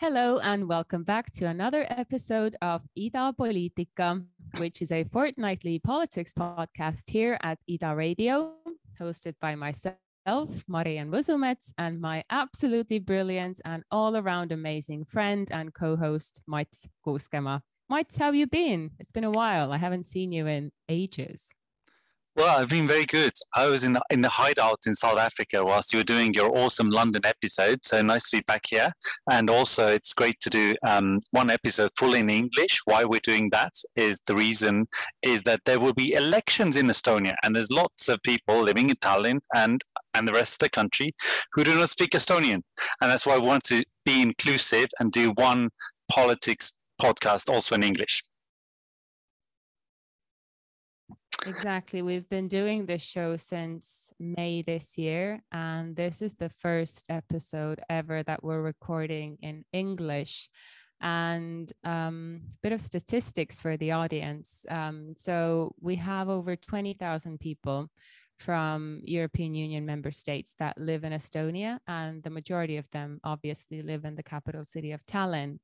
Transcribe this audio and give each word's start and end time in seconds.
Hello 0.00 0.38
and 0.38 0.66
welcome 0.66 1.04
back 1.04 1.30
to 1.32 1.44
another 1.44 1.84
episode 1.90 2.56
of 2.62 2.80
Ida 2.96 3.34
Politica, 3.38 4.24
which 4.56 4.80
is 4.80 4.90
a 4.92 5.04
fortnightly 5.04 5.78
politics 5.78 6.32
podcast 6.32 7.10
here 7.10 7.38
at 7.42 7.58
Ida 7.70 7.94
Radio, 7.94 8.54
hosted 8.98 9.34
by 9.42 9.54
myself, 9.54 9.98
Marian 10.66 11.10
Võsumets, 11.10 11.72
and 11.76 12.00
my 12.00 12.24
absolutely 12.30 13.00
brilliant 13.00 13.60
and 13.66 13.84
all 13.90 14.16
around 14.16 14.52
amazing 14.52 15.04
friend 15.04 15.48
and 15.50 15.74
co 15.74 15.96
host, 15.96 16.40
Mats 16.46 16.88
Kuuskema. 17.06 17.60
Mats, 17.90 18.16
how 18.16 18.26
have 18.26 18.34
you 18.34 18.46
been? 18.46 18.92
It's 18.98 19.12
been 19.12 19.24
a 19.24 19.30
while. 19.30 19.70
I 19.70 19.76
haven't 19.76 20.06
seen 20.06 20.32
you 20.32 20.46
in 20.46 20.72
ages. 20.88 21.50
Well, 22.38 22.56
I've 22.56 22.68
been 22.68 22.86
very 22.86 23.04
good. 23.04 23.32
I 23.56 23.66
was 23.66 23.82
in 23.82 23.94
the, 23.94 24.02
in 24.10 24.20
the 24.20 24.28
hideout 24.28 24.82
in 24.86 24.94
South 24.94 25.18
Africa 25.18 25.64
whilst 25.64 25.92
you 25.92 25.98
were 25.98 26.04
doing 26.04 26.32
your 26.34 26.56
awesome 26.56 26.88
London 26.88 27.22
episode. 27.24 27.84
So 27.84 28.00
nice 28.00 28.30
to 28.30 28.36
be 28.36 28.44
back 28.46 28.62
here. 28.68 28.92
And 29.28 29.50
also, 29.50 29.88
it's 29.88 30.14
great 30.14 30.38
to 30.42 30.48
do 30.48 30.76
um, 30.86 31.18
one 31.32 31.50
episode 31.50 31.90
full 31.98 32.14
in 32.14 32.30
English. 32.30 32.78
Why 32.84 33.04
we're 33.04 33.18
doing 33.24 33.50
that 33.50 33.72
is 33.96 34.20
the 34.26 34.36
reason 34.36 34.86
is 35.20 35.42
that 35.42 35.62
there 35.64 35.80
will 35.80 35.94
be 35.94 36.12
elections 36.12 36.76
in 36.76 36.86
Estonia, 36.86 37.34
and 37.42 37.56
there's 37.56 37.72
lots 37.72 38.08
of 38.08 38.22
people 38.22 38.62
living 38.62 38.88
in 38.88 38.96
Tallinn 38.96 39.40
and 39.56 39.82
and 40.14 40.28
the 40.28 40.32
rest 40.32 40.54
of 40.54 40.58
the 40.60 40.70
country 40.70 41.16
who 41.54 41.64
do 41.64 41.74
not 41.74 41.90
speak 41.90 42.10
Estonian, 42.10 42.62
and 43.00 43.10
that's 43.10 43.26
why 43.26 43.34
I 43.34 43.38
want 43.38 43.64
to 43.64 43.82
be 44.04 44.22
inclusive 44.22 44.86
and 45.00 45.10
do 45.10 45.32
one 45.32 45.70
politics 46.08 46.72
podcast 47.02 47.52
also 47.52 47.74
in 47.74 47.82
English. 47.82 48.22
Exactly. 51.46 52.02
We've 52.02 52.28
been 52.28 52.48
doing 52.48 52.86
this 52.86 53.02
show 53.02 53.36
since 53.36 54.12
May 54.18 54.62
this 54.62 54.98
year, 54.98 55.40
and 55.52 55.94
this 55.94 56.20
is 56.20 56.34
the 56.34 56.48
first 56.48 57.06
episode 57.08 57.80
ever 57.88 58.22
that 58.24 58.42
we're 58.42 58.62
recording 58.62 59.38
in 59.42 59.64
English. 59.72 60.48
And 61.00 61.72
a 61.84 61.90
um, 61.90 62.40
bit 62.60 62.72
of 62.72 62.80
statistics 62.80 63.60
for 63.60 63.76
the 63.76 63.92
audience. 63.92 64.66
Um, 64.68 65.14
so 65.16 65.74
we 65.80 65.94
have 65.96 66.28
over 66.28 66.56
20,000 66.56 67.38
people 67.38 67.88
from 68.38 69.00
European 69.04 69.54
Union 69.54 69.86
member 69.86 70.10
states 70.10 70.54
that 70.58 70.76
live 70.76 71.04
in 71.04 71.12
Estonia, 71.12 71.78
and 71.86 72.22
the 72.22 72.30
majority 72.30 72.78
of 72.78 72.90
them 72.90 73.20
obviously 73.22 73.80
live 73.82 74.04
in 74.04 74.16
the 74.16 74.24
capital 74.24 74.64
city 74.64 74.90
of 74.90 75.06
Tallinn. 75.06 75.60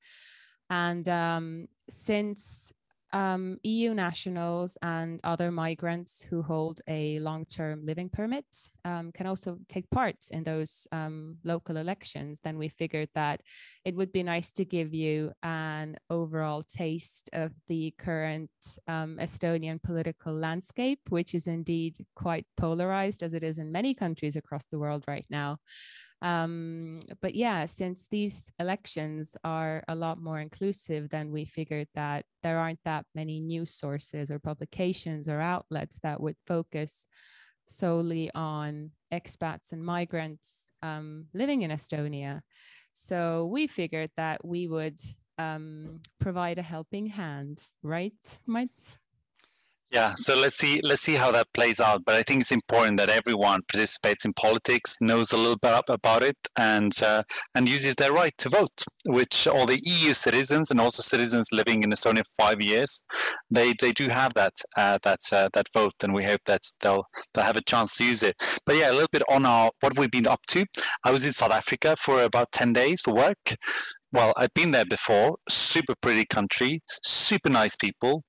And 0.71 1.09
um, 1.09 1.67
since 1.91 2.73
um, 3.15 3.59
EU 3.63 3.95
nationals 3.95 4.77
and 4.83 5.21
other 5.23 5.53
migrants 5.53 6.27
who 6.29 6.43
hold 6.43 6.81
a 6.89 7.21
long 7.21 7.47
term 7.47 7.87
living 7.87 8.09
permit 8.09 8.45
um, 8.85 9.13
can 9.13 9.29
also 9.29 9.57
take 9.69 9.89
part 9.91 10.17
in 10.33 10.43
those 10.43 10.89
um, 10.91 11.37
local 11.45 11.77
elections. 11.77 12.41
Then 12.43 12.59
we 12.59 12.69
figured 12.69 13.09
that 13.15 13.41
it 13.85 13.95
would 13.95 14.13
be 14.13 14.25
nice 14.25 14.51
to 14.53 14.65
give 14.65 14.93
you 14.93 15.33
an 15.45 15.97
overall 16.11 16.65
taste 16.65 17.31
of 17.33 17.53
the 17.69 17.95
current 17.99 18.51
um, 18.89 19.19
Estonian 19.21 19.81
political 19.81 20.35
landscape, 20.35 21.01
which 21.09 21.37
is 21.37 21.47
indeed 21.47 21.97
quite 22.17 22.47
polarized 22.57 23.23
as 23.23 23.33
it 23.33 23.45
is 23.45 23.59
in 23.59 23.71
many 23.71 23.95
countries 23.95 24.35
across 24.35 24.65
the 24.67 24.79
world 24.79 25.05
right 25.07 25.27
now. 25.31 25.59
Um, 26.25 27.03
but 27.21 27.35
yeah, 27.35 27.67
since 27.67 28.09
these 28.11 28.51
elections 28.59 29.37
are 29.45 29.85
a 29.89 29.95
lot 29.95 30.19
more 30.19 30.41
inclusive, 30.41 31.11
than 31.11 31.31
we 31.31 31.45
figured 31.45 31.89
that 31.95 32.25
there 32.43 32.59
aren't 32.59 32.83
that 32.87 33.05
many 33.15 33.41
news 33.41 33.75
sources 33.75 34.31
or 34.31 34.39
publications 34.39 35.29
or 35.29 35.39
outlets 35.39 36.01
that 36.03 36.21
would 36.21 36.37
focus 36.47 37.07
solely 37.67 38.31
on 38.35 38.91
expats 39.13 39.73
and 39.73 39.85
migrants 39.85 40.71
um, 40.83 41.27
living 41.35 41.61
in 41.61 41.71
Estonia. 41.71 42.41
So 42.95 43.47
we 43.53 43.67
figured 43.67 44.11
that 44.17 44.43
we 44.45 44.67
would 44.67 45.01
um, 45.37 46.01
provide 46.21 46.59
a 46.59 46.63
helping 46.63 47.07
hand, 47.07 47.61
right, 47.83 48.39
Mike? 48.47 48.71
Yeah, 49.91 50.15
so 50.17 50.35
let's 50.35 50.57
see 50.57 50.81
let's 50.83 51.03
see 51.03 51.15
how 51.15 51.31
that 51.31 51.53
plays 51.53 51.79
out. 51.81 52.05
But 52.05 52.17
I 52.17 52.25
think 52.25 52.41
it's 52.41 52.51
important 52.51 52.97
that 52.97 53.09
everyone 53.11 53.61
participates 53.73 54.25
in 54.25 54.33
politics, 54.33 54.97
knows 55.01 55.31
a 55.31 55.37
little 55.37 55.57
bit 55.57 55.85
about 55.89 56.25
it, 56.25 56.37
and 56.59 56.93
uh, 57.01 57.23
and 57.55 57.69
uses 57.69 57.95
their 57.95 58.13
right 58.13 58.37
to 58.39 58.49
vote. 58.49 58.83
Which 59.07 59.47
all 59.47 59.67
the 59.67 59.81
EU 59.85 60.13
citizens 60.15 60.71
and 60.73 60.81
also 60.81 61.01
citizens 61.03 61.47
living 61.53 61.85
in 61.85 61.91
Estonia 61.91 62.25
for 62.25 62.35
five 62.45 62.61
years, 62.61 63.03
they 63.51 63.73
they 63.81 63.93
do 63.93 64.09
have 64.09 64.35
that 64.35 64.55
uh, 64.77 64.99
that 65.05 65.21
uh, 65.31 65.49
that 65.55 65.69
vote, 65.73 65.95
and 66.03 66.13
we 66.13 66.25
hope 66.25 66.41
that 66.47 66.63
they'll 66.81 67.05
they'll 67.33 67.45
have 67.45 67.57
a 67.57 67.63
chance 67.63 67.97
to 67.99 68.05
use 68.05 68.25
it. 68.25 68.35
But 68.67 68.75
yeah, 68.77 68.91
a 68.91 68.95
little 68.95 69.09
bit 69.13 69.23
on 69.29 69.47
our 69.47 69.71
what 69.81 69.97
we've 69.97 70.11
been 70.11 70.27
up 70.27 70.45
to. 70.49 70.65
I 71.05 71.13
was 71.13 71.25
in 71.25 71.33
South 71.33 71.53
Africa 71.53 71.95
for 71.97 72.21
about 72.23 72.51
ten 72.51 72.73
days 72.73 73.01
for 73.01 73.15
work, 73.15 73.55
well, 74.15 74.33
I've 74.37 74.55
been 74.55 74.71
there 74.71 74.85
before. 74.85 75.37
Super 75.49 75.95
pretty 76.01 76.25
country, 76.25 76.81
super 77.03 77.51
nice 77.51 77.75
people, 77.75 78.23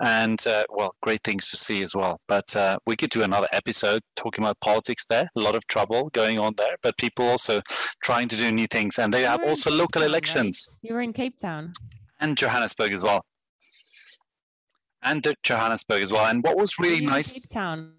and 0.00 0.38
uh, 0.46 0.64
well, 0.70 0.94
great 1.02 1.22
things 1.24 1.50
to 1.50 1.56
see 1.56 1.82
as 1.82 1.94
well. 1.94 2.20
But 2.28 2.54
uh, 2.54 2.78
we 2.86 2.94
could 2.94 3.10
do 3.10 3.22
another 3.22 3.48
episode 3.52 4.02
talking 4.14 4.44
about 4.44 4.60
politics 4.60 5.04
there. 5.04 5.28
A 5.36 5.40
lot 5.40 5.56
of 5.56 5.66
trouble 5.66 6.08
going 6.12 6.38
on 6.38 6.54
there, 6.56 6.76
but 6.82 6.96
people 6.96 7.28
also 7.28 7.60
trying 8.02 8.28
to 8.28 8.36
do 8.36 8.52
new 8.52 8.68
things, 8.68 8.96
and 8.98 9.12
they 9.12 9.22
you 9.22 9.26
have 9.26 9.42
also 9.42 9.70
local 9.70 10.02
Town, 10.02 10.08
elections. 10.08 10.78
Right? 10.84 10.88
You 10.88 10.94
were 10.94 11.02
in 11.02 11.12
Cape 11.12 11.36
Town 11.36 11.72
and 12.20 12.36
Johannesburg 12.36 12.92
as 12.92 13.02
well, 13.02 13.24
and 15.02 15.26
Johannesburg 15.42 16.00
as 16.00 16.12
well. 16.12 16.26
And 16.26 16.44
what 16.44 16.56
was 16.56 16.78
really 16.78 17.04
nice, 17.04 17.46
Cape 17.46 17.54
Town. 17.54 17.94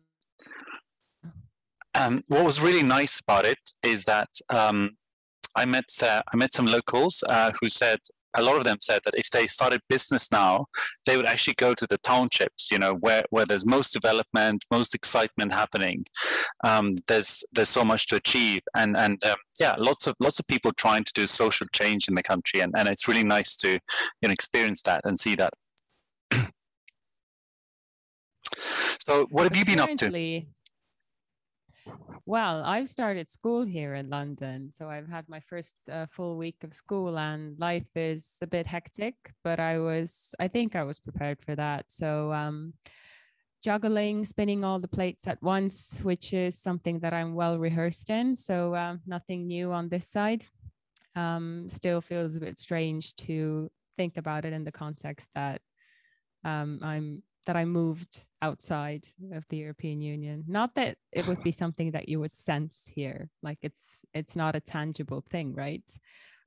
Um, 1.93 2.23
what 2.27 2.45
was 2.45 2.61
really 2.61 2.83
nice 2.83 3.19
about 3.19 3.45
it 3.45 3.59
is 3.83 4.05
that. 4.05 4.29
Um, 4.49 4.95
I 5.55 5.65
met 5.65 5.85
uh, 6.01 6.21
I 6.31 6.35
met 6.35 6.53
some 6.53 6.65
locals 6.65 7.23
uh, 7.29 7.51
who 7.61 7.69
said 7.69 7.99
a 8.35 8.41
lot 8.41 8.57
of 8.57 8.63
them 8.63 8.77
said 8.79 9.01
that 9.05 9.15
if 9.15 9.29
they 9.29 9.47
started 9.47 9.81
business 9.89 10.31
now, 10.31 10.67
they 11.05 11.17
would 11.17 11.25
actually 11.25 11.55
go 11.55 11.73
to 11.73 11.87
the 11.87 11.97
townships, 11.99 12.69
you 12.71 12.77
know, 12.77 12.93
where, 12.95 13.23
where 13.29 13.45
there's 13.45 13.65
most 13.65 13.93
development, 13.93 14.65
most 14.69 14.93
excitement 14.93 15.53
happening. 15.53 16.05
Um, 16.63 16.97
there's 17.07 17.43
there's 17.53 17.69
so 17.69 17.85
much 17.85 18.07
to 18.07 18.15
achieve, 18.17 18.61
and 18.75 18.97
and 18.97 19.23
um, 19.23 19.37
yeah, 19.59 19.75
lots 19.77 20.07
of 20.07 20.15
lots 20.19 20.39
of 20.39 20.47
people 20.47 20.71
trying 20.73 21.03
to 21.03 21.13
do 21.13 21.27
social 21.27 21.67
change 21.73 22.07
in 22.07 22.15
the 22.15 22.23
country, 22.23 22.59
and, 22.59 22.73
and 22.75 22.87
it's 22.89 23.07
really 23.07 23.23
nice 23.23 23.55
to 23.57 23.69
you 23.71 23.79
know 24.23 24.31
experience 24.31 24.81
that 24.83 25.01
and 25.05 25.19
see 25.19 25.35
that. 25.35 25.53
so, 29.07 29.27
what 29.29 29.43
have 29.43 29.55
you 29.55 29.65
been 29.65 29.79
up 29.79 29.95
to? 29.97 30.45
Well, 32.25 32.63
I've 32.63 32.89
started 32.89 33.29
school 33.29 33.63
here 33.63 33.93
in 33.95 34.09
London. 34.09 34.71
So 34.71 34.89
I've 34.89 35.07
had 35.07 35.29
my 35.29 35.39
first 35.39 35.75
uh, 35.91 36.07
full 36.09 36.37
week 36.37 36.63
of 36.63 36.73
school, 36.73 37.19
and 37.19 37.59
life 37.59 37.87
is 37.95 38.37
a 38.41 38.47
bit 38.47 38.65
hectic, 38.65 39.15
but 39.43 39.59
I 39.59 39.77
was, 39.79 40.33
I 40.39 40.47
think 40.47 40.75
I 40.75 40.83
was 40.83 40.99
prepared 40.99 41.37
for 41.45 41.55
that. 41.55 41.85
So, 41.87 42.33
um, 42.33 42.73
juggling, 43.63 44.25
spinning 44.25 44.63
all 44.63 44.79
the 44.79 44.87
plates 44.87 45.27
at 45.27 45.41
once, 45.41 45.99
which 46.03 46.33
is 46.33 46.57
something 46.57 46.99
that 46.99 47.13
I'm 47.13 47.35
well 47.35 47.57
rehearsed 47.59 48.09
in. 48.09 48.35
So, 48.35 48.75
um, 48.75 49.01
nothing 49.05 49.47
new 49.47 49.71
on 49.71 49.89
this 49.89 50.07
side. 50.07 50.45
Um, 51.15 51.67
still 51.69 52.01
feels 52.01 52.35
a 52.35 52.39
bit 52.39 52.59
strange 52.59 53.15
to 53.17 53.71
think 53.97 54.17
about 54.17 54.45
it 54.45 54.53
in 54.53 54.63
the 54.63 54.71
context 54.71 55.29
that 55.35 55.61
um, 56.43 56.79
I'm 56.81 57.23
that 57.45 57.55
I 57.55 57.65
moved 57.65 58.23
outside 58.41 59.07
of 59.33 59.45
the 59.49 59.57
European 59.57 60.01
Union. 60.01 60.43
Not 60.47 60.75
that 60.75 60.97
it 61.11 61.27
would 61.27 61.43
be 61.43 61.51
something 61.63 61.91
that 61.91 62.09
you 62.09 62.19
would 62.19 62.35
sense 62.35 62.91
here, 62.93 63.29
like 63.41 63.59
it's 63.61 63.99
it's 64.13 64.35
not 64.35 64.55
a 64.55 64.59
tangible 64.59 65.23
thing, 65.29 65.53
right? 65.55 65.83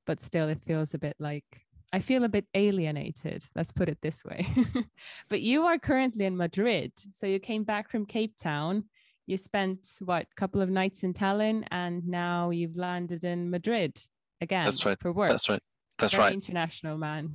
But 0.05 0.21
still, 0.21 0.49
it 0.49 0.61
feels 0.65 0.93
a 0.93 0.99
bit 0.99 1.15
like 1.19 1.45
I 1.91 1.99
feel 1.99 2.23
a 2.23 2.29
bit 2.29 2.45
alienated. 2.53 3.45
Let's 3.55 3.71
put 3.71 3.89
it 3.89 3.99
this 4.01 4.23
way. 4.23 4.45
but 5.29 5.41
you 5.41 5.63
are 5.63 5.79
currently 5.79 6.25
in 6.25 6.37
Madrid, 6.37 6.91
so 7.11 7.25
you 7.25 7.39
came 7.39 7.63
back 7.63 7.89
from 7.89 8.05
Cape 8.05 8.35
Town. 8.37 8.85
You 9.25 9.37
spent 9.37 9.87
what 9.99 10.27
couple 10.35 10.61
of 10.61 10.69
nights 10.69 11.03
in 11.03 11.13
Tallinn, 11.13 11.65
and 11.71 12.07
now 12.07 12.49
you've 12.49 12.77
landed 12.77 13.23
in 13.23 13.49
Madrid 13.49 13.99
again. 14.41 14.65
That's 14.65 14.85
right. 14.85 14.97
For 14.99 15.11
work. 15.11 15.29
That's 15.29 15.49
right. 15.49 15.61
That's 15.97 16.13
Very 16.13 16.23
right. 16.23 16.33
International 16.33 16.97
man. 16.97 17.33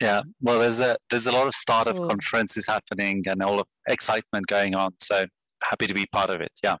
Yeah, 0.00 0.22
well, 0.40 0.60
there's 0.60 0.80
a 0.80 0.96
there's 1.10 1.26
a 1.26 1.32
lot 1.32 1.46
of 1.46 1.54
startup 1.54 1.96
cool. 1.96 2.08
conferences 2.08 2.66
happening 2.66 3.22
and 3.26 3.42
all 3.42 3.60
of 3.60 3.66
excitement 3.86 4.46
going 4.46 4.74
on. 4.74 4.92
So 5.00 5.26
happy 5.62 5.86
to 5.86 5.94
be 5.94 6.06
part 6.06 6.30
of 6.30 6.40
it. 6.40 6.52
Yeah, 6.62 6.76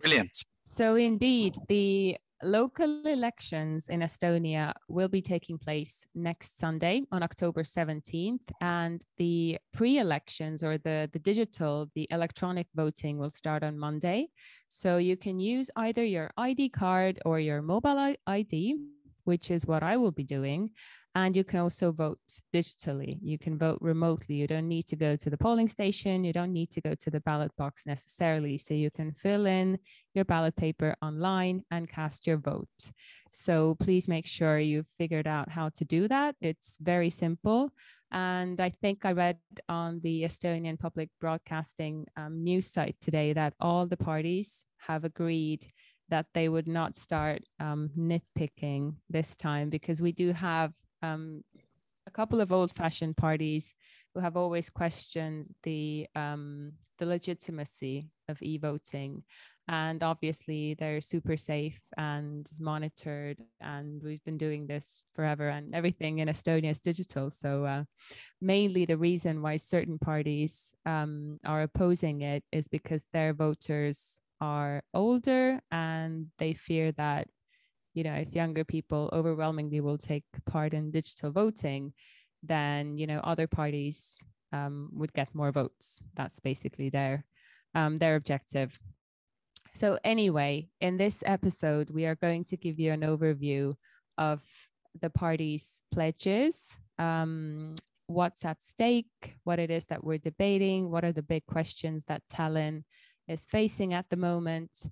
brilliant. 0.00 0.30
So 0.64 0.94
indeed, 0.94 1.56
the 1.68 2.16
local 2.42 3.06
elections 3.06 3.90
in 3.90 4.00
Estonia 4.00 4.72
will 4.88 5.08
be 5.08 5.20
taking 5.20 5.58
place 5.58 6.06
next 6.14 6.58
Sunday 6.58 7.02
on 7.12 7.22
October 7.22 7.62
17th, 7.62 8.50
and 8.62 9.04
the 9.18 9.58
pre-elections 9.74 10.62
or 10.62 10.78
the 10.78 11.10
the 11.12 11.18
digital, 11.18 11.90
the 11.94 12.08
electronic 12.10 12.68
voting 12.74 13.18
will 13.18 13.28
start 13.28 13.62
on 13.62 13.78
Monday. 13.78 14.28
So 14.68 14.96
you 14.96 15.18
can 15.18 15.38
use 15.40 15.70
either 15.76 16.04
your 16.04 16.30
ID 16.38 16.70
card 16.70 17.20
or 17.26 17.38
your 17.38 17.60
mobile 17.60 18.14
ID 18.26 18.76
which 19.24 19.50
is 19.50 19.66
what 19.66 19.82
I 19.82 19.96
will 19.96 20.12
be 20.12 20.24
doing. 20.24 20.70
And 21.16 21.36
you 21.36 21.42
can 21.42 21.58
also 21.58 21.90
vote 21.90 22.20
digitally. 22.54 23.18
You 23.20 23.36
can 23.36 23.58
vote 23.58 23.78
remotely. 23.80 24.36
You 24.36 24.46
don't 24.46 24.68
need 24.68 24.86
to 24.86 24.96
go 24.96 25.16
to 25.16 25.28
the 25.28 25.36
polling 25.36 25.68
station. 25.68 26.22
You 26.22 26.32
don't 26.32 26.52
need 26.52 26.70
to 26.70 26.80
go 26.80 26.94
to 26.94 27.10
the 27.10 27.20
ballot 27.20 27.50
box 27.58 27.84
necessarily. 27.84 28.58
So 28.58 28.74
you 28.74 28.92
can 28.92 29.12
fill 29.12 29.46
in 29.46 29.78
your 30.14 30.24
ballot 30.24 30.54
paper 30.54 30.94
online 31.02 31.64
and 31.72 31.88
cast 31.88 32.28
your 32.28 32.36
vote. 32.36 32.92
So 33.32 33.76
please 33.80 34.06
make 34.06 34.26
sure 34.26 34.60
you've 34.60 34.86
figured 34.98 35.26
out 35.26 35.50
how 35.50 35.70
to 35.70 35.84
do 35.84 36.06
that. 36.06 36.36
It's 36.40 36.78
very 36.80 37.10
simple. 37.10 37.72
And 38.12 38.60
I 38.60 38.70
think 38.70 39.04
I 39.04 39.12
read 39.12 39.38
on 39.68 40.00
the 40.02 40.22
Estonian 40.22 40.78
Public 40.78 41.10
Broadcasting 41.20 42.06
um, 42.16 42.42
news 42.42 42.72
site 42.72 42.96
today 43.00 43.32
that 43.32 43.54
all 43.60 43.86
the 43.86 43.96
parties 43.96 44.64
have 44.78 45.04
agreed 45.04 45.66
that 46.10 46.26
they 46.34 46.48
would 46.48 46.68
not 46.68 46.94
start 46.94 47.42
um, 47.58 47.90
nitpicking 47.98 48.94
this 49.08 49.36
time 49.36 49.70
because 49.70 50.02
we 50.02 50.12
do 50.12 50.32
have 50.32 50.72
um, 51.02 51.42
a 52.06 52.10
couple 52.10 52.40
of 52.40 52.52
old-fashioned 52.52 53.16
parties 53.16 53.74
who 54.14 54.20
have 54.20 54.36
always 54.36 54.68
questioned 54.70 55.46
the 55.62 56.06
um, 56.14 56.72
the 56.98 57.06
legitimacy 57.06 58.08
of 58.28 58.42
e-voting, 58.42 59.22
and 59.68 60.02
obviously 60.02 60.74
they're 60.74 61.00
super 61.00 61.36
safe 61.36 61.80
and 61.96 62.50
monitored, 62.58 63.38
and 63.60 64.02
we've 64.02 64.24
been 64.24 64.36
doing 64.36 64.66
this 64.66 65.04
forever, 65.14 65.48
and 65.48 65.74
everything 65.74 66.18
in 66.18 66.28
Estonia 66.28 66.70
is 66.70 66.80
digital. 66.80 67.30
So 67.30 67.64
uh, 67.64 67.84
mainly 68.40 68.84
the 68.84 68.98
reason 68.98 69.40
why 69.40 69.56
certain 69.56 69.98
parties 69.98 70.74
um, 70.84 71.38
are 71.44 71.62
opposing 71.62 72.22
it 72.22 72.42
is 72.52 72.68
because 72.68 73.06
their 73.12 73.32
voters 73.32 74.20
are 74.40 74.82
older 74.94 75.60
and 75.70 76.26
they 76.38 76.52
fear 76.52 76.92
that 76.92 77.28
you 77.94 78.02
know 78.02 78.14
if 78.14 78.34
younger 78.34 78.64
people 78.64 79.10
overwhelmingly 79.12 79.80
will 79.80 79.98
take 79.98 80.24
part 80.46 80.72
in 80.72 80.90
digital 80.90 81.30
voting 81.30 81.92
then 82.42 82.96
you 82.96 83.06
know 83.06 83.20
other 83.20 83.46
parties 83.46 84.18
um, 84.52 84.90
would 84.92 85.12
get 85.12 85.34
more 85.34 85.52
votes. 85.52 86.02
That's 86.14 86.40
basically 86.40 86.90
their 86.90 87.24
um, 87.74 87.98
their 87.98 88.16
objective. 88.16 88.78
So 89.74 89.98
anyway 90.02 90.68
in 90.80 90.96
this 90.96 91.22
episode 91.24 91.90
we 91.90 92.06
are 92.06 92.16
going 92.16 92.44
to 92.44 92.56
give 92.56 92.80
you 92.80 92.92
an 92.92 93.02
overview 93.02 93.74
of 94.18 94.42
the 95.00 95.10
party's 95.10 95.80
pledges 95.92 96.76
um, 96.98 97.76
what's 98.08 98.44
at 98.44 98.60
stake 98.60 99.36
what 99.44 99.60
it 99.60 99.70
is 99.70 99.84
that 99.84 100.02
we're 100.02 100.18
debating 100.18 100.90
what 100.90 101.04
are 101.04 101.12
the 101.12 101.22
big 101.22 101.46
questions 101.46 102.04
that 102.06 102.22
Tallinn 102.28 102.82
is 103.28 103.46
facing 103.46 103.94
at 103.94 104.08
the 104.10 104.16
moment. 104.16 104.86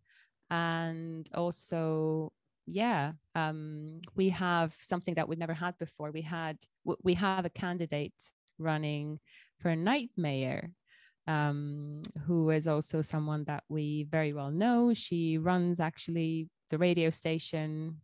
And 0.51 1.29
also, 1.35 2.33
yeah, 2.67 3.13
um, 3.35 4.01
we 4.17 4.31
have 4.31 4.75
something 4.81 5.15
that 5.15 5.29
we've 5.29 5.39
never 5.39 5.55
had 5.55 5.77
before. 5.79 6.11
We 6.11 6.23
had 6.23 6.59
we 7.03 7.15
have 7.15 7.45
a 7.45 7.51
candidate 7.51 8.31
running 8.59 9.21
for 9.59 9.71
a 9.71 9.77
night 9.77 10.11
mayor 10.17 10.71
um, 11.27 12.03
who 12.27 12.51
is 12.51 12.67
also 12.67 13.03
someone 13.03 13.45
that 13.45 13.65
we 13.69 14.07
very 14.11 14.33
well 14.33 14.51
know. 14.51 14.95
She 14.95 15.39
runs 15.39 15.79
actually 15.79 16.49
the 16.71 16.79
radio 16.79 17.11
station, 17.11 18.01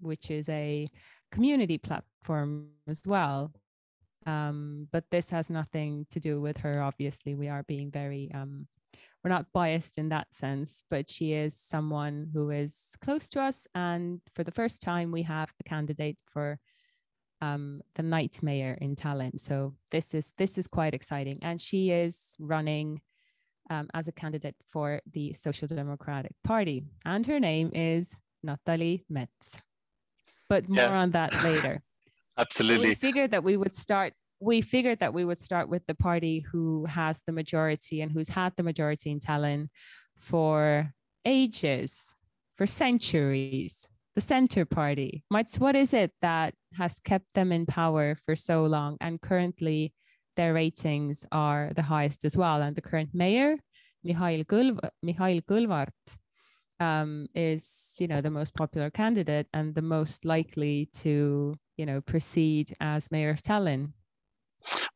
which 0.00 0.30
is 0.30 0.48
a 0.48 0.88
community 1.32 1.78
platform 1.78 2.68
as 2.86 3.02
well. 3.04 3.52
Um, 4.26 4.88
but 4.92 5.04
this 5.10 5.30
has 5.30 5.48
nothing 5.48 6.06
to 6.10 6.20
do 6.20 6.40
with 6.40 6.58
her. 6.58 6.82
Obviously, 6.82 7.34
we 7.34 7.48
are 7.48 7.62
being 7.62 7.90
very 7.90 8.30
um, 8.34 8.66
we're 9.26 9.34
not 9.34 9.52
biased 9.52 9.98
in 9.98 10.10
that 10.10 10.28
sense, 10.32 10.84
but 10.88 11.10
she 11.10 11.32
is 11.32 11.52
someone 11.52 12.30
who 12.32 12.50
is 12.50 12.94
close 13.04 13.28
to 13.30 13.40
us. 13.40 13.66
And 13.74 14.20
for 14.36 14.44
the 14.44 14.52
first 14.52 14.80
time, 14.80 15.10
we 15.10 15.24
have 15.24 15.52
a 15.58 15.64
candidate 15.68 16.16
for 16.30 16.60
um, 17.40 17.80
the 17.96 18.04
night 18.04 18.38
mayor 18.40 18.78
in 18.80 18.94
Tallinn. 18.94 19.40
So 19.40 19.74
this 19.90 20.14
is 20.14 20.32
this 20.38 20.58
is 20.58 20.68
quite 20.68 20.94
exciting, 20.94 21.40
and 21.42 21.60
she 21.60 21.90
is 21.90 22.36
running 22.38 23.00
um, 23.68 23.88
as 23.94 24.06
a 24.06 24.12
candidate 24.12 24.54
for 24.64 25.00
the 25.12 25.32
Social 25.32 25.66
Democratic 25.66 26.36
Party, 26.44 26.84
and 27.04 27.26
her 27.26 27.40
name 27.40 27.72
is 27.74 28.14
Natalie 28.44 29.04
Mets. 29.10 29.60
But 30.48 30.68
more 30.68 30.84
yeah. 30.84 31.00
on 31.02 31.10
that 31.10 31.42
later. 31.42 31.82
Absolutely. 32.38 32.90
We 32.90 32.94
figured 32.94 33.32
that 33.32 33.42
we 33.42 33.56
would 33.56 33.74
start 33.74 34.12
we 34.40 34.60
figured 34.60 35.00
that 35.00 35.14
we 35.14 35.24
would 35.24 35.38
start 35.38 35.68
with 35.68 35.86
the 35.86 35.94
party 35.94 36.40
who 36.40 36.84
has 36.86 37.22
the 37.26 37.32
majority 37.32 38.02
and 38.02 38.12
who's 38.12 38.28
had 38.28 38.52
the 38.56 38.62
majority 38.62 39.10
in 39.10 39.20
Tallinn 39.20 39.68
for 40.16 40.92
ages, 41.24 42.14
for 42.56 42.66
centuries, 42.66 43.88
the 44.14 44.20
Center 44.20 44.64
Party. 44.64 45.24
Mats, 45.30 45.58
what 45.58 45.76
is 45.76 45.92
it 45.92 46.12
that 46.20 46.54
has 46.74 46.98
kept 47.00 47.26
them 47.34 47.52
in 47.52 47.66
power 47.66 48.14
for 48.14 48.36
so 48.36 48.64
long? 48.64 48.96
And 49.00 49.20
currently, 49.20 49.92
their 50.36 50.54
ratings 50.54 51.24
are 51.32 51.72
the 51.74 51.82
highest 51.82 52.24
as 52.24 52.36
well. 52.36 52.62
And 52.62 52.76
the 52.76 52.82
current 52.82 53.10
mayor, 53.14 53.56
Mihhail, 54.04 54.44
Kõlv- 54.44 54.90
Mihhail 55.02 55.40
Kõlvart, 55.42 55.88
um, 56.78 57.26
is 57.34 57.96
you 57.98 58.06
know 58.06 58.20
the 58.20 58.30
most 58.30 58.54
popular 58.54 58.90
candidate 58.90 59.46
and 59.54 59.74
the 59.74 59.82
most 59.82 60.24
likely 60.24 60.90
to 60.92 61.54
you 61.76 61.86
know 61.86 62.00
proceed 62.00 62.74
as 62.80 63.10
mayor 63.10 63.30
of 63.30 63.42
Tallinn. 63.42 63.92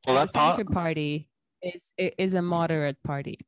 Well, 0.07 0.17
that 0.17 0.33
part, 0.33 0.57
Center 0.57 0.73
Party 0.73 1.29
is 1.63 1.93
is 1.99 2.35
a 2.35 2.43
moderate 2.43 3.03
party. 3.03 3.39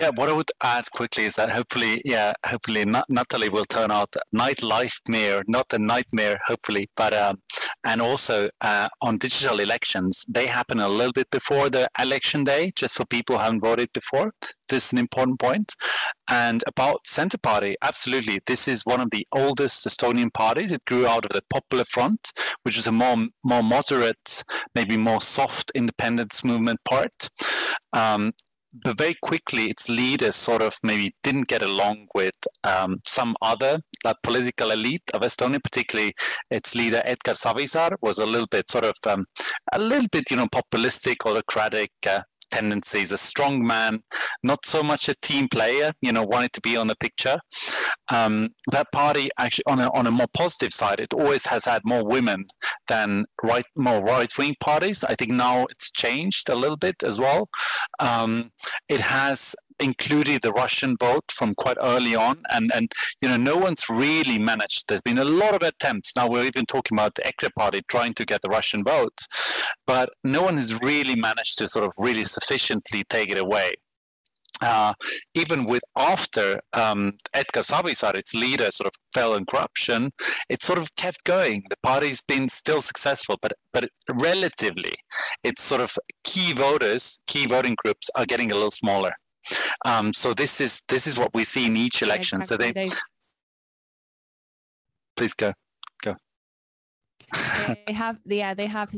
Yeah, 0.00 0.10
what 0.14 0.30
I 0.30 0.32
would 0.32 0.50
add 0.62 0.90
quickly 0.90 1.24
is 1.24 1.36
that 1.36 1.50
hopefully, 1.50 2.00
yeah, 2.04 2.32
hopefully 2.46 2.84
Natalie 3.10 3.50
will 3.50 3.66
turn 3.66 3.90
out 3.90 4.16
nightlife 4.34 4.98
not 5.46 5.72
a 5.72 5.78
nightmare, 5.78 6.40
hopefully, 6.46 6.88
but 6.96 7.12
um, 7.12 7.42
and 7.84 8.00
also 8.00 8.48
uh, 8.62 8.88
on 9.02 9.18
digital 9.18 9.60
elections, 9.60 10.24
they 10.26 10.46
happen 10.46 10.80
a 10.80 10.88
little 10.88 11.12
bit 11.12 11.30
before 11.30 11.68
the 11.68 11.88
election 11.98 12.42
day, 12.42 12.72
just 12.74 12.96
for 12.96 13.04
people 13.04 13.36
who 13.36 13.42
haven't 13.42 13.60
voted 13.60 13.92
before. 13.92 14.32
This 14.68 14.86
is 14.86 14.92
an 14.92 14.98
important 14.98 15.38
point. 15.38 15.74
And 16.30 16.64
about 16.66 17.06
Centre 17.06 17.36
Party, 17.36 17.76
absolutely, 17.82 18.40
this 18.46 18.66
is 18.66 18.86
one 18.86 19.00
of 19.00 19.10
the 19.10 19.26
oldest 19.30 19.86
Estonian 19.86 20.32
parties. 20.32 20.72
It 20.72 20.86
grew 20.86 21.06
out 21.06 21.26
of 21.26 21.32
the 21.32 21.42
Popular 21.50 21.84
Front, 21.84 22.32
which 22.62 22.78
is 22.78 22.86
a 22.86 22.92
more 22.92 23.26
more 23.44 23.62
moderate, 23.62 24.42
maybe 24.74 24.96
more 24.96 25.20
soft 25.20 25.70
independence 25.74 26.42
movement 26.42 26.80
part. 26.84 27.28
Um, 27.92 28.32
but 28.72 28.96
very 28.96 29.16
quickly 29.22 29.66
its 29.66 29.88
leaders 29.88 30.36
sort 30.36 30.62
of 30.62 30.76
maybe 30.82 31.14
didn't 31.22 31.48
get 31.48 31.62
along 31.62 32.06
with 32.14 32.34
um, 32.64 33.00
some 33.06 33.34
other 33.42 33.80
like, 34.04 34.16
political 34.22 34.70
elite 34.70 35.02
of 35.14 35.22
Estonia, 35.22 35.62
particularly 35.62 36.14
its 36.50 36.74
leader 36.74 37.02
Edgar 37.04 37.32
Savisaar 37.32 37.96
was 38.00 38.18
a 38.18 38.26
little 38.26 38.46
bit 38.46 38.70
sort 38.70 38.84
of 38.84 38.96
um, 39.06 39.26
a 39.72 39.78
little 39.78 40.08
bit 40.10 40.30
you 40.30 40.36
know 40.36 40.46
populistic, 40.46 41.26
autocratic, 41.26 41.92
uh, 42.06 42.20
tendencies, 42.52 43.10
a 43.12 43.18
strong 43.18 43.66
man, 43.66 44.02
not 44.42 44.64
so 44.64 44.82
much 44.82 45.08
a 45.08 45.14
team 45.22 45.48
player, 45.48 45.92
you 46.00 46.12
know, 46.12 46.22
wanted 46.22 46.52
to 46.52 46.60
be 46.60 46.76
on 46.76 46.86
the 46.86 46.96
picture. 46.96 47.38
Um, 48.10 48.50
that 48.70 48.92
party 48.92 49.30
actually, 49.38 49.64
on 49.66 49.80
a, 49.80 49.88
on 49.98 50.06
a 50.06 50.10
more 50.10 50.28
positive 50.32 50.72
side, 50.72 51.00
it 51.00 51.12
always 51.14 51.46
has 51.46 51.64
had 51.64 51.82
more 51.84 52.04
women 52.04 52.46
than 52.88 53.24
right, 53.42 53.66
more 53.76 54.00
right-wing 54.02 54.56
parties. 54.60 55.02
I 55.02 55.14
think 55.14 55.32
now 55.32 55.66
it's 55.70 55.90
changed 55.90 56.48
a 56.48 56.54
little 56.54 56.76
bit 56.76 57.02
as 57.02 57.18
well. 57.18 57.48
Um, 57.98 58.50
it 58.88 59.00
has 59.00 59.56
included 59.80 60.42
the 60.42 60.52
Russian 60.52 60.96
vote 60.98 61.30
from 61.30 61.54
quite 61.54 61.76
early 61.80 62.14
on, 62.14 62.42
and 62.50 62.70
and 62.74 62.92
you 63.20 63.28
know 63.28 63.36
no 63.36 63.56
one's 63.56 63.88
really 63.88 64.38
managed. 64.38 64.84
There's 64.88 65.00
been 65.00 65.18
a 65.18 65.24
lot 65.24 65.54
of 65.54 65.62
attempts. 65.62 66.14
Now 66.16 66.28
we're 66.28 66.44
even 66.44 66.66
talking 66.66 66.96
about 66.96 67.14
the 67.14 67.22
EKRE 67.22 67.50
party 67.56 67.82
trying 67.88 68.14
to 68.14 68.24
get 68.24 68.42
the 68.42 68.48
Russian 68.48 68.84
vote, 68.84 69.18
but 69.86 70.10
no 70.24 70.42
one 70.42 70.56
has 70.56 70.80
really 70.80 71.16
managed 71.16 71.58
to 71.58 71.68
sort 71.68 71.84
of 71.84 71.92
really 71.98 72.24
sufficiently 72.24 73.04
take 73.08 73.30
it 73.30 73.38
away. 73.38 73.74
Uh, 74.62 74.94
even 75.34 75.64
with 75.64 75.82
after 75.96 76.60
um, 76.72 77.14
Edgar 77.34 77.62
Savisaar, 77.62 78.14
its 78.14 78.32
leader, 78.32 78.70
sort 78.70 78.86
of 78.86 78.92
fell 79.12 79.34
in 79.34 79.44
corruption, 79.44 80.12
it 80.48 80.62
sort 80.62 80.78
of 80.78 80.94
kept 80.94 81.24
going. 81.24 81.64
The 81.68 81.76
party's 81.82 82.22
been 82.22 82.48
still 82.48 82.80
successful, 82.80 83.38
but 83.42 83.54
but 83.72 83.88
relatively, 84.08 84.94
its 85.42 85.62
sort 85.64 85.80
of 85.80 85.98
key 86.22 86.52
voters, 86.52 87.18
key 87.26 87.46
voting 87.46 87.74
groups 87.82 88.08
are 88.14 88.26
getting 88.26 88.52
a 88.52 88.54
little 88.54 88.70
smaller. 88.70 89.14
Um, 89.84 90.12
so 90.12 90.34
this 90.34 90.60
is 90.60 90.82
this 90.88 91.06
is 91.06 91.18
what 91.18 91.34
we 91.34 91.44
see 91.44 91.66
in 91.66 91.76
each 91.76 92.02
election. 92.02 92.38
Exactly. 92.38 92.72
So 92.72 92.88
they, 92.88 92.90
please 95.16 95.34
go, 95.34 95.52
go. 96.02 96.16
they 97.86 97.92
have, 97.92 98.20
yeah, 98.24 98.54
they 98.54 98.66
have 98.66 98.90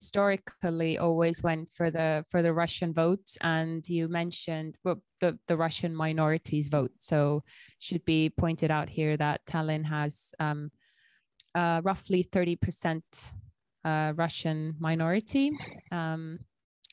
historically 0.00 0.98
always 0.98 1.42
went 1.42 1.68
for 1.72 1.90
the 1.90 2.24
for 2.28 2.42
the 2.42 2.52
Russian 2.52 2.92
vote, 2.92 3.36
and 3.40 3.88
you 3.88 4.08
mentioned 4.08 4.76
well, 4.84 5.02
the 5.20 5.38
the 5.48 5.56
Russian 5.56 5.94
minorities 5.94 6.68
vote. 6.68 6.92
So 7.00 7.42
should 7.78 8.04
be 8.04 8.30
pointed 8.30 8.70
out 8.70 8.88
here 8.88 9.16
that 9.16 9.40
Tallinn 9.46 9.86
has 9.86 10.34
um, 10.38 10.70
uh, 11.54 11.80
roughly 11.82 12.22
thirty 12.22 12.56
percent 12.56 13.04
uh, 13.84 14.12
Russian 14.16 14.76
minority. 14.78 15.52
Um, 15.90 16.40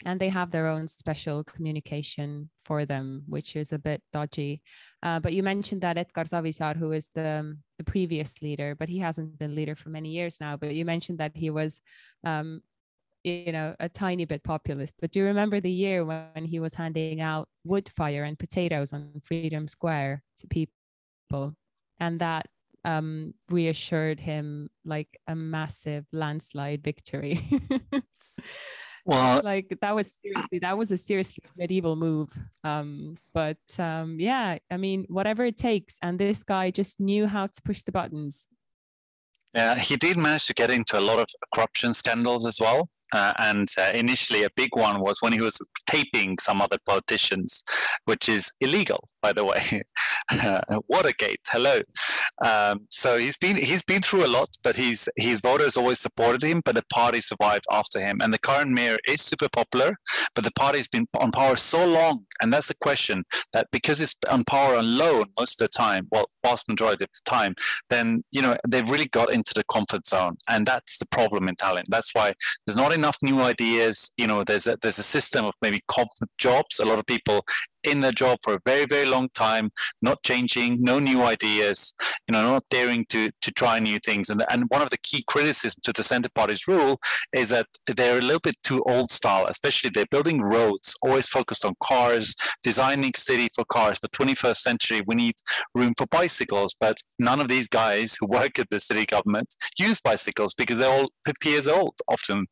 and 0.05 0.19
they 0.19 0.29
have 0.29 0.51
their 0.51 0.67
own 0.67 0.87
special 0.87 1.43
communication 1.43 2.49
for 2.65 2.85
them, 2.85 3.23
which 3.27 3.55
is 3.55 3.71
a 3.71 3.79
bit 3.79 4.01
dodgy. 4.11 4.61
Uh, 5.01 5.19
but 5.19 5.33
you 5.33 5.43
mentioned 5.43 5.81
that 5.81 5.97
Edgar 5.97 6.23
Savisaar, 6.23 6.75
who 6.75 6.91
is 6.91 7.09
the 7.13 7.57
the 7.77 7.83
previous 7.83 8.41
leader, 8.41 8.75
but 8.75 8.89
he 8.89 8.99
hasn't 8.99 9.37
been 9.39 9.55
leader 9.55 9.75
for 9.75 9.89
many 9.89 10.09
years 10.09 10.37
now. 10.39 10.57
But 10.57 10.75
you 10.75 10.85
mentioned 10.85 11.19
that 11.19 11.35
he 11.35 11.49
was, 11.49 11.81
um, 12.23 12.61
you 13.23 13.51
know, 13.51 13.75
a 13.79 13.89
tiny 13.89 14.25
bit 14.25 14.43
populist. 14.43 14.95
But 14.99 15.11
do 15.11 15.19
you 15.19 15.25
remember 15.25 15.59
the 15.59 15.71
year 15.71 16.05
when 16.05 16.45
he 16.45 16.59
was 16.59 16.73
handing 16.73 17.21
out 17.21 17.47
wood 17.63 17.89
fire 17.89 18.23
and 18.23 18.37
potatoes 18.37 18.93
on 18.93 19.21
Freedom 19.23 19.67
Square 19.67 20.23
to 20.39 20.47
people, 20.47 21.55
and 21.99 22.19
that 22.19 22.47
um, 22.85 23.33
reassured 23.49 24.19
him 24.19 24.69
like 24.85 25.19
a 25.27 25.35
massive 25.35 26.05
landslide 26.11 26.83
victory. 26.83 27.39
well 29.05 29.41
like 29.43 29.77
that 29.81 29.95
was 29.95 30.17
seriously 30.21 30.59
that 30.59 30.77
was 30.77 30.91
a 30.91 30.97
seriously 30.97 31.43
medieval 31.57 31.95
move. 31.95 32.29
Um 32.63 33.17
but 33.33 33.57
um 33.77 34.19
yeah 34.19 34.57
i 34.71 34.77
mean 34.77 35.05
whatever 35.09 35.45
it 35.45 35.57
takes. 35.57 35.97
And 36.01 36.19
this 36.19 36.43
guy 36.43 36.71
just 36.71 36.99
knew 36.99 37.27
how 37.27 37.47
to 37.47 37.61
push 37.61 37.81
the 37.83 37.91
buttons. 37.91 38.47
Yeah 39.53 39.75
he 39.77 39.95
did 39.97 40.17
manage 40.17 40.45
to 40.47 40.53
get 40.53 40.71
into 40.71 40.97
a 40.97 41.01
lot 41.01 41.19
of 41.19 41.27
corruption 41.53 41.93
scandals 41.93 42.45
as 42.45 42.59
well. 42.59 42.89
Uh, 43.13 43.31
and 43.37 43.67
uh, 43.77 43.91
initially, 43.93 44.43
a 44.43 44.49
big 44.55 44.69
one 44.73 44.99
was 44.99 45.21
when 45.21 45.31
he 45.31 45.39
was 45.39 45.59
taping 45.87 46.35
some 46.39 46.59
other 46.59 46.77
politicians, 46.83 47.63
which 48.05 48.27
is 48.27 48.51
illegal, 48.59 49.07
by 49.23 49.33
the 49.33 49.45
way. 49.45 49.81
Watergate, 50.89 51.39
hello. 51.49 51.79
Um, 52.43 52.81
so 52.89 53.17
he's 53.17 53.37
been 53.37 53.55
he's 53.55 53.81
been 53.81 54.01
through 54.01 54.25
a 54.25 54.27
lot, 54.27 54.49
but 54.63 54.75
his 54.75 55.09
his 55.15 55.39
voters 55.39 55.77
always 55.77 55.99
supported 55.99 56.43
him. 56.43 56.61
But 56.63 56.75
the 56.75 56.83
party 56.91 57.21
survived 57.21 57.65
after 57.71 57.99
him, 57.99 58.19
and 58.21 58.33
the 58.33 58.37
current 58.37 58.71
mayor 58.71 58.97
is 59.07 59.21
super 59.21 59.47
popular. 59.49 59.95
But 60.35 60.43
the 60.43 60.51
party's 60.51 60.89
been 60.89 61.07
on 61.17 61.31
power 61.31 61.55
so 61.55 61.85
long, 61.85 62.25
and 62.41 62.51
that's 62.51 62.67
the 62.67 62.75
question 62.75 63.23
that 63.53 63.67
because 63.71 64.01
it's 64.01 64.15
on 64.29 64.43
power 64.43 64.75
alone 64.75 65.27
most 65.39 65.61
of 65.61 65.65
the 65.65 65.69
time, 65.69 66.07
well, 66.11 66.29
vast 66.45 66.67
majority 66.67 67.05
of 67.05 67.09
the 67.13 67.31
time, 67.31 67.55
then 67.89 68.23
you 68.31 68.41
know 68.41 68.57
they've 68.67 68.89
really 68.89 69.07
got 69.07 69.31
into 69.31 69.53
the 69.53 69.63
comfort 69.71 70.05
zone, 70.05 70.35
and 70.49 70.65
that's 70.65 70.97
the 70.97 71.05
problem 71.05 71.47
in 71.47 71.55
Tallinn. 71.55 71.85
That's 71.87 72.13
why 72.13 72.33
there's 72.65 72.77
not 72.77 72.91
enough 72.91 73.17
new 73.21 73.39
ideas. 73.39 74.11
You 74.17 74.27
know, 74.27 74.43
there's 74.43 74.67
a, 74.67 74.77
there's 74.81 74.99
a 74.99 75.03
system 75.03 75.45
of 75.45 75.53
maybe 75.61 75.81
comfort 75.87 76.29
jobs. 76.37 76.79
A 76.79 76.85
lot 76.85 76.99
of 76.99 77.05
people 77.05 77.45
in 77.83 78.01
their 78.01 78.11
job 78.11 78.39
for 78.43 78.55
a 78.55 78.59
very 78.65 78.85
very 78.85 79.05
long 79.05 79.29
time 79.33 79.71
not 80.01 80.21
changing 80.23 80.81
no 80.81 80.99
new 80.99 81.21
ideas 81.23 81.93
you 82.27 82.33
know 82.33 82.41
not 82.41 82.63
daring 82.69 83.05
to 83.09 83.29
to 83.41 83.51
try 83.51 83.79
new 83.79 83.99
things. 83.99 84.29
And 84.29 84.43
and 84.49 84.65
one 84.69 84.81
of 84.81 84.89
the 84.89 84.97
key 84.97 85.23
criticisms 85.27 85.81
to 85.83 85.93
the 85.93 86.03
center 86.03 86.29
party's 86.33 86.67
rule 86.67 86.99
is 87.33 87.49
that 87.49 87.67
they're 87.87 88.19
a 88.19 88.21
little 88.21 88.39
bit 88.39 88.55
too 88.63 88.83
old 88.87 89.11
style 89.11 89.45
especially 89.47 89.89
they're 89.89 90.05
building 90.11 90.41
roads 90.41 90.95
always 91.01 91.27
focused 91.27 91.65
on 91.65 91.75
cars 91.81 92.35
designing 92.61 93.13
city 93.15 93.49
for 93.55 93.65
cars. 93.65 93.97
But 94.01 94.11
21st 94.11 94.57
century 94.57 95.01
we 95.05 95.15
need 95.15 95.35
room 95.75 95.93
for 95.97 96.07
bicycles. 96.07 96.75
But 96.79 96.97
none 97.19 97.39
of 97.39 97.47
these 97.47 97.67
guys 97.67 98.15
who 98.19 98.27
work 98.27 98.59
at 98.59 98.69
the 98.69 98.79
city 98.79 99.05
government 99.05 99.55
use 99.77 99.99
bicycles 99.99 100.53
because 100.53 100.77
they're 100.77 100.91
all 100.91 101.09
50 101.25 101.49
years 101.49 101.67
old 101.67 101.95
often. 102.07 102.45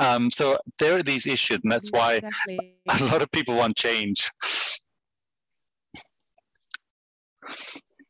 Um, 0.00 0.30
so 0.30 0.58
there 0.78 0.98
are 0.98 1.02
these 1.02 1.26
issues 1.26 1.60
and 1.62 1.72
that's 1.72 1.90
why 1.90 2.14
exactly. 2.14 2.74
a 2.88 3.04
lot 3.04 3.22
of 3.22 3.30
people 3.30 3.54
want 3.56 3.76
change 3.76 4.30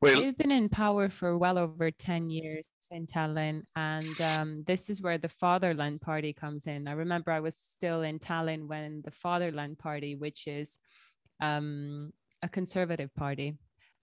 well, 0.01 0.21
They've 0.21 0.37
been 0.37 0.51
in 0.51 0.69
power 0.69 1.09
for 1.09 1.39
well 1.39 1.59
over 1.59 1.91
10 1.91 2.31
years 2.31 2.67
in 2.91 3.07
Tallinn, 3.07 3.63
and 3.77 4.21
um, 4.21 4.65
this 4.67 4.91
is 4.91 5.01
where 5.01 5.19
the 5.19 5.29
Fatherland 5.29 6.01
Party 6.01 6.33
comes 6.33 6.67
in. 6.67 6.89
I 6.89 6.93
remember 6.93 7.31
I 7.31 7.41
was 7.41 7.57
still 7.57 8.03
in 8.03 8.19
Tallinn 8.19 8.69
when 8.69 9.03
the 9.05 9.11
Fatherland 9.11 9.79
Party, 9.79 10.15
which 10.17 10.47
is 10.47 10.79
um, 11.41 12.13
a 12.43 12.49
conservative 12.49 13.15
party, 13.15 13.57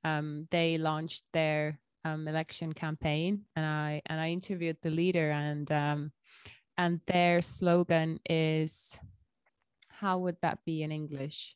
um, 0.04 0.48
they 0.52 0.78
launched 0.78 1.26
their 1.34 1.80
um, 2.06 2.28
election 2.28 2.74
campaign, 2.74 3.42
and 3.56 3.66
I 3.66 4.02
and 4.06 4.20
I 4.20 4.30
interviewed 4.30 4.78
the 4.82 4.90
leader, 4.90 5.32
and 5.32 5.70
um, 5.72 6.12
and 6.78 7.02
their 7.08 7.42
slogan 7.42 8.20
is, 8.30 8.98
how 9.90 10.20
would 10.20 10.38
that 10.42 10.60
be 10.66 10.82
in 10.82 10.92
English? 10.94 11.56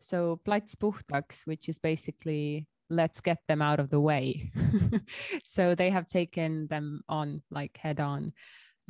So 0.00 0.40
puhtaks, 0.44 1.46
which 1.46 1.68
is 1.68 1.78
basically 1.78 2.66
let's 2.90 3.20
get 3.20 3.38
them 3.46 3.62
out 3.62 3.80
of 3.80 3.90
the 3.90 4.00
way. 4.00 4.50
so 5.44 5.74
they 5.74 5.90
have 5.90 6.06
taken 6.06 6.66
them 6.68 7.02
on 7.08 7.42
like 7.50 7.76
head 7.76 8.00
on. 8.00 8.32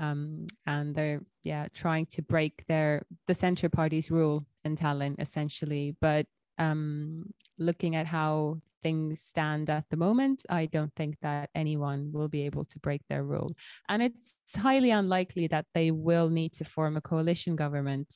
Um, 0.00 0.46
and 0.64 0.94
they're 0.94 1.22
yeah 1.42 1.66
trying 1.74 2.06
to 2.06 2.22
break 2.22 2.64
their 2.68 3.02
the 3.26 3.34
center 3.34 3.68
party's 3.68 4.10
rule 4.10 4.46
in 4.64 4.76
Tallinn 4.76 5.18
essentially. 5.18 5.96
But 6.00 6.26
um, 6.58 7.32
looking 7.58 7.96
at 7.96 8.06
how 8.06 8.60
things 8.82 9.20
stand 9.20 9.70
at 9.70 9.84
the 9.90 9.96
moment, 9.96 10.44
I 10.48 10.66
don't 10.66 10.94
think 10.94 11.16
that 11.22 11.50
anyone 11.54 12.12
will 12.12 12.28
be 12.28 12.42
able 12.42 12.64
to 12.66 12.78
break 12.78 13.02
their 13.08 13.24
rule. 13.24 13.56
And 13.88 14.02
it's 14.02 14.36
highly 14.56 14.90
unlikely 14.90 15.48
that 15.48 15.66
they 15.74 15.90
will 15.90 16.28
need 16.28 16.52
to 16.54 16.64
form 16.64 16.96
a 16.96 17.00
coalition 17.00 17.56
government 17.56 18.14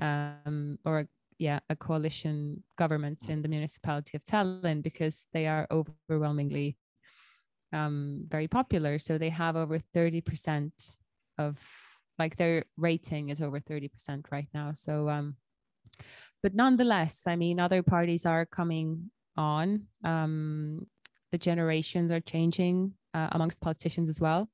um, 0.00 0.78
or 0.84 1.06
yeah 1.40 1.58
a 1.70 1.74
coalition 1.74 2.62
government 2.76 3.28
in 3.30 3.40
the 3.42 3.48
municipality 3.48 4.16
of 4.16 4.24
Tallinn 4.24 4.82
because 4.82 5.26
they 5.32 5.46
are 5.46 5.66
overwhelmingly 5.70 6.76
um, 7.72 8.26
very 8.28 8.46
popular. 8.46 8.98
So 8.98 9.16
they 9.16 9.30
have 9.30 9.56
over 9.56 9.80
thirty 9.94 10.20
percent 10.20 10.74
of 11.38 11.58
like 12.18 12.36
their 12.36 12.64
rating 12.76 13.30
is 13.30 13.40
over 13.40 13.58
thirty 13.58 13.88
percent 13.88 14.26
right 14.30 14.48
now. 14.52 14.72
So 14.72 15.08
um, 15.08 15.36
but 16.42 16.54
nonetheless, 16.54 17.26
I 17.26 17.36
mean, 17.36 17.58
other 17.58 17.82
parties 17.82 18.26
are 18.26 18.44
coming 18.44 19.10
on. 19.36 19.86
Um, 20.04 20.86
the 21.32 21.38
generations 21.38 22.10
are 22.10 22.20
changing 22.20 22.92
uh, 23.14 23.28
amongst 23.32 23.60
politicians 23.60 24.08
as 24.08 24.20
well 24.20 24.50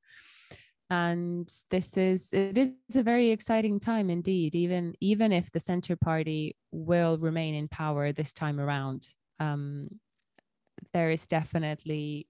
and 0.89 1.53
this 1.71 1.97
is 1.97 2.33
it 2.33 2.57
is 2.57 2.97
a 2.97 3.03
very 3.03 3.31
exciting 3.31 3.81
time 3.81 4.09
indeed 4.09 4.55
even 4.55 4.95
even 5.01 5.33
if 5.33 5.51
the 5.51 5.59
center 5.59 5.97
party 5.97 6.57
will 6.71 7.19
remain 7.19 7.55
in 7.55 7.69
power 7.69 8.13
this 8.13 8.33
time 8.33 8.61
around. 8.61 9.09
Um, 9.41 9.89
there 10.93 11.11
is 11.11 11.27
definitely 11.27 12.29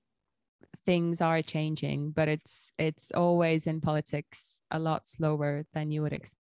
things 0.87 1.21
are 1.21 1.43
changing 1.43 2.13
but 2.13 2.29
it's 2.29 2.73
it's 2.79 3.11
always 3.13 3.67
in 3.67 3.81
politics 3.81 4.63
a 4.71 4.79
lot 4.79 5.07
slower 5.07 5.65
than 5.75 5.91
you 5.91 6.03
would 6.03 6.13
expect 6.13 6.46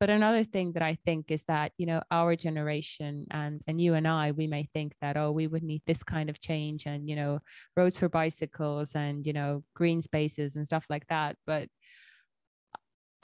but 0.00 0.10
another 0.10 0.44
thing 0.44 0.72
that 0.72 0.82
I 0.82 0.96
think 1.04 1.30
is 1.30 1.42
that, 1.48 1.72
you 1.76 1.86
know, 1.86 2.00
our 2.10 2.36
generation 2.36 3.26
and, 3.32 3.60
and 3.66 3.80
you 3.80 3.94
and 3.94 4.06
I, 4.06 4.30
we 4.30 4.46
may 4.46 4.68
think 4.72 4.94
that, 5.00 5.16
oh, 5.16 5.32
we 5.32 5.48
would 5.48 5.64
need 5.64 5.82
this 5.86 6.04
kind 6.04 6.30
of 6.30 6.40
change 6.40 6.86
and, 6.86 7.08
you 7.08 7.16
know, 7.16 7.40
roads 7.76 7.98
for 7.98 8.08
bicycles 8.08 8.94
and, 8.94 9.26
you 9.26 9.32
know, 9.32 9.64
green 9.74 10.00
spaces 10.00 10.54
and 10.54 10.66
stuff 10.66 10.86
like 10.88 11.06
that. 11.08 11.36
But 11.46 11.68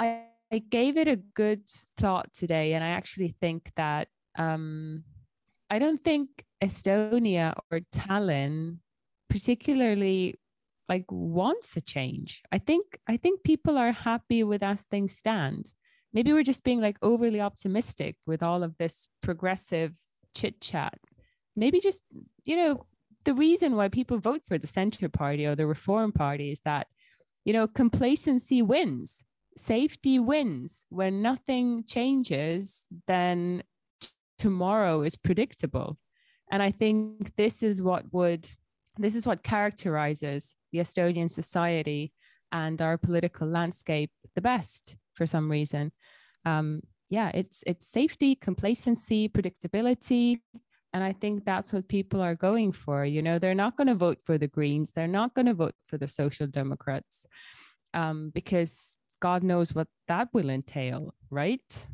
I, 0.00 0.24
I 0.52 0.58
gave 0.58 0.96
it 0.96 1.06
a 1.06 1.16
good 1.16 1.62
thought 1.96 2.34
today. 2.34 2.72
And 2.74 2.82
I 2.82 2.88
actually 2.88 3.36
think 3.40 3.70
that 3.76 4.08
um, 4.36 5.04
I 5.70 5.78
don't 5.78 6.02
think 6.02 6.28
Estonia 6.60 7.54
or 7.70 7.80
Tallinn 7.94 8.78
particularly 9.30 10.34
like 10.88 11.04
wants 11.10 11.76
a 11.76 11.80
change. 11.80 12.42
I 12.52 12.58
think 12.58 12.98
I 13.08 13.16
think 13.16 13.42
people 13.42 13.78
are 13.78 13.92
happy 13.92 14.44
with 14.44 14.62
as 14.62 14.82
things 14.82 15.16
stand 15.16 15.72
maybe 16.14 16.32
we're 16.32 16.44
just 16.44 16.64
being 16.64 16.80
like 16.80 16.96
overly 17.02 17.40
optimistic 17.40 18.16
with 18.26 18.42
all 18.42 18.62
of 18.62 18.78
this 18.78 19.08
progressive 19.20 19.98
chit 20.34 20.60
chat. 20.60 20.98
Maybe 21.56 21.80
just, 21.80 22.02
you 22.44 22.56
know, 22.56 22.86
the 23.24 23.34
reason 23.34 23.74
why 23.76 23.88
people 23.88 24.18
vote 24.18 24.42
for 24.46 24.56
the 24.56 24.66
center 24.66 25.08
party 25.08 25.44
or 25.44 25.56
the 25.56 25.66
reform 25.66 26.12
party 26.12 26.52
is 26.52 26.60
that, 26.64 26.86
you 27.44 27.52
know, 27.52 27.66
complacency 27.66 28.62
wins, 28.62 29.22
safety 29.56 30.18
wins. 30.18 30.86
When 30.88 31.20
nothing 31.20 31.84
changes, 31.84 32.86
then 33.06 33.64
tomorrow 34.38 35.02
is 35.02 35.16
predictable. 35.16 35.98
And 36.50 36.62
I 36.62 36.70
think 36.70 37.34
this 37.36 37.62
is 37.62 37.82
what 37.82 38.12
would, 38.12 38.48
this 38.98 39.14
is 39.14 39.26
what 39.26 39.42
characterizes 39.42 40.54
the 40.74 40.80
Estonian 40.80 41.30
society 41.30 42.12
and 42.50 42.82
our 42.82 42.98
political 42.98 43.46
landscape 43.46 44.10
the 44.34 44.40
best 44.40 44.96
for 45.14 45.24
some 45.24 45.48
reason. 45.48 45.92
Um, 46.44 46.80
yeah, 47.08 47.30
it's 47.32 47.62
it's 47.64 47.86
safety, 47.86 48.34
complacency, 48.34 49.28
predictability, 49.28 50.40
and 50.92 51.04
I 51.04 51.12
think 51.12 51.44
that's 51.44 51.72
what 51.72 51.86
people 51.86 52.20
are 52.20 52.34
going 52.34 52.72
for. 52.72 53.04
You 53.04 53.22
know, 53.22 53.38
they're 53.38 53.54
not 53.54 53.76
going 53.76 53.86
to 53.86 53.94
vote 53.94 54.18
for 54.24 54.36
the 54.36 54.48
Greens, 54.48 54.90
they're 54.90 55.06
not 55.06 55.34
going 55.34 55.46
to 55.46 55.54
vote 55.54 55.76
for 55.86 55.96
the 55.96 56.08
Social 56.08 56.48
Democrats, 56.48 57.24
um, 57.92 58.32
because 58.34 58.98
God 59.20 59.44
knows 59.44 59.74
what 59.74 59.86
that 60.08 60.28
will 60.32 60.50
entail, 60.50 61.14
right? 61.30 61.86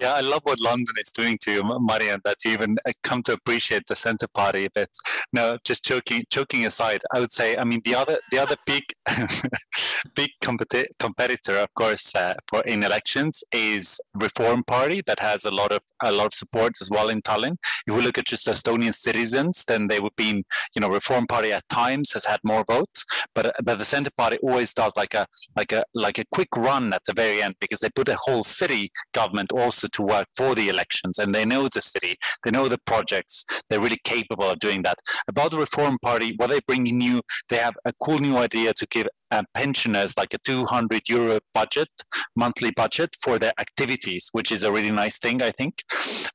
Yeah, 0.00 0.14
I 0.14 0.20
love 0.20 0.40
what 0.44 0.60
London 0.60 0.94
is 1.00 1.10
doing 1.10 1.38
to 1.42 1.52
you, 1.52 1.62
Marian, 1.80 2.20
that 2.24 2.38
you 2.44 2.52
even 2.52 2.76
uh, 2.86 2.92
come 3.02 3.22
to 3.24 3.32
appreciate 3.32 3.86
the 3.86 3.94
Centre 3.94 4.26
Party 4.26 4.64
a 4.64 4.70
bit. 4.70 4.90
No, 5.32 5.58
just 5.64 5.84
joking, 5.84 6.24
joking 6.30 6.66
aside, 6.66 7.02
I 7.12 7.20
would 7.20 7.32
say, 7.32 7.56
I 7.56 7.64
mean, 7.64 7.80
the 7.84 7.94
other, 7.94 8.18
the 8.30 8.38
other 8.38 8.56
big, 8.66 8.82
big 10.14 10.30
competi- 10.42 10.86
competitor, 10.98 11.58
of 11.58 11.72
course, 11.74 12.14
uh, 12.14 12.34
for 12.48 12.62
in 12.62 12.82
elections 12.82 13.44
is 13.52 14.00
Reform 14.14 14.64
Party 14.64 15.02
that 15.06 15.20
has 15.20 15.44
a 15.44 15.50
lot 15.50 15.72
of 15.72 15.80
a 16.02 16.12
lot 16.12 16.26
of 16.26 16.34
support 16.34 16.72
as 16.80 16.90
well 16.90 17.08
in 17.08 17.22
Tallinn. 17.22 17.56
If 17.86 17.94
we 17.94 18.02
look 18.02 18.18
at 18.18 18.26
just 18.26 18.46
Estonian 18.46 18.94
citizens, 18.94 19.64
then 19.66 19.88
they 19.88 20.00
would 20.00 20.16
be, 20.16 20.44
you 20.74 20.80
know, 20.80 20.88
Reform 20.88 21.26
Party 21.26 21.52
at 21.52 21.68
times 21.68 22.12
has 22.12 22.24
had 22.24 22.40
more 22.42 22.64
votes, 22.66 23.04
but 23.34 23.54
but 23.64 23.78
the 23.78 23.84
Centre 23.84 24.10
Party 24.16 24.38
always 24.38 24.74
does 24.74 24.92
like 24.96 25.14
a 25.14 25.26
like 25.56 25.72
a 25.72 25.84
like 25.94 26.18
a 26.18 26.24
quick 26.32 26.48
run 26.56 26.92
at 26.92 27.02
the 27.06 27.12
very 27.12 27.42
end 27.42 27.54
because 27.60 27.80
they 27.80 27.90
put 27.90 28.08
a 28.08 28.16
whole 28.16 28.42
city 28.42 28.90
government 29.12 29.52
also 29.52 29.83
also 29.84 29.88
to 29.92 30.02
work 30.02 30.26
for 30.36 30.54
the 30.54 30.68
elections 30.68 31.18
and 31.18 31.34
they 31.34 31.44
know 31.44 31.68
the 31.68 31.80
city, 31.80 32.16
they 32.44 32.50
know 32.50 32.68
the 32.68 32.78
projects, 32.78 33.44
they're 33.68 33.80
really 33.80 34.00
capable 34.04 34.50
of 34.50 34.58
doing 34.58 34.82
that. 34.82 34.96
About 35.28 35.50
the 35.50 35.58
Reform 35.58 35.98
Party, 36.02 36.34
what 36.36 36.50
they 36.50 36.60
bring 36.66 36.84
new, 36.84 37.20
they 37.48 37.56
have 37.56 37.74
a 37.84 37.92
cool 38.02 38.18
new 38.18 38.36
idea 38.36 38.72
to 38.74 38.86
give 38.90 39.06
uh, 39.30 39.42
pensioners 39.54 40.16
like 40.16 40.32
a 40.34 40.38
200 40.44 41.08
euro 41.08 41.40
budget, 41.52 41.88
monthly 42.36 42.70
budget 42.70 43.16
for 43.22 43.38
their 43.38 43.52
activities, 43.58 44.28
which 44.32 44.52
is 44.52 44.62
a 44.62 44.70
really 44.70 44.90
nice 44.90 45.18
thing, 45.18 45.42
I 45.42 45.50
think. 45.50 45.82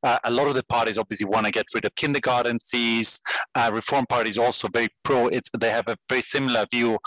Uh, 0.03 0.19
a 0.23 0.31
lot 0.31 0.47
of 0.47 0.55
the 0.55 0.63
parties 0.63 0.97
obviously 0.97 1.27
want 1.27 1.45
to 1.45 1.51
get 1.51 1.65
rid 1.73 1.85
of 1.85 1.95
kindergarten 1.95 2.59
fees. 2.59 3.21
Uh, 3.55 3.71
Reform 3.73 4.05
Party 4.09 4.29
is 4.29 4.37
also 4.37 4.67
very 4.73 4.89
pro. 5.03 5.27
It's, 5.27 5.49
they 5.57 5.71
have 5.71 5.87
a 5.87 5.95
very 6.09 6.21
similar 6.21 6.65
view 6.71 6.97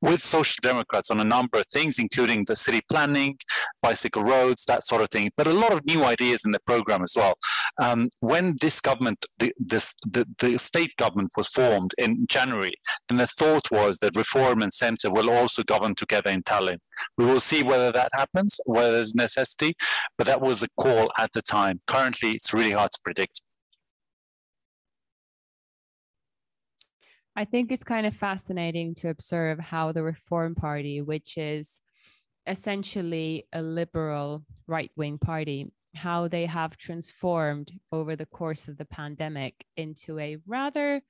with 0.00 0.22
social 0.22 0.56
democrats 0.62 1.10
on 1.10 1.20
a 1.20 1.24
number 1.24 1.58
of 1.58 1.66
things, 1.72 1.98
including 1.98 2.44
the 2.44 2.56
city 2.56 2.80
planning, 2.88 3.36
bicycle 3.82 4.22
roads, 4.22 4.64
that 4.66 4.84
sort 4.84 5.02
of 5.02 5.10
thing, 5.10 5.30
but 5.36 5.46
a 5.46 5.52
lot 5.52 5.72
of 5.72 5.84
new 5.86 6.04
ideas 6.04 6.42
in 6.44 6.50
the 6.50 6.60
program 6.60 7.02
as 7.02 7.14
well. 7.16 7.34
Um, 7.80 8.10
when 8.20 8.56
this 8.60 8.80
government, 8.80 9.24
the, 9.38 9.52
this, 9.58 9.94
the, 10.08 10.26
the 10.38 10.58
state 10.58 10.94
government 10.96 11.32
was 11.36 11.48
formed 11.48 11.94
in 11.98 12.26
January, 12.28 12.74
and 13.08 13.18
the 13.18 13.26
thought 13.26 13.70
was 13.70 13.98
that 13.98 14.16
reform 14.16 14.62
and 14.62 14.72
centre 14.72 15.10
will 15.10 15.30
also 15.30 15.62
govern 15.62 15.94
together 15.94 16.30
in 16.30 16.42
Tallinn. 16.42 16.78
We 17.16 17.24
will 17.24 17.40
see 17.40 17.62
whether 17.62 17.92
that 17.92 18.10
happens, 18.14 18.60
whether 18.66 18.92
there's 18.92 19.14
necessity, 19.14 19.74
but 20.16 20.26
that 20.26 20.40
was 20.40 20.60
the 20.60 20.68
call 20.78 21.10
at 21.18 21.32
the 21.32 21.42
time. 21.42 21.80
Currently, 21.86 22.32
it's 22.32 22.52
really 22.52 22.72
hard 22.72 22.90
to 22.92 23.00
predict. 23.02 23.40
I 27.38 27.44
think 27.44 27.70
it's 27.70 27.84
kind 27.84 28.04
of 28.04 28.16
fascinating 28.16 28.96
to 28.96 29.10
observe 29.10 29.60
how 29.60 29.92
the 29.92 30.02
Reform 30.02 30.56
Party, 30.56 31.00
which 31.00 31.38
is 31.38 31.78
essentially 32.48 33.46
a 33.52 33.62
liberal 33.62 34.44
right 34.66 34.90
wing 34.96 35.18
party, 35.18 35.70
how 35.94 36.26
they 36.26 36.46
have 36.46 36.76
transformed 36.76 37.70
over 37.92 38.16
the 38.16 38.26
course 38.26 38.66
of 38.66 38.76
the 38.76 38.86
pandemic 38.86 39.54
into 39.76 40.18
a 40.18 40.38
rather 40.48 41.00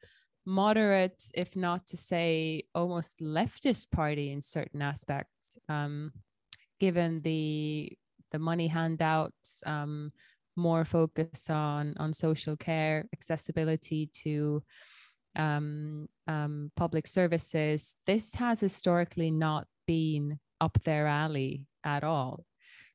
moderate, 0.45 1.23
if 1.33 1.57
not 1.57 1.87
to 1.87 1.97
say 1.97 2.65
almost 2.75 3.21
leftist 3.21 3.91
party 3.91 4.31
in 4.31 4.43
certain 4.43 4.83
aspects, 4.83 5.57
um, 5.71 6.13
given 6.79 7.23
the 7.23 7.91
the 8.33 8.39
money 8.39 8.67
handouts, 8.67 9.63
um, 9.65 10.13
more 10.57 10.85
focus 10.85 11.49
on 11.49 11.95
on 11.97 12.13
social 12.13 12.55
care, 12.55 13.09
accessibility 13.15 14.11
to 14.13 14.63
um, 15.39 16.09
um, 16.27 16.71
public 16.77 17.07
services, 17.07 17.95
this 18.07 18.35
has 18.35 18.61
historically 18.61 19.31
not 19.31 19.67
been 19.87 20.39
up 20.61 20.79
their 20.85 21.07
alley 21.07 21.65
at 21.85 22.05
all. 22.05 22.45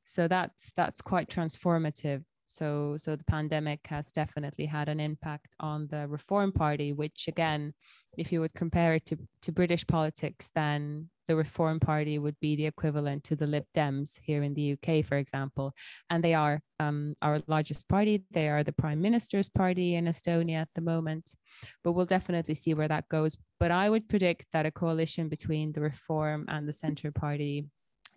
So 0.04 0.28
that's 0.28 0.72
that's 0.76 1.00
quite 1.00 1.28
transformative. 1.28 2.22
So 2.54 2.96
so 2.96 3.16
the 3.16 3.24
pandemic 3.24 3.80
has 3.86 4.12
definitely 4.12 4.66
had 4.66 4.88
an 4.88 5.00
impact 5.00 5.56
on 5.58 5.88
the 5.90 6.06
Reform 6.06 6.52
Party, 6.52 6.92
which 6.92 7.26
again, 7.26 7.74
if 8.16 8.30
you 8.30 8.40
would 8.40 8.54
compare 8.54 8.94
it 8.94 9.06
to, 9.06 9.18
to 9.42 9.50
British 9.50 9.84
politics, 9.84 10.52
then 10.54 11.10
the 11.26 11.34
Reform 11.34 11.80
Party 11.80 12.16
would 12.20 12.38
be 12.38 12.54
the 12.54 12.66
equivalent 12.66 13.24
to 13.24 13.34
the 13.34 13.48
Lib 13.48 13.64
Dems 13.74 14.20
here 14.22 14.44
in 14.44 14.54
the 14.54 14.72
UK, 14.74 15.04
for 15.04 15.16
example. 15.16 15.74
And 16.10 16.22
they 16.22 16.34
are 16.34 16.60
um, 16.78 17.16
our 17.22 17.40
largest 17.48 17.88
party. 17.88 18.22
They 18.30 18.48
are 18.48 18.62
the 18.62 18.72
Prime 18.72 19.00
Minister's 19.00 19.48
party 19.48 19.96
in 19.96 20.04
Estonia 20.04 20.60
at 20.60 20.68
the 20.76 20.80
moment. 20.80 21.34
But 21.82 21.92
we'll 21.92 22.06
definitely 22.06 22.54
see 22.54 22.72
where 22.72 22.88
that 22.88 23.08
goes. 23.08 23.36
But 23.58 23.72
I 23.72 23.90
would 23.90 24.08
predict 24.08 24.46
that 24.52 24.66
a 24.66 24.70
coalition 24.70 25.28
between 25.28 25.72
the 25.72 25.80
Reform 25.80 26.44
and 26.46 26.68
the 26.68 26.72
Centre 26.72 27.10
Party 27.10 27.66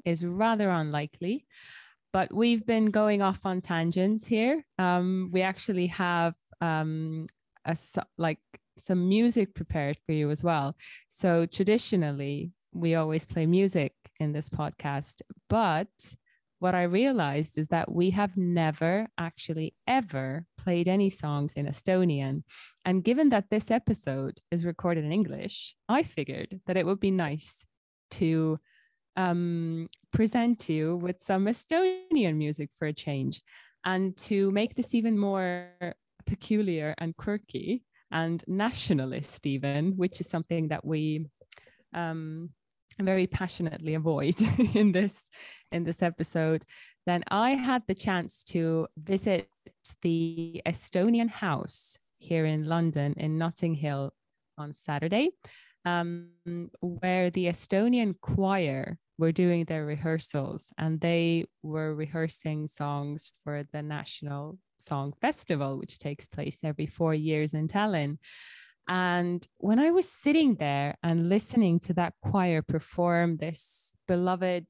is 0.06 0.23
rather 0.23 0.69
unlikely. 0.69 1.47
But 2.17 2.34
we've 2.34 2.65
been 2.65 2.88
going 2.88 3.21
off 3.21 3.41
on 3.43 3.62
tangents 3.62 4.25
here. 4.25 4.65
Um, 4.80 5.30
we 5.32 5.43
actually 5.43 5.86
have 5.86 6.34
um, 6.62 7.27
a 7.63 7.77
like 8.17 8.39
some 8.75 9.08
music 9.08 9.53
prepared 9.53 9.99
for 10.03 10.13
you 10.13 10.32
as 10.32 10.43
well. 10.43 10.75
So 11.10 11.45
traditionally, 11.45 12.53
we 12.73 12.95
always 12.95 13.23
play 13.27 13.45
music 13.45 13.93
in 14.19 14.34
this 14.34 14.49
podcast. 14.49 15.21
But 15.47 16.15
what 16.58 16.73
I 16.73 16.82
realized 17.01 17.56
is 17.56 17.67
that 17.67 17.91
we 17.91 18.10
have 18.10 18.36
never 18.36 19.06
actually 19.19 19.75
ever 19.86 20.47
played 20.58 20.88
any 20.88 21.12
songs 21.12 21.53
in 21.53 21.67
Estonian. 21.67 22.41
And 22.84 23.03
given 23.03 23.30
that 23.30 23.51
this 23.51 23.69
episode 23.69 24.39
is 24.49 24.65
recorded 24.65 25.06
in 25.06 25.12
English, 25.12 25.75
I 25.88 26.01
figured 26.01 26.62
that 26.65 26.77
it 26.77 26.88
would 26.88 26.99
be 26.99 27.12
nice 27.12 27.67
to 28.10 28.60
um, 29.17 29.89
present 30.13 30.69
you 30.69 30.95
with 30.95 31.21
some 31.21 31.45
Estonian 31.45 32.36
music 32.36 32.69
for 32.80 32.88
a 32.88 32.93
change. 32.93 33.41
And 33.84 34.15
to 34.17 34.51
make 34.51 34.75
this 34.75 34.95
even 34.95 35.17
more 35.17 35.69
peculiar 36.25 36.93
and 36.97 37.15
quirky 37.17 37.84
and 38.12 38.43
nationalist, 38.47 39.45
even, 39.45 39.97
which 39.97 40.21
is 40.21 40.30
something 40.30 40.69
that 40.69 40.86
we 40.86 41.25
um, 41.93 42.51
very 42.99 43.27
passionately 43.27 43.93
avoid 43.93 44.36
in 44.75 44.91
this 44.91 45.30
in 45.71 45.84
this 45.84 46.01
episode 46.01 46.65
then 47.06 47.23
i 47.30 47.51
had 47.51 47.84
the 47.88 47.93
chance 47.93 48.43
to 48.43 48.88
visit 48.97 49.49
the 50.01 50.62
estonian 50.65 51.30
house 51.30 51.97
here 52.17 52.45
in 52.45 52.65
london 52.65 53.13
in 53.17 53.38
notting 53.38 53.75
hill 53.75 54.13
on 54.58 54.73
saturday 54.73 55.30
um, 55.86 56.30
where 56.82 57.30
the 57.30 57.45
estonian 57.45 58.15
choir 58.19 58.97
were 59.17 59.32
doing 59.32 59.65
their 59.65 59.86
rehearsals 59.86 60.71
and 60.77 60.99
they 61.01 61.45
were 61.63 61.93
rehearsing 61.95 62.67
songs 62.67 63.32
for 63.43 63.63
the 63.71 63.82
national 63.82 64.58
song 64.77 65.13
festival 65.21 65.80
which 65.80 65.99
takes 65.99 66.27
place 66.27 66.60
every 66.63 66.86
four 66.86 67.13
years 67.13 67.53
in 67.53 67.67
tallinn. 67.67 68.17
And 68.88 69.45
when 69.58 69.80
I 69.80 69.91
was 69.91 70.10
sitting 70.10 70.56
there 70.56 70.95
and 71.03 71.30
listening 71.30 71.80
to 71.82 71.93
that 71.93 72.13
choir 72.21 72.62
perform 72.62 73.38
this 73.38 73.93
beloved 74.08 74.67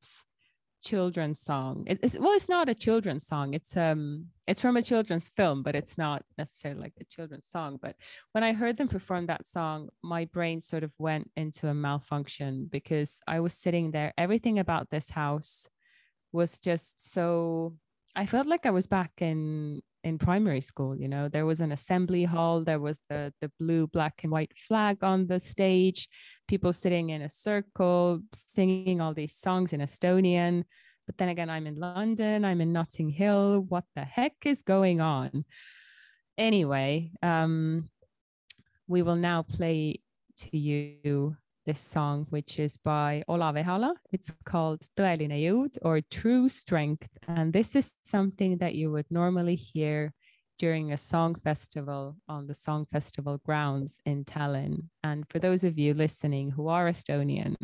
children's 0.88 1.42
song, 1.42 1.84
it's, 1.88 2.18
well, 2.18 2.34
it's 2.34 2.48
not 2.48 2.70
a 2.70 2.76
children's 2.76 3.26
song. 3.28 3.54
It's 3.54 3.76
um, 3.76 4.28
it's 4.48 4.62
from 4.62 4.78
a 4.78 4.82
children's 4.82 5.28
film, 5.30 5.62
but 5.62 5.76
it's 5.76 5.98
not 5.98 6.24
necessarily 6.38 6.82
like 6.82 6.94
a 7.02 7.04
children's 7.16 7.50
song. 7.50 7.78
But 7.82 7.96
when 8.32 8.44
I 8.44 8.54
heard 8.54 8.78
them 8.78 8.88
perform 8.88 9.26
that 9.26 9.46
song, 9.46 9.90
my 10.02 10.26
brain 10.26 10.62
sort 10.62 10.84
of 10.84 10.92
went 10.98 11.30
into 11.36 11.68
a 11.68 11.74
malfunction 11.74 12.68
because 12.72 13.20
I 13.28 13.42
was 13.42 13.54
sitting 13.54 13.92
there. 13.92 14.14
Everything 14.18 14.60
about 14.60 14.90
this 14.90 15.10
house 15.10 15.68
was 16.32 16.60
just 16.60 16.96
so. 17.14 17.74
I 18.16 18.26
felt 18.26 18.48
like 18.48 18.66
I 18.66 18.72
was 18.72 18.88
back 18.88 19.12
in 19.20 19.82
in 20.08 20.18
primary 20.18 20.62
school 20.62 20.96
you 20.96 21.08
know 21.08 21.28
there 21.28 21.46
was 21.46 21.60
an 21.60 21.72
assembly 21.72 22.24
hall 22.24 22.64
there 22.64 22.80
was 22.80 23.02
the 23.10 23.34
the 23.42 23.52
blue 23.60 23.86
black 23.88 24.16
and 24.24 24.32
white 24.32 24.54
flag 24.68 25.04
on 25.04 25.28
the 25.28 25.40
stage 25.40 26.08
people 26.48 26.72
sitting 26.72 27.10
in 27.10 27.22
a 27.22 27.30
circle 27.30 28.22
singing 28.34 29.02
all 29.02 29.14
these 29.14 29.36
songs 29.36 29.74
in 29.74 29.82
estonian. 29.82 30.64
But 31.06 31.18
then 31.18 31.30
again 31.30 31.50
i'm 31.50 31.68
in 31.68 31.76
london 31.76 32.46
i'm 32.46 32.62
in 32.62 32.74
notting 32.74 33.10
hill. 33.10 33.66
What 33.68 33.86
the 33.96 34.04
heck 34.04 34.36
is 34.46 34.62
going 34.62 35.00
on? 35.02 35.46
Anyway 36.38 37.12
um 37.22 37.90
we 38.88 39.02
will 39.02 39.16
now 39.16 39.42
play 39.42 40.02
to 40.38 40.58
you 40.58 41.36
this 41.68 41.80
song, 41.82 42.26
which 42.30 42.60
is 42.60 42.78
by 42.78 43.22
Olav 43.28 43.56
Ehala. 43.56 43.92
It's 44.14 44.34
called 44.46 44.88
Tõeline 44.96 45.36
jõud 45.36 45.78
or 45.82 46.00
True 46.00 46.48
Strength. 46.48 47.10
And 47.28 47.52
this 47.52 47.76
is 47.76 47.92
something 48.04 48.58
that 48.60 48.74
you 48.74 48.90
would 48.92 49.06
normally 49.12 49.56
hear 49.56 50.14
during 50.58 50.94
a 50.94 50.98
song 50.98 51.36
festival 51.36 52.16
on 52.28 52.48
the 52.48 52.54
song 52.54 52.88
festival 52.92 53.40
grounds 53.46 54.00
in 54.06 54.24
Tallinn. 54.24 54.88
And 55.04 55.26
for 55.30 55.40
those 55.40 55.66
of 55.66 55.78
you 55.78 55.94
listening 55.94 56.52
who 56.52 56.70
are 56.70 56.90
Estonian, 56.90 57.58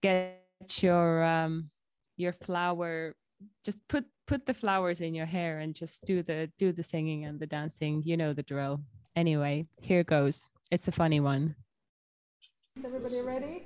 get 0.00 0.40
your 0.80 1.24
um, 1.24 1.68
your 2.16 2.32
flower, 2.32 3.16
just 3.64 3.78
put 3.88 4.04
put 4.28 4.46
the 4.46 4.54
flowers 4.54 5.00
in 5.00 5.14
your 5.14 5.26
hair 5.26 5.58
and 5.58 5.74
just 5.74 6.04
do 6.04 6.22
the 6.22 6.48
do 6.58 6.70
the 6.70 6.84
singing 6.84 7.24
and 7.24 7.40
the 7.40 7.46
dancing. 7.46 8.02
You 8.04 8.16
know 8.16 8.32
the 8.32 8.44
drill. 8.44 8.82
Anyway, 9.16 9.66
here 9.82 10.04
goes. 10.04 10.46
It's 10.70 10.86
a 10.86 10.92
funny 10.92 11.20
one. 11.20 11.56
Is 12.76 12.84
everybody 12.84 13.20
ready? 13.22 13.62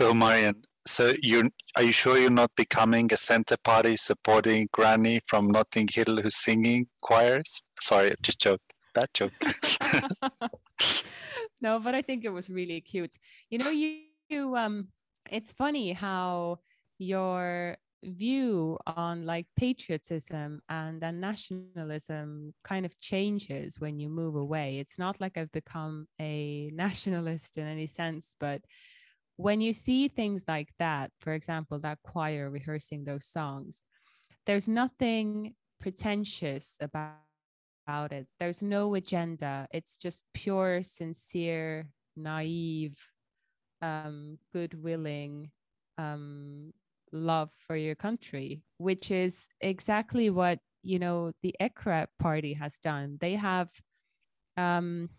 So, 0.00 0.14
Marian, 0.14 0.54
so 0.86 1.12
you 1.20 1.50
are 1.76 1.82
you 1.82 1.92
sure 1.92 2.16
you're 2.16 2.30
not 2.30 2.52
becoming 2.56 3.12
a 3.12 3.18
center 3.18 3.58
party 3.58 3.96
supporting 3.96 4.66
Granny 4.72 5.20
from 5.26 5.48
Notting 5.48 5.88
Hill 5.92 6.22
who's 6.22 6.36
singing 6.36 6.86
choirs? 7.02 7.62
Sorry, 7.78 8.14
just 8.22 8.40
joke. 8.40 8.62
That 8.94 9.12
joke. 9.12 9.34
no, 11.60 11.80
but 11.80 11.94
I 11.94 12.00
think 12.00 12.24
it 12.24 12.30
was 12.30 12.48
really 12.48 12.80
cute. 12.80 13.12
You 13.50 13.58
know, 13.58 13.68
you, 13.68 14.04
you 14.30 14.56
um, 14.56 14.88
it's 15.30 15.52
funny 15.52 15.92
how 15.92 16.60
your 16.96 17.76
view 18.02 18.78
on 18.86 19.26
like 19.26 19.48
patriotism 19.58 20.62
and 20.70 21.02
then 21.02 21.20
nationalism 21.20 22.54
kind 22.64 22.86
of 22.86 22.98
changes 22.98 23.78
when 23.78 24.00
you 24.00 24.08
move 24.08 24.34
away. 24.34 24.78
It's 24.78 24.98
not 24.98 25.20
like 25.20 25.36
I've 25.36 25.52
become 25.52 26.08
a 26.18 26.70
nationalist 26.72 27.58
in 27.58 27.66
any 27.66 27.86
sense, 27.86 28.34
but 28.40 28.62
when 29.40 29.60
you 29.60 29.72
see 29.72 30.08
things 30.08 30.44
like 30.46 30.68
that, 30.78 31.10
for 31.20 31.32
example, 31.32 31.78
that 31.80 31.98
choir 32.02 32.50
rehearsing 32.50 33.04
those 33.04 33.26
songs, 33.26 33.82
there's 34.46 34.68
nothing 34.68 35.54
pretentious 35.80 36.76
about, 36.80 37.14
about 37.86 38.12
it. 38.12 38.26
There's 38.38 38.62
no 38.62 38.94
agenda. 38.94 39.66
It's 39.72 39.96
just 39.96 40.24
pure, 40.34 40.82
sincere, 40.82 41.88
naive, 42.16 42.98
um, 43.82 44.38
good 44.52 44.74
willing 44.74 45.50
um, 45.96 46.72
love 47.12 47.50
for 47.66 47.76
your 47.76 47.94
country, 47.94 48.62
which 48.78 49.10
is 49.10 49.48
exactly 49.60 50.30
what 50.30 50.58
you 50.82 50.98
know 50.98 51.32
the 51.42 51.54
EKRE 51.60 52.06
party 52.18 52.54
has 52.54 52.78
done. 52.78 53.18
They 53.20 53.34
have 53.34 53.70
um, 54.56 55.10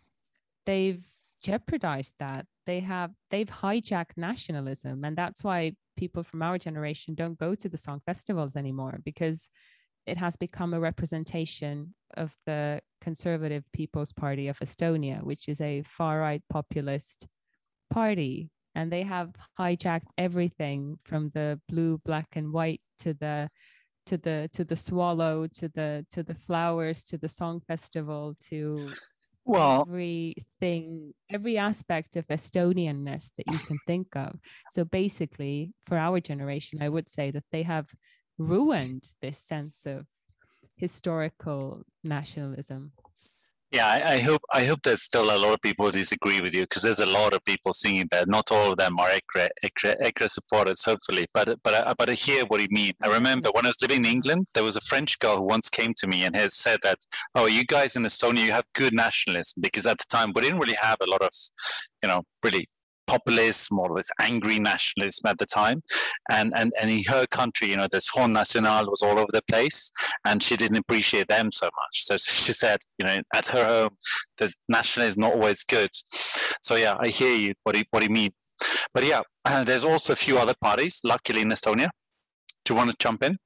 they've 0.65 1.03
jeopardized 1.41 2.15
that 2.19 2.45
they 2.65 2.79
have 2.81 3.11
they've 3.29 3.47
hijacked 3.49 4.17
nationalism. 4.17 5.03
And 5.03 5.17
that's 5.17 5.43
why 5.43 5.73
people 5.97 6.23
from 6.23 6.41
our 6.41 6.57
generation 6.57 7.15
don't 7.15 7.37
go 7.37 7.55
to 7.55 7.69
the 7.69 7.77
song 7.77 8.01
festivals 8.05 8.55
anymore 8.55 8.99
because 9.03 9.49
it 10.05 10.17
has 10.17 10.35
become 10.35 10.73
a 10.73 10.79
representation 10.79 11.93
of 12.17 12.35
the 12.45 12.81
conservative 13.01 13.63
people's 13.71 14.11
party 14.11 14.47
of 14.47 14.57
estonia 14.59 15.23
which 15.23 15.47
is 15.47 15.61
a 15.61 15.83
far 15.83 16.19
right 16.19 16.43
populist 16.49 17.27
party. 17.89 18.49
And 18.73 18.91
they 18.91 19.03
have 19.03 19.31
hijacked 19.59 20.07
everything 20.17 20.97
from 21.03 21.29
the 21.33 21.59
blue 21.67 21.99
black 22.05 22.27
and 22.33 22.53
white 22.53 22.81
to 22.99 23.13
the 23.13 23.49
to 24.05 24.17
the 24.17 24.49
to 24.53 24.63
the 24.63 24.75
swallow 24.75 25.47
to 25.47 25.67
the 25.69 26.05
to 26.11 26.23
the 26.23 26.35
flowers 26.35 27.03
to 27.03 27.17
the 27.17 27.29
song 27.29 27.61
festival 27.67 28.35
to 28.49 28.89
well 29.45 29.85
everything 29.87 31.13
every 31.31 31.57
aspect 31.57 32.15
of 32.15 32.27
estonianness 32.27 33.31
that 33.37 33.51
you 33.51 33.57
can 33.59 33.79
think 33.87 34.15
of. 34.15 34.39
So 34.71 34.85
basically 34.85 35.73
for 35.85 35.97
our 35.97 36.19
generation 36.19 36.81
i 36.81 36.89
would 36.89 37.09
say 37.09 37.31
that 37.31 37.43
they 37.51 37.63
have 37.63 37.87
ruined 38.37 39.03
this 39.21 39.37
sense 39.37 39.85
of 39.85 40.05
historical 40.77 41.83
nationalism 42.03 42.91
yeah, 43.71 43.87
I, 43.87 44.13
I, 44.13 44.19
hope 44.19 44.41
I 44.53 44.65
hope 44.65 44.81
there's 44.83 45.01
still 45.01 45.35
a 45.35 45.37
lot 45.37 45.53
of 45.53 45.61
people 45.61 45.89
disagree 45.91 46.41
with 46.41 46.53
you 46.53 46.61
because 46.61 46.81
there's 46.81 46.99
a 46.99 47.05
lot 47.05 47.33
of 47.33 47.43
people 47.45 47.71
singing 47.71 48.07
that. 48.11 48.27
Not 48.27 48.51
all 48.51 48.71
of 48.71 48.77
them 48.77 48.99
are 48.99 49.09
EKRE, 49.09 49.47
EKRE, 49.63 49.95
EKRE 50.01 50.29
supporters, 50.29 50.83
hopefully. 50.83 51.27
But 51.33 51.57
but 51.63 51.97
but 51.97 52.09
I 52.09 52.13
hear 52.13 52.43
what 52.45 52.59
you 52.61 52.67
mean. 52.69 52.93
I 53.01 53.07
remember 53.07 53.49
when 53.53 53.65
I 53.65 53.69
was 53.69 53.81
living 53.81 54.05
in 54.05 54.11
England, 54.11 54.47
there 54.53 54.63
was 54.63 54.75
a 54.75 54.81
French 54.81 55.19
girl 55.19 55.37
who 55.37 55.43
once 55.43 55.69
came 55.69 55.93
to 55.97 56.07
me 56.07 56.25
and 56.25 56.35
has 56.35 56.53
said 56.53 56.79
that, 56.83 56.99
"Oh, 57.33 57.45
you 57.45 57.63
guys 57.63 57.95
in 57.95 58.03
Estonia, 58.03 58.45
you 58.45 58.51
have 58.51 58.65
good 58.73 58.93
nationalism," 58.93 59.61
because 59.61 59.85
at 59.85 59.99
the 59.99 60.05
time 60.09 60.33
we 60.35 60.41
didn't 60.41 60.59
really 60.59 60.77
have 60.81 60.97
a 61.01 61.09
lot 61.09 61.21
of, 61.21 61.31
you 62.03 62.09
know, 62.09 62.23
really 62.43 62.67
populism 63.11 63.79
or 63.79 63.95
this 63.95 64.09
angry 64.19 64.59
nationalism 64.59 65.25
at 65.27 65.37
the 65.37 65.45
time. 65.45 65.83
And, 66.29 66.53
and, 66.55 66.71
and 66.79 66.89
in 66.89 67.03
her 67.05 67.25
country, 67.27 67.69
you 67.69 67.77
know, 67.77 67.87
this 67.91 68.07
Front 68.07 68.33
National 68.33 68.85
was 68.89 69.01
all 69.01 69.19
over 69.19 69.31
the 69.31 69.43
place 69.43 69.91
and 70.25 70.41
she 70.41 70.55
didn't 70.55 70.77
appreciate 70.77 71.27
them 71.27 71.51
so 71.51 71.65
much. 71.65 72.05
So 72.05 72.17
she 72.45 72.53
said, 72.53 72.79
you 72.97 73.05
know, 73.05 73.19
at 73.33 73.47
her 73.47 73.65
home, 73.65 73.97
the 74.37 74.53
nationalism 74.69 75.11
is 75.11 75.17
not 75.17 75.33
always 75.33 75.63
good. 75.63 75.89
So 76.61 76.75
yeah, 76.75 76.95
I 76.99 77.07
hear 77.07 77.35
you, 77.35 77.53
what 77.63 77.75
you, 77.77 77.83
what 77.91 77.99
do 77.99 78.05
you 78.05 78.13
mean. 78.13 78.31
But 78.93 79.05
yeah, 79.05 79.21
uh, 79.45 79.63
there's 79.69 79.83
also 79.83 80.13
a 80.13 80.15
few 80.15 80.37
other 80.37 80.55
parties, 80.61 81.01
luckily 81.03 81.41
in 81.41 81.49
Estonia. 81.49 81.89
Do 82.63 82.73
you 82.73 82.75
want 82.75 82.91
to 82.91 82.95
jump 82.99 83.23
in? 83.23 83.37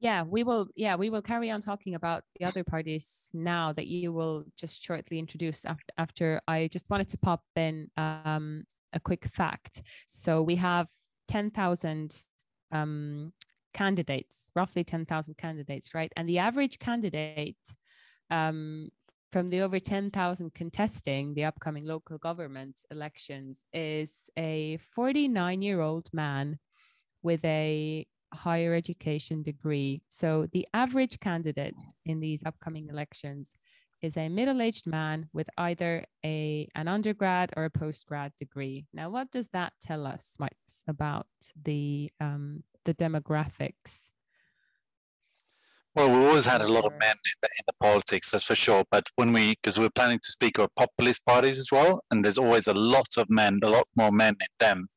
Yeah 0.00 0.22
we 0.22 0.42
will 0.42 0.68
yeah 0.76 0.94
we 0.94 1.10
will 1.10 1.22
carry 1.22 1.50
on 1.50 1.60
talking 1.60 1.94
about 1.94 2.22
the 2.38 2.44
other 2.44 2.62
parties 2.62 3.30
now 3.32 3.72
that 3.72 3.86
you 3.86 4.12
will 4.12 4.44
just 4.56 4.82
shortly 4.82 5.18
introduce 5.18 5.64
after, 5.64 5.92
after 5.98 6.40
i 6.48 6.68
just 6.68 6.90
wanted 6.90 7.08
to 7.08 7.18
pop 7.18 7.42
in 7.56 7.90
um, 7.96 8.62
a 8.96 9.00
quick 9.00 9.26
fact. 9.26 9.82
So 10.06 10.42
we 10.42 10.56
have 10.56 10.88
10,000 11.28 12.24
um, 12.72 13.32
candidates 13.72 14.50
roughly 14.56 14.82
10,000 14.82 15.36
candidates 15.36 15.94
right? 15.94 16.10
And 16.16 16.28
the 16.28 16.38
average 16.38 16.78
candidate 16.78 17.56
um, 18.30 18.88
from 19.32 19.50
the 19.50 19.60
over 19.60 19.78
10,000 19.78 20.54
contesting 20.54 21.34
the 21.34 21.44
upcoming 21.44 21.84
local 21.84 22.16
government 22.18 22.80
elections 22.90 23.64
is 23.72 24.30
a 24.36 24.78
49 24.78 25.62
year 25.62 25.80
old 25.80 26.08
man 26.12 26.58
with 27.22 27.44
a 27.44 28.06
higher 28.36 28.74
education 28.74 29.42
degree. 29.42 30.02
So 30.08 30.46
the 30.52 30.66
average 30.72 31.18
candidate 31.20 31.74
in 32.04 32.20
these 32.20 32.44
upcoming 32.44 32.88
elections 32.88 33.54
is 34.02 34.16
a 34.16 34.28
middle-aged 34.28 34.86
man 34.86 35.28
with 35.32 35.48
either 35.56 36.04
a 36.24 36.68
an 36.74 36.86
undergrad 36.86 37.52
or 37.56 37.64
a 37.64 37.70
postgrad 37.70 38.30
degree. 38.36 38.86
Now, 38.92 39.10
what 39.10 39.32
does 39.32 39.48
that 39.50 39.72
tell 39.80 40.06
us, 40.06 40.36
Max, 40.38 40.84
about 40.86 41.26
the 41.60 42.10
um, 42.20 42.62
the 42.84 42.94
demographics 42.94 44.12
well, 45.96 46.10
we 46.10 46.26
always 46.26 46.44
had 46.44 46.60
a 46.60 46.68
lot 46.68 46.84
of 46.84 46.92
men 46.92 47.12
in 47.12 47.36
the, 47.40 47.48
in 47.58 47.64
the 47.66 47.72
politics, 47.80 48.30
that's 48.30 48.44
for 48.44 48.54
sure. 48.54 48.84
But 48.90 49.04
when 49.16 49.32
we, 49.32 49.54
because 49.54 49.78
we're 49.78 49.88
planning 49.88 50.18
to 50.22 50.30
speak 50.30 50.58
of 50.58 50.68
populist 50.76 51.24
parties 51.24 51.58
as 51.58 51.72
well, 51.72 52.00
and 52.10 52.22
there's 52.22 52.36
always 52.36 52.66
a 52.66 52.74
lot 52.74 53.08
of 53.16 53.30
men, 53.30 53.60
a 53.64 53.70
lot 53.70 53.88
more 53.96 54.12
men 54.12 54.34
in 54.38 54.46
them. 54.60 54.88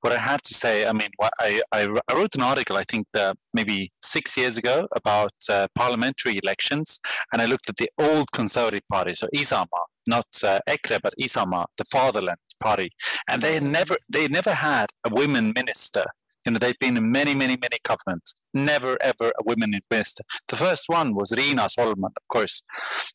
What 0.00 0.12
I 0.12 0.18
have 0.18 0.42
to 0.42 0.54
say, 0.54 0.86
I 0.86 0.92
mean, 0.92 1.10
I, 1.22 1.62
I, 1.72 1.88
I 2.08 2.14
wrote 2.14 2.34
an 2.34 2.42
article, 2.42 2.76
I 2.76 2.82
think 2.82 3.06
uh, 3.14 3.34
maybe 3.54 3.92
six 4.02 4.36
years 4.36 4.58
ago, 4.58 4.88
about 4.96 5.32
uh, 5.48 5.68
parliamentary 5.76 6.40
elections, 6.42 6.98
and 7.32 7.40
I 7.40 7.46
looked 7.46 7.68
at 7.68 7.76
the 7.76 7.88
old 7.96 8.32
conservative 8.32 8.82
party, 8.90 9.14
so 9.14 9.28
Isamaa, 9.32 9.66
not 10.08 10.26
uh, 10.42 10.58
EKRE, 10.68 10.98
but 11.00 11.14
Isamaa, 11.20 11.66
the 11.78 11.84
fatherland 11.84 12.38
party, 12.58 12.90
and 13.28 13.40
they 13.40 13.54
had 13.54 13.62
never, 13.62 13.96
they 14.08 14.26
never 14.26 14.54
had 14.54 14.86
a 15.04 15.14
women 15.14 15.52
minister 15.54 16.04
you 16.44 16.52
know, 16.52 16.58
they've 16.58 16.78
been 16.78 16.96
in 16.96 17.10
many, 17.10 17.34
many, 17.34 17.56
many 17.60 17.78
governments. 17.82 18.34
Never, 18.54 18.96
ever 19.00 19.32
a 19.38 19.44
woman 19.44 19.74
in 19.74 19.80
minister. 19.90 20.24
The 20.48 20.56
first 20.56 20.84
one 20.88 21.14
was 21.14 21.32
Riina 21.32 21.68
Solman, 21.68 22.12
of 22.16 22.28
course. 22.32 22.62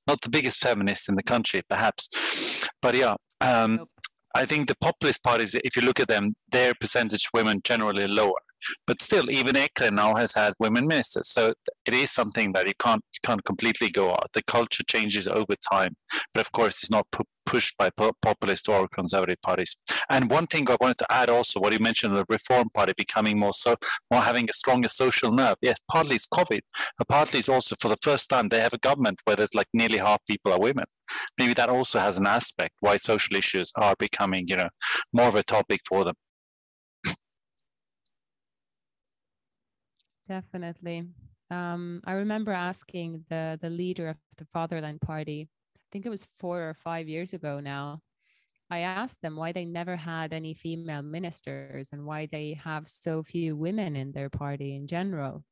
Not 0.08 0.22
the 0.22 0.30
biggest 0.30 0.60
feminist 0.60 1.10
in 1.10 1.16
the 1.16 1.24
country, 1.24 1.62
perhaps. 1.70 2.70
But 2.82 2.96
yeah, 2.96 3.16
um, 3.42 3.78
nope. 3.78 3.90
I 4.36 4.46
think 4.46 4.68
the 4.68 4.76
populist 4.76 5.24
parties, 5.24 5.56
if 5.64 5.78
you 5.78 5.82
look 5.82 6.00
at 6.00 6.10
them, 6.10 6.36
their 6.52 6.74
percentage 6.80 7.30
women 7.34 7.62
generally 7.64 8.08
lower. 8.08 8.34
But 8.86 9.02
still, 9.02 9.30
even 9.30 9.56
EKRE 9.56 9.92
now 9.92 10.16
has 10.16 10.34
had 10.34 10.54
women 10.60 10.88
ministers, 10.88 11.30
so 11.30 11.54
it 11.86 11.94
is 11.94 12.12
something 12.12 12.52
that 12.54 12.68
you 12.68 12.74
can't 12.80 13.04
you 13.14 13.20
can't 13.24 13.44
completely 13.44 13.90
go 13.90 14.12
out. 14.12 14.32
The 14.34 14.44
culture 14.44 14.84
changes 14.84 15.28
over 15.28 15.56
time, 15.72 15.96
but 16.34 16.42
of 16.42 16.52
course, 16.52 16.82
it's 16.82 16.90
not 16.90 17.06
pushed 17.46 17.78
by 17.78 17.90
populist 18.22 18.68
or 18.70 18.88
conservative 18.88 19.42
parties. 19.42 19.76
And 20.10 20.30
one 20.30 20.48
thing 20.48 20.70
I 20.70 20.78
wanted 20.80 20.98
to 21.00 21.12
add 21.12 21.30
also, 21.30 21.60
what 21.60 21.74
you 21.74 21.80
mentioned, 21.80 22.16
the 22.16 22.26
Reform 22.30 22.70
Party 22.74 22.94
becoming 22.98 23.40
more 23.40 23.54
so, 23.54 23.76
more 24.12 24.22
having 24.22 24.50
a 24.50 24.54
stronger 24.54 24.90
social 24.90 25.32
nerve. 25.32 25.56
Yes, 25.62 25.78
partly 25.90 26.16
it's 26.16 26.28
COVID, 26.28 26.62
but 26.98 27.08
partly 27.08 27.40
it's 27.40 27.50
also 27.50 27.76
for 27.80 27.90
the 27.90 27.98
first 28.02 28.30
time 28.30 28.50
they 28.50 28.62
have 28.62 28.74
a 28.74 28.78
government 28.80 29.22
where 29.26 29.36
there's 29.36 29.54
like 29.54 29.68
nearly 29.74 29.98
half 29.98 30.20
people 30.28 30.52
are 30.52 30.60
women. 30.60 30.86
Maybe 31.38 31.54
that 31.54 31.70
also 31.70 32.00
has 32.00 32.18
an 32.20 32.28
aspect 32.28 32.76
why 32.80 32.98
social 32.98 33.36
issues 33.36 33.72
are 33.76 33.96
becoming, 33.98 34.48
you 34.48 34.58
know, 34.58 34.70
more 35.14 35.28
of 35.28 35.36
a 35.36 35.44
topic 35.44 35.82
for 35.88 36.04
them. 36.04 36.16
Definitely. 40.28 41.08
Um, 41.52 42.02
I 42.06 42.14
remember 42.14 42.52
asking 42.52 43.26
the 43.30 43.60
the 43.62 43.70
leader 43.70 44.10
of 44.10 44.18
the 44.38 44.46
Fatherland 44.46 45.02
Party, 45.02 45.48
think 45.96 46.06
it 46.06 46.10
was 46.10 46.28
four 46.42 46.60
or 46.60 46.74
five 46.74 47.08
years 47.08 47.32
ago 47.32 47.62
now. 47.62 48.02
I 48.70 48.80
asked 48.80 49.22
them 49.22 49.38
why 49.38 49.54
they 49.54 49.64
never 49.64 49.96
had 49.96 50.34
any 50.34 50.54
female 50.54 51.02
ministers 51.02 51.88
and 51.94 52.06
why 52.06 52.26
they 52.30 52.60
have 52.62 52.86
so 52.86 53.24
few 53.24 53.56
women 53.56 53.96
in 53.96 54.12
their 54.12 54.30
party 54.30 54.76
in 54.76 54.88
general. 54.88 55.46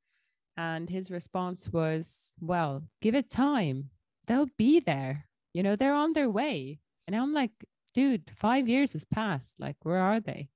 And 0.57 0.89
his 0.89 1.09
response 1.09 1.69
was, 1.71 2.33
well, 2.41 2.83
give 3.01 3.15
it 3.15 3.29
time. 3.29 3.91
They'll 4.27 4.49
be 4.57 4.81
there. 4.81 5.29
You 5.53 5.63
know, 5.63 5.77
they're 5.77 5.93
on 5.93 6.11
their 6.11 6.29
way. 6.29 6.81
And 7.07 7.15
I'm 7.15 7.33
like, 7.33 7.53
dude, 7.93 8.29
five 8.35 8.67
years 8.67 8.91
has 8.91 9.05
passed. 9.05 9.55
Like, 9.59 9.77
where 9.83 9.99
are 9.99 10.19
they? 10.19 10.49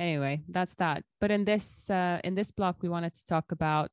anyway 0.00 0.42
that's 0.48 0.74
that 0.74 1.04
but 1.20 1.30
in 1.30 1.44
this 1.44 1.88
uh, 1.88 2.18
in 2.24 2.34
this 2.34 2.50
block 2.50 2.82
we 2.82 2.88
wanted 2.88 3.14
to 3.14 3.24
talk 3.24 3.52
about 3.52 3.92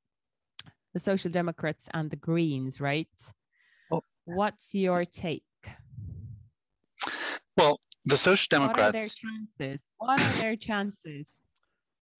the 0.95 0.99
social 0.99 1.29
democrats 1.29 1.87
and 1.93 2.09
the 2.09 2.15
greens 2.15 2.81
right. 2.81 3.33
What's 4.25 4.73
your 4.73 5.05
take 5.05 5.43
well 7.57 7.79
The 8.05 8.17
Social 8.17 8.47
Democrats. 8.49 9.17
What 9.21 9.31
are 9.31 9.45
their 9.59 9.75
chances? 9.75 9.85
What 9.97 10.21
are 10.21 10.41
their 10.41 10.55
chances? 10.55 11.27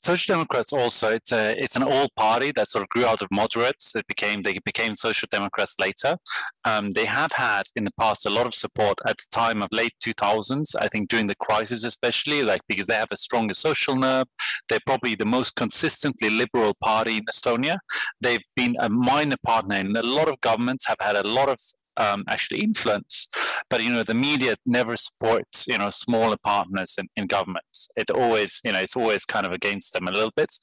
Social 0.04 0.34
Democrats 0.34 0.74
also 0.74 1.12
it's 1.12 1.32
a 1.32 1.56
it's 1.64 1.76
an 1.76 1.84
old 1.84 2.10
party 2.16 2.52
that 2.56 2.68
sort 2.68 2.82
of 2.82 2.90
grew 2.90 3.06
out 3.06 3.22
of 3.22 3.28
moderates. 3.32 3.96
It 3.96 4.08
became 4.08 4.42
they 4.42 4.58
became 4.66 4.96
Social 4.96 5.28
Democrats 5.30 5.76
later. 5.80 6.18
Um, 6.66 6.94
they 6.94 7.06
have 7.06 7.32
had 7.34 7.64
in 7.76 7.84
the 7.84 7.92
past 8.00 8.26
a 8.26 8.32
lot 8.32 8.48
of 8.48 8.56
support 8.56 9.00
at 9.06 9.18
the 9.18 9.28
time 9.32 9.62
of 9.62 9.70
late 9.72 9.94
2000s. 10.04 10.76
I 10.80 10.88
think 10.88 11.08
during 11.08 11.28
the 11.28 11.36
crisis 11.36 11.84
especially, 11.84 12.42
like 12.42 12.62
because 12.68 12.88
they 12.88 12.96
have 12.96 13.12
a 13.12 13.18
stronger 13.18 13.54
social 13.54 13.96
nerve. 13.96 14.26
They're 14.70 14.88
probably 14.88 15.14
the 15.14 15.26
most 15.26 15.56
consistently 15.56 16.32
liberal 16.32 16.74
party 16.82 17.18
in 17.18 17.26
Estonia. 17.26 17.78
They've 18.20 18.46
been 18.56 18.76
a 18.80 18.90
minor 18.90 19.38
partner 19.46 19.76
in 19.76 19.96
a 19.96 20.02
lot 20.02 20.28
of 20.28 20.42
governments. 20.42 20.88
Have 20.88 20.98
had 21.00 21.16
a 21.16 21.28
lot 21.28 21.48
of 21.48 21.60
um, 21.98 22.24
actually 22.28 22.62
influence. 22.62 23.28
But 23.70 23.84
you 23.84 23.92
know, 23.92 24.04
the 24.04 24.14
media 24.14 24.56
never 24.66 24.96
supports 24.96 25.66
you 25.68 25.78
know 25.78 25.90
smaller 25.90 26.38
partners 26.44 26.96
in, 26.98 27.08
in 27.16 27.28
governments. 27.28 27.88
It 27.96 28.10
always 28.10 28.62
you 28.64 28.74
know 28.74 28.80
it's 28.80 28.96
always 28.96 29.26
kind 29.26 29.46
of 29.46 29.52
against 29.52 29.94
them 29.94 30.08
a 30.08 30.12
little 30.12 30.34
bit, 30.36 30.54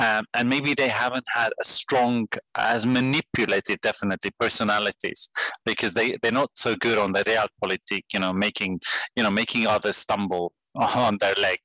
um, 0.00 0.24
and 0.34 0.48
maybe 0.48 0.74
they 0.74 0.88
haven't 0.88 1.26
had 1.34 1.52
a 1.60 1.64
strong 1.64 2.28
as 2.56 2.86
manipulated 2.86 3.80
definitely 3.80 4.30
personalities 4.38 5.30
because 5.64 5.94
they 5.94 6.16
they're 6.22 6.32
not 6.32 6.50
so 6.54 6.74
good 6.76 6.98
on 6.98 7.12
the 7.12 7.24
realpolitik. 7.24 8.04
You 8.12 8.20
know, 8.20 8.32
making 8.32 8.80
you 9.16 9.22
know 9.22 9.30
making 9.30 9.66
others 9.66 9.96
stumble 9.96 10.52
on 10.78 11.18
their 11.20 11.34
leg. 11.34 11.58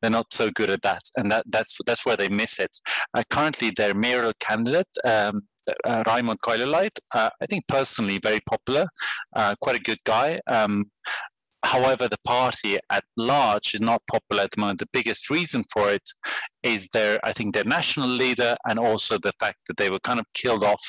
They're 0.00 0.10
not 0.10 0.32
so 0.32 0.50
good 0.50 0.70
at 0.70 0.82
that, 0.82 1.02
and 1.16 1.30
that 1.30 1.44
that's 1.48 1.76
that's 1.86 2.04
where 2.04 2.16
they 2.16 2.28
miss 2.28 2.58
it. 2.58 2.78
Uh, 3.14 3.22
currently, 3.30 3.70
their 3.70 3.94
mayoral 3.94 4.32
candidate. 4.40 4.88
Um, 5.04 5.42
uh, 5.86 6.02
Raimond 6.06 6.40
Kaljulaid, 6.40 6.98
uh, 7.14 7.30
I 7.40 7.46
think 7.46 7.66
personally 7.68 8.18
very 8.22 8.40
popular, 8.48 8.86
uh, 9.34 9.54
quite 9.60 9.76
a 9.76 9.80
good 9.80 10.02
guy. 10.04 10.40
Um, 10.46 10.90
however, 11.64 12.08
the 12.08 12.18
party 12.24 12.78
at 12.90 13.04
large 13.16 13.74
is 13.74 13.80
not 13.80 14.02
popular 14.10 14.44
at 14.44 14.52
the 14.52 14.60
moment. 14.60 14.80
The 14.80 14.88
biggest 14.92 15.30
reason 15.30 15.64
for 15.72 15.90
it 15.90 16.08
is 16.62 16.88
their, 16.92 17.18
I 17.24 17.32
think, 17.32 17.54
their 17.54 17.64
national 17.64 18.08
leader, 18.08 18.56
and 18.68 18.78
also 18.78 19.18
the 19.18 19.32
fact 19.40 19.58
that 19.66 19.76
they 19.76 19.90
were 19.90 20.00
kind 20.00 20.20
of 20.20 20.26
killed 20.34 20.64
off 20.64 20.84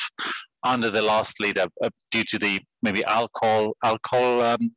under 0.63 0.89
the 0.89 1.01
last 1.01 1.39
leader 1.39 1.67
uh, 1.83 1.89
due 2.11 2.23
to 2.25 2.37
the 2.37 2.61
maybe 2.87 3.03
alcohol 3.05 3.75
alcohol 3.83 4.41
um, 4.41 4.71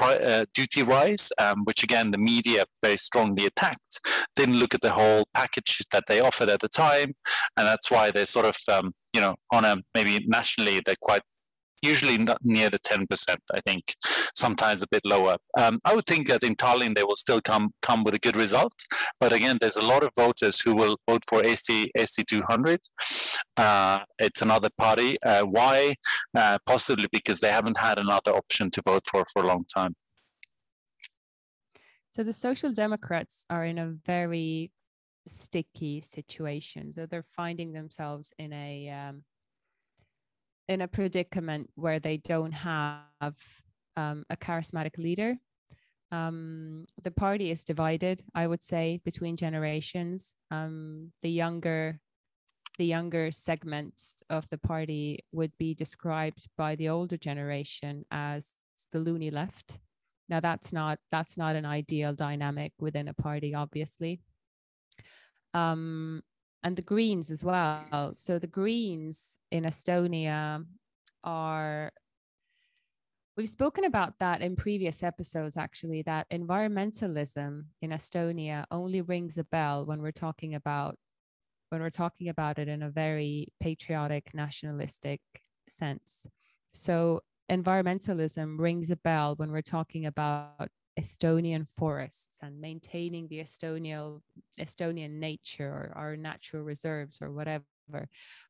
uh, 0.00 0.46
duty 0.54 0.82
rise, 0.82 1.30
um, 1.38 1.58
which 1.64 1.82
again 1.82 2.10
the 2.10 2.18
media 2.32 2.64
very 2.82 2.96
strongly 2.96 3.44
attacked. 3.44 4.00
Didn't 4.34 4.58
look 4.58 4.74
at 4.74 4.80
the 4.80 4.92
whole 4.92 5.24
package 5.34 5.84
that 5.92 6.04
they 6.08 6.20
offered 6.20 6.48
at 6.48 6.60
the 6.60 6.68
time, 6.68 7.12
and 7.56 7.66
that's 7.66 7.90
why 7.90 8.10
they're 8.10 8.26
sort 8.26 8.46
of 8.46 8.56
um, 8.74 8.92
you 9.12 9.20
know 9.20 9.34
on 9.52 9.64
a 9.64 9.76
maybe 9.94 10.24
nationally 10.26 10.80
they're 10.84 11.02
quite 11.02 11.22
usually 11.82 12.18
not 12.18 12.38
near 12.42 12.70
the 12.70 12.78
10%, 12.78 13.36
I 13.54 13.60
think, 13.66 13.94
sometimes 14.34 14.82
a 14.82 14.88
bit 14.90 15.02
lower. 15.04 15.36
Um, 15.56 15.78
I 15.84 15.94
would 15.94 16.06
think 16.06 16.28
that 16.28 16.42
in 16.42 16.56
Tallinn 16.56 16.94
they 16.94 17.04
will 17.04 17.16
still 17.16 17.40
come 17.40 17.72
come 17.82 18.04
with 18.04 18.14
a 18.14 18.18
good 18.18 18.36
result. 18.36 18.74
But 19.18 19.32
again, 19.32 19.58
there's 19.60 19.76
a 19.76 19.82
lot 19.82 20.02
of 20.02 20.10
voters 20.16 20.60
who 20.60 20.74
will 20.74 20.96
vote 21.08 21.24
for 21.28 21.42
Eesti, 21.42 21.90
ST200. 21.96 22.78
Uh, 23.56 24.00
it's 24.18 24.42
another 24.42 24.70
party. 24.78 25.16
Uh, 25.22 25.42
why? 25.42 25.94
Uh, 26.36 26.58
possibly 26.66 27.08
because 27.12 27.40
they 27.40 27.50
haven't 27.50 27.78
had 27.78 27.98
another 27.98 28.32
option 28.32 28.70
to 28.70 28.82
vote 28.82 29.04
for 29.10 29.24
for 29.32 29.42
a 29.42 29.46
long 29.46 29.64
time. 29.64 29.94
So 32.10 32.24
the 32.24 32.32
Social 32.32 32.72
Democrats 32.72 33.44
are 33.50 33.64
in 33.64 33.78
a 33.78 33.94
very 34.04 34.72
sticky 35.26 36.00
situation. 36.00 36.92
So 36.92 37.06
they're 37.06 37.24
finding 37.36 37.72
themselves 37.72 38.32
in 38.38 38.52
a 38.52 38.90
um, 38.90 39.22
in 40.70 40.80
a 40.82 40.88
predicament 40.88 41.68
where 41.74 41.98
they 41.98 42.16
don't 42.16 42.52
have 42.52 43.34
um, 43.96 44.24
a 44.30 44.36
charismatic 44.36 44.96
leader. 44.96 45.34
Um, 46.12 46.86
the 47.02 47.10
party 47.10 47.50
is 47.50 47.64
divided, 47.64 48.22
I 48.36 48.46
would 48.46 48.62
say, 48.62 49.00
between 49.04 49.36
generations. 49.36 50.32
Um, 50.52 51.10
the 51.22 51.30
younger, 51.30 51.98
the 52.78 52.86
younger 52.86 53.32
segment 53.32 54.00
of 54.30 54.48
the 54.50 54.58
party 54.58 55.24
would 55.32 55.50
be 55.58 55.74
described 55.74 56.46
by 56.56 56.76
the 56.76 56.88
older 56.88 57.16
generation 57.16 58.04
as 58.12 58.52
the 58.92 59.00
loony 59.00 59.32
left. 59.32 59.80
Now 60.28 60.38
that's 60.38 60.72
not 60.72 61.00
that's 61.10 61.36
not 61.36 61.56
an 61.56 61.66
ideal 61.66 62.12
dynamic 62.14 62.72
within 62.78 63.08
a 63.08 63.14
party, 63.14 63.56
obviously. 63.56 64.20
Um, 65.52 66.22
and 66.62 66.76
the 66.76 66.82
Greens 66.82 67.30
as 67.30 67.42
well. 67.44 68.12
So 68.14 68.38
the 68.38 68.46
Greens 68.46 69.36
in 69.50 69.64
Estonia 69.64 70.64
are 71.24 71.92
We've 73.36 73.48
spoken 73.48 73.84
about 73.84 74.18
that 74.18 74.42
in 74.42 74.54
previous 74.54 75.02
episodes, 75.02 75.56
actually, 75.56 76.02
that 76.02 76.28
environmentalism 76.30 77.64
in 77.80 77.90
Estonia 77.90 78.66
only 78.70 79.00
rings 79.00 79.38
a 79.38 79.44
bell 79.44 79.86
when 79.86 80.02
we're 80.02 80.10
talking 80.12 80.54
about 80.54 80.98
when 81.70 81.80
we're 81.80 81.88
talking 81.88 82.28
about 82.28 82.58
it 82.58 82.68
in 82.68 82.82
a 82.82 82.90
very 82.90 83.46
patriotic, 83.60 84.34
nationalistic 84.34 85.20
sense. 85.68 86.26
So 86.72 87.20
environmentalism 87.50 88.58
rings 88.58 88.90
a 88.90 88.96
bell 88.96 89.36
when 89.36 89.52
we're 89.52 89.62
talking 89.62 90.04
about 90.04 90.68
Estonian 91.00 91.66
forests 91.66 92.38
and 92.42 92.60
maintaining 92.60 93.28
the 93.28 93.40
Estonian 93.40 94.20
Estonian 94.58 95.12
nature 95.18 95.68
or 95.68 95.92
our 95.96 96.16
natural 96.16 96.62
reserves 96.62 97.18
or 97.22 97.30
whatever. 97.30 97.64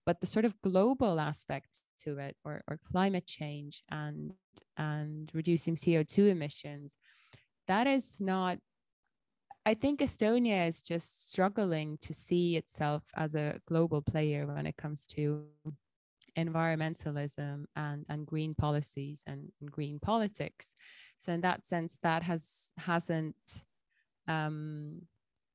But 0.05 0.21
the 0.21 0.27
sort 0.27 0.45
of 0.45 0.61
global 0.61 1.21
aspect 1.21 1.81
to 2.05 2.19
it 2.19 2.37
or, 2.45 2.63
or 2.69 2.79
climate 2.85 3.27
change 3.27 3.83
and 3.91 4.33
and 4.77 5.31
reducing 5.33 5.77
CO2 5.77 6.31
emissions, 6.31 6.97
that 7.69 7.87
is 7.87 8.21
not 8.21 8.59
I 9.67 9.75
think 9.75 10.01
Estonia 10.01 10.67
is 10.67 10.81
just 10.81 11.31
struggling 11.31 11.99
to 12.01 12.15
see 12.15 12.57
itself 12.57 13.03
as 13.15 13.35
a 13.35 13.61
global 13.67 14.01
player 14.01 14.47
when 14.47 14.67
it 14.67 14.77
comes 14.77 15.07
to 15.09 15.45
environmentalism 16.37 17.65
and, 17.77 18.07
and 18.09 18.27
green 18.27 18.55
policies 18.55 19.23
and, 19.27 19.53
and 19.61 19.71
green 19.71 19.99
politics. 19.99 20.75
So 21.21 21.33
in 21.33 21.43
that 21.43 21.67
sense, 21.67 21.99
that 22.03 22.23
has 22.25 22.73
hasn't 22.79 23.65
um, 24.27 25.03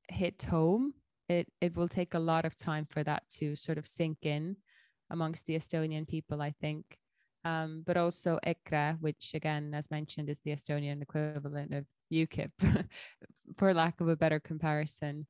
hit 0.08 0.42
home. 0.48 0.94
It 1.28 1.48
it 1.60 1.76
will 1.76 1.88
take 1.88 2.14
a 2.14 2.18
lot 2.18 2.44
of 2.44 2.56
time 2.56 2.86
for 2.88 3.02
that 3.02 3.24
to 3.38 3.56
sort 3.56 3.76
of 3.76 3.86
sink 3.86 4.18
in 4.22 4.56
amongst 5.10 5.46
the 5.46 5.56
Estonian 5.56 6.06
people, 6.06 6.40
I 6.40 6.52
think. 6.60 6.84
Um, 7.44 7.82
but 7.86 7.96
also 7.96 8.38
EKRE, 8.44 8.98
which 9.00 9.32
again, 9.34 9.72
as 9.74 9.90
mentioned, 9.90 10.28
is 10.28 10.40
the 10.40 10.52
Estonian 10.52 11.02
equivalent 11.02 11.74
of 11.74 11.84
UKIP, 12.12 12.50
for 13.56 13.74
lack 13.74 14.00
of 14.00 14.08
a 14.08 14.16
better 14.16 14.40
comparison. 14.40 15.26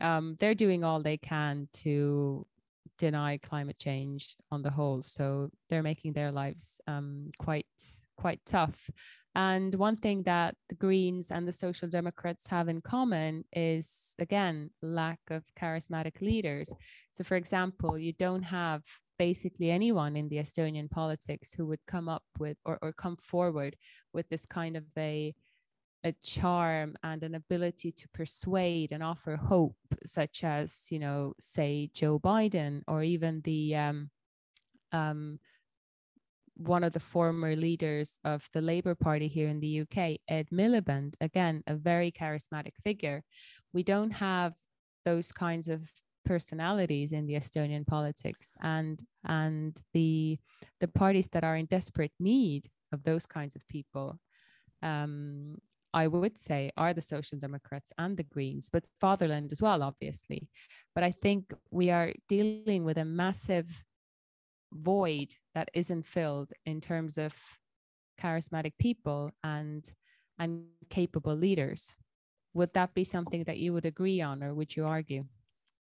Um, 0.00 0.36
they're 0.38 0.54
doing 0.54 0.84
all 0.84 1.02
they 1.02 1.16
can 1.16 1.68
to 1.84 2.46
deny 2.98 3.38
climate 3.38 3.78
change 3.78 4.36
on 4.50 4.62
the 4.62 4.70
whole. 4.70 5.02
So 5.02 5.50
they're 5.68 5.82
making 5.82 6.12
their 6.12 6.32
lives 6.32 6.80
um, 6.86 7.30
quite 7.38 7.66
quite 8.16 8.40
tough. 8.46 8.90
And 9.36 9.74
one 9.74 9.96
thing 9.96 10.22
that 10.22 10.54
the 10.70 10.74
Greens 10.74 11.30
and 11.30 11.46
the 11.46 11.52
Social 11.52 11.88
Democrats 11.88 12.46
have 12.46 12.68
in 12.70 12.80
common 12.80 13.44
is, 13.52 14.14
again, 14.18 14.70
lack 14.80 15.20
of 15.30 15.44
charismatic 15.54 16.22
leaders. 16.22 16.72
So, 17.12 17.22
for 17.22 17.36
example, 17.36 17.98
you 17.98 18.14
don't 18.14 18.44
have 18.44 18.82
basically 19.18 19.70
anyone 19.70 20.16
in 20.16 20.30
the 20.30 20.38
Estonian 20.38 20.90
politics 20.90 21.52
who 21.52 21.66
would 21.66 21.84
come 21.86 22.08
up 22.08 22.24
with 22.38 22.56
or, 22.64 22.78
or 22.80 22.94
come 22.94 23.18
forward 23.18 23.76
with 24.14 24.26
this 24.30 24.46
kind 24.46 24.74
of 24.74 24.84
a 24.96 25.34
a 26.04 26.14
charm 26.22 26.96
and 27.02 27.22
an 27.22 27.34
ability 27.34 27.90
to 27.90 28.08
persuade 28.14 28.92
and 28.92 29.02
offer 29.02 29.36
hope, 29.36 29.76
such 30.04 30.44
as, 30.44 30.86
you 30.90 30.98
know, 30.98 31.34
say 31.40 31.90
Joe 31.92 32.18
Biden 32.18 32.82
or 32.86 33.02
even 33.02 33.40
the 33.42 33.74
um, 33.74 34.10
um, 34.92 35.40
one 36.56 36.84
of 36.84 36.92
the 36.92 37.00
former 37.00 37.54
leaders 37.54 38.18
of 38.24 38.48
the 38.52 38.62
Labour 38.62 38.94
Party 38.94 39.28
here 39.28 39.48
in 39.48 39.60
the 39.60 39.80
UK, 39.82 40.18
Ed 40.28 40.48
Miliband, 40.52 41.14
again, 41.20 41.62
a 41.66 41.74
very 41.74 42.10
charismatic 42.10 42.72
figure. 42.82 43.22
We 43.72 43.82
don't 43.82 44.12
have 44.12 44.54
those 45.04 45.32
kinds 45.32 45.68
of 45.68 45.90
personalities 46.24 47.12
in 47.12 47.26
the 47.26 47.34
Estonian 47.34 47.86
politics 47.86 48.52
and 48.60 49.00
and 49.24 49.80
the 49.92 50.36
the 50.80 50.88
parties 50.88 51.28
that 51.28 51.44
are 51.44 51.54
in 51.54 51.66
desperate 51.66 52.10
need 52.18 52.66
of 52.92 53.04
those 53.04 53.26
kinds 53.26 53.54
of 53.54 53.68
people 53.68 54.18
um, 54.82 55.58
I 55.94 56.08
would 56.08 56.36
say, 56.36 56.70
are 56.76 56.92
the 56.92 57.00
Social 57.00 57.38
Democrats 57.38 57.90
and 57.96 58.18
the 58.18 58.22
Greens, 58.22 58.68
but 58.70 58.84
Fatherland 59.00 59.50
as 59.50 59.62
well, 59.62 59.82
obviously. 59.82 60.46
But 60.94 61.04
I 61.04 61.10
think 61.10 61.54
we 61.70 61.90
are 61.90 62.12
dealing 62.28 62.84
with 62.84 62.98
a 62.98 63.04
massive 63.04 63.82
void 64.76 65.36
that 65.54 65.70
isn't 65.74 66.06
filled 66.06 66.52
in 66.64 66.80
terms 66.80 67.18
of 67.18 67.34
charismatic 68.20 68.72
people 68.78 69.30
and 69.44 69.92
and 70.38 70.66
capable 70.90 71.34
leaders. 71.34 71.96
Would 72.54 72.74
that 72.74 72.94
be 72.94 73.04
something 73.04 73.44
that 73.44 73.58
you 73.58 73.72
would 73.72 73.86
agree 73.86 74.20
on, 74.20 74.42
or 74.42 74.54
would 74.54 74.76
you 74.76 74.86
argue? 74.86 75.26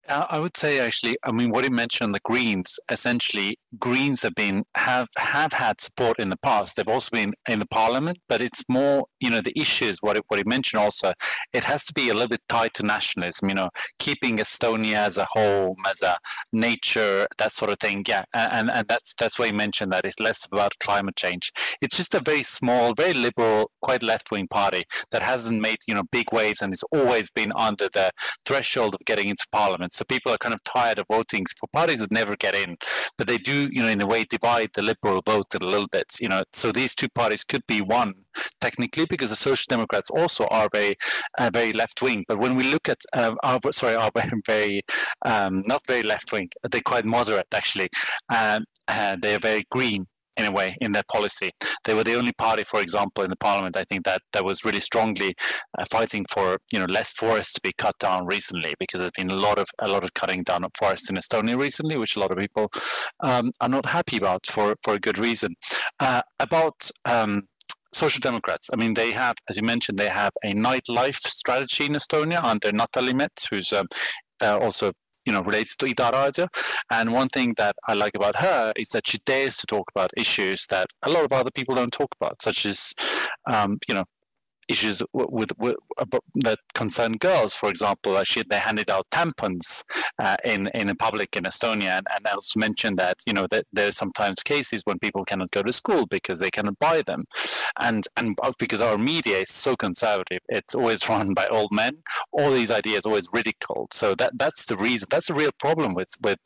I 0.09 0.41
would 0.41 0.57
say 0.57 0.81
actually, 0.81 1.17
I 1.23 1.31
mean, 1.31 1.51
what 1.51 1.65
you 1.65 1.71
mentioned, 1.71 2.15
the 2.15 2.21
Greens, 2.25 2.81
essentially, 2.91 3.59
Greens 3.79 4.23
have 4.23 4.35
been 4.35 4.65
have 4.75 5.09
have 5.17 5.53
had 5.53 5.81
support 5.81 6.19
in 6.19 6.29
the 6.31 6.37
past. 6.37 6.75
They've 6.75 6.89
also 6.89 7.11
been 7.13 7.35
in 7.49 7.61
the 7.61 7.67
Parliament, 7.67 8.19
but 8.29 8.41
it's 8.41 8.65
more, 8.69 9.07
you 9.21 9.31
know, 9.31 9.41
the 9.41 9.57
issues. 9.59 9.99
What 10.01 10.17
it, 10.17 10.25
what 10.27 10.39
you 10.39 10.45
mentioned 10.45 10.83
also, 10.83 11.13
it 11.53 11.65
has 11.65 11.85
to 11.85 11.93
be 11.93 12.09
a 12.09 12.15
little 12.15 12.29
bit 12.29 12.43
tied 12.49 12.75
to 12.75 12.83
nationalism. 12.83 13.49
You 13.49 13.55
know, 13.55 13.71
keeping 14.01 14.39
Estonia 14.39 14.97
as 14.97 15.17
a 15.19 15.27
home, 15.31 15.77
as 15.89 16.03
a 16.03 16.17
nature, 16.53 17.29
that 17.39 17.53
sort 17.53 17.71
of 17.71 17.79
thing. 17.79 18.05
Yeah, 18.09 18.25
and 18.35 18.71
and 18.71 18.89
that's 18.89 19.15
that's 19.15 19.39
why 19.39 19.47
you 19.47 19.55
mentioned 19.55 19.93
that 19.93 20.05
it's 20.05 20.19
less 20.19 20.47
about 20.47 20.79
climate 20.81 21.17
change. 21.17 21.53
It's 21.81 21.97
just 21.97 22.15
a 22.15 22.21
very 22.21 22.43
small, 22.43 22.93
very 22.95 23.15
liberal, 23.15 23.71
quite 23.81 24.03
left 24.03 24.33
wing 24.33 24.49
party 24.49 24.83
that 25.13 25.23
hasn't 25.23 25.61
made 25.61 25.79
you 25.87 25.95
know 25.95 26.03
big 26.11 26.33
waves, 26.33 26.61
and 26.61 26.73
it's 26.73 26.85
always 26.93 27.31
been 27.31 27.53
under 27.55 27.89
the 27.93 28.11
threshold 28.45 28.95
of 28.97 29.01
getting 29.07 29.29
into 29.29 29.47
Parliament. 29.53 29.92
So 29.93 30.05
people 30.05 30.33
are 30.33 30.39
kind 30.39 30.55
of 30.55 30.63
tired 30.65 30.99
of 30.99 31.07
voting 31.09 31.47
for 31.59 31.69
parties 31.73 31.99
that 32.01 32.11
never 32.11 32.37
get 32.37 32.55
in, 32.55 32.77
but 33.19 33.27
they 33.27 33.39
do, 33.39 33.69
you 33.73 33.83
know, 33.83 33.89
in 33.89 34.03
a 34.03 34.07
way 34.07 34.25
divide 34.25 34.71
the 34.75 34.83
liberal 34.83 35.23
vote 35.25 35.55
a 35.55 35.59
little 35.59 35.89
bit. 35.89 36.17
You 36.21 36.29
know, 36.29 36.45
so 36.53 36.73
these 36.73 36.95
two 36.95 37.09
parties 37.09 37.45
could 37.45 37.67
be 37.67 37.81
one 37.81 38.15
technically 38.61 39.07
because 39.07 39.31
the 39.31 39.37
Social 39.37 39.67
Democrats 39.69 40.11
also 40.11 40.47
are 40.47 40.69
very, 40.73 40.97
uh, 41.39 41.51
very 41.53 41.73
left 41.73 42.03
wing. 42.03 42.25
But 42.27 42.39
when 42.39 42.57
we 42.57 42.65
look 42.65 42.89
at, 42.89 43.01
uh, 43.13 43.35
our, 43.43 43.61
sorry, 43.71 43.95
are 43.97 44.11
very, 44.47 44.83
um, 45.25 45.63
not 45.67 45.87
very 45.87 46.03
left 46.03 46.33
wing. 46.33 46.49
They're 46.71 46.81
quite 46.81 47.05
moderate 47.05 47.49
actually. 47.53 47.89
Um, 48.29 48.65
uh, 48.89 49.17
they're 49.21 49.39
very 49.39 49.65
green 49.71 50.07
in 50.37 50.47
a 50.47 50.53
way 50.53 50.77
in 50.81 50.93
their 50.93 51.05
policy. 51.11 51.51
They 51.85 51.95
were 51.95 52.05
the 52.05 52.15
only 52.15 52.33
party, 52.33 52.65
for 52.65 52.81
example, 52.81 53.25
in 53.25 53.31
the 53.31 53.37
parliament, 53.37 53.77
I 53.77 53.85
think 53.85 54.05
that 54.05 54.23
that 54.33 54.45
was 54.45 54.65
really 54.65 54.81
strongly 54.81 55.35
uh, 55.79 55.85
fighting 55.91 56.25
for 56.31 56.59
you 56.73 56.79
know 56.79 56.87
less 56.87 57.13
forests 57.13 57.53
to 57.55 57.61
be 57.63 57.73
cut 57.77 57.99
down 57.99 58.27
recently 58.27 58.75
because 58.79 59.01
there's 59.01 59.13
been 59.13 59.31
a 59.31 59.37
lot 59.37 59.59
of 59.59 59.69
a 59.79 59.89
lot 59.89 60.05
of 60.05 60.15
cutting 60.15 60.43
down 60.43 60.65
of 60.65 60.73
forests 60.79 61.11
in 61.11 61.17
Estonia 61.17 61.59
recently, 61.59 61.97
which 61.97 62.17
a 62.17 62.21
lot 62.21 62.31
of 62.31 62.39
people 62.39 62.71
um, 63.21 63.53
are 63.61 63.69
not 63.69 63.87
happy 63.87 64.17
about 64.17 64.47
for 64.47 64.77
for 64.83 64.95
a 64.95 65.01
good 65.01 65.19
reason. 65.19 65.55
Uh, 66.01 66.23
about 66.41 66.91
um, 67.05 67.43
Social 67.95 68.21
Democrats. 68.21 68.71
I 68.73 68.77
mean, 68.77 68.95
they 68.95 69.13
have, 69.13 69.37
as 69.51 69.57
you 69.57 69.63
mentioned, 69.63 69.99
they 69.99 70.09
have 70.09 70.33
a 70.43 70.53
nightlife 70.53 71.21
strategy 71.27 71.85
in 71.85 71.93
Estonia 71.93 72.43
under 72.43 72.73
Natalie 72.73 73.13
Mets, 73.13 73.47
who's 73.47 73.73
um, 73.73 73.87
uh, 74.41 74.59
also 74.59 74.93
you 75.25 75.33
know 75.33 75.43
relates 75.43 75.77
to 75.77 75.87
Ida 75.87 76.11
Raadio. 76.13 76.49
And 76.91 77.13
one 77.13 77.29
thing 77.29 77.55
that 77.59 77.77
I 77.87 77.95
like 77.95 78.15
about 78.15 78.37
her 78.37 78.73
is 78.77 78.89
that 78.91 79.07
she 79.07 79.19
dares 79.19 79.57
to 79.59 79.67
talk 79.67 79.91
about 79.95 80.11
issues 80.17 80.67
that 80.69 80.89
a 81.03 81.11
lot 81.11 81.25
of 81.25 81.33
other 81.33 81.51
people 81.51 81.75
don't 81.75 81.93
talk 81.93 82.15
about, 82.21 82.43
such 82.43 82.67
as 82.67 82.93
um, 83.47 83.79
you 83.89 83.95
know 83.95 84.05
issues 84.69 85.03
with, 85.13 85.57
with, 85.59 85.77
that 86.35 86.59
concern 86.75 87.17
girls. 87.17 87.55
For 87.55 87.69
example, 87.69 88.19
actually 88.19 88.45
they 88.49 88.59
handed 88.59 88.91
out 88.91 89.07
tampons 89.11 89.85
uh, 90.19 90.37
in 90.45 90.69
in 90.69 90.95
public 90.97 91.37
in 91.37 91.45
Estonia, 91.45 91.99
and, 91.99 92.07
and 92.15 92.27
also 92.27 92.59
mentioned 92.59 92.99
that 92.99 93.19
you 93.27 93.33
know 93.33 93.47
that 93.51 93.67
there's 93.73 93.97
sometimes 93.97 94.43
cases 94.43 94.83
when 94.85 94.99
people 94.99 95.25
cannot 95.25 95.51
go 95.51 95.63
to 95.63 95.73
school 95.73 96.07
because 96.07 96.39
they 96.39 96.51
cannot 96.51 96.79
buy 96.79 97.03
them, 97.03 97.25
and 97.81 98.07
and 98.17 98.39
because 98.59 98.81
our 98.81 98.99
media 98.99 99.39
is 99.39 99.51
so 99.51 99.77
conservative, 99.77 100.41
it's 100.49 100.75
always 100.75 101.09
run 101.09 101.35
by 101.35 101.47
old 101.49 101.73
men. 101.73 101.99
All 102.33 102.51
these 102.51 102.71
ideas 102.71 103.07
always 103.07 103.27
ridiculed. 103.33 103.93
So 103.93 104.15
that 104.17 104.39
that's 104.39 104.67
the 104.67 104.77
reason. 104.77 105.09
That's 105.11 105.29
the 105.29 105.35
real 105.35 105.53
problem 105.59 105.95
with 105.95 106.15
with 106.23 106.39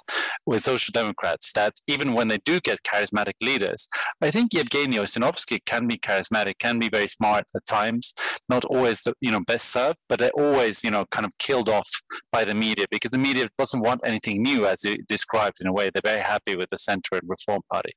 with 0.47 0.63
social 0.63 0.93
democrats. 0.93 1.53
That 1.53 1.75
even 1.87 2.13
when 2.13 2.29
they 2.29 2.39
do 2.39 2.61
get 2.61 2.83
charismatic 2.83 3.35
leaders, 3.41 3.89
I 4.21 4.31
think 4.31 4.53
Jevgeni 4.53 4.95
Ossinovski 4.95 5.65
can 5.65 5.87
be 5.87 5.99
charismatic, 5.99 6.59
can 6.59 6.79
be 6.79 6.89
very 6.89 7.09
smart 7.09 7.45
at 7.55 7.67
times 7.67 8.06
not 8.49 8.65
always 8.65 9.03
the 9.03 9.15
you 9.21 9.31
know 9.31 9.41
best 9.41 9.71
served, 9.71 9.99
but 10.09 10.19
they're 10.19 10.31
always 10.39 10.83
you 10.85 10.91
know 10.91 11.05
kind 11.11 11.27
of 11.27 11.33
killed 11.39 11.69
off 11.69 11.89
by 12.31 12.45
the 12.45 12.55
media 12.55 12.87
because 12.91 13.11
the 13.11 13.19
media 13.19 13.49
doesn't 13.59 13.81
want 13.81 14.01
anything 14.05 14.43
new, 14.43 14.67
as 14.67 14.85
you 14.85 14.97
described 15.09 15.59
in 15.61 15.67
a 15.67 15.73
way. 15.73 15.91
They're 15.93 16.13
very 16.13 16.23
happy 16.23 16.57
with 16.57 16.71
the 16.71 16.79
Centre 16.79 17.17
and 17.17 17.29
Reform 17.29 17.63
Party. 17.73 17.93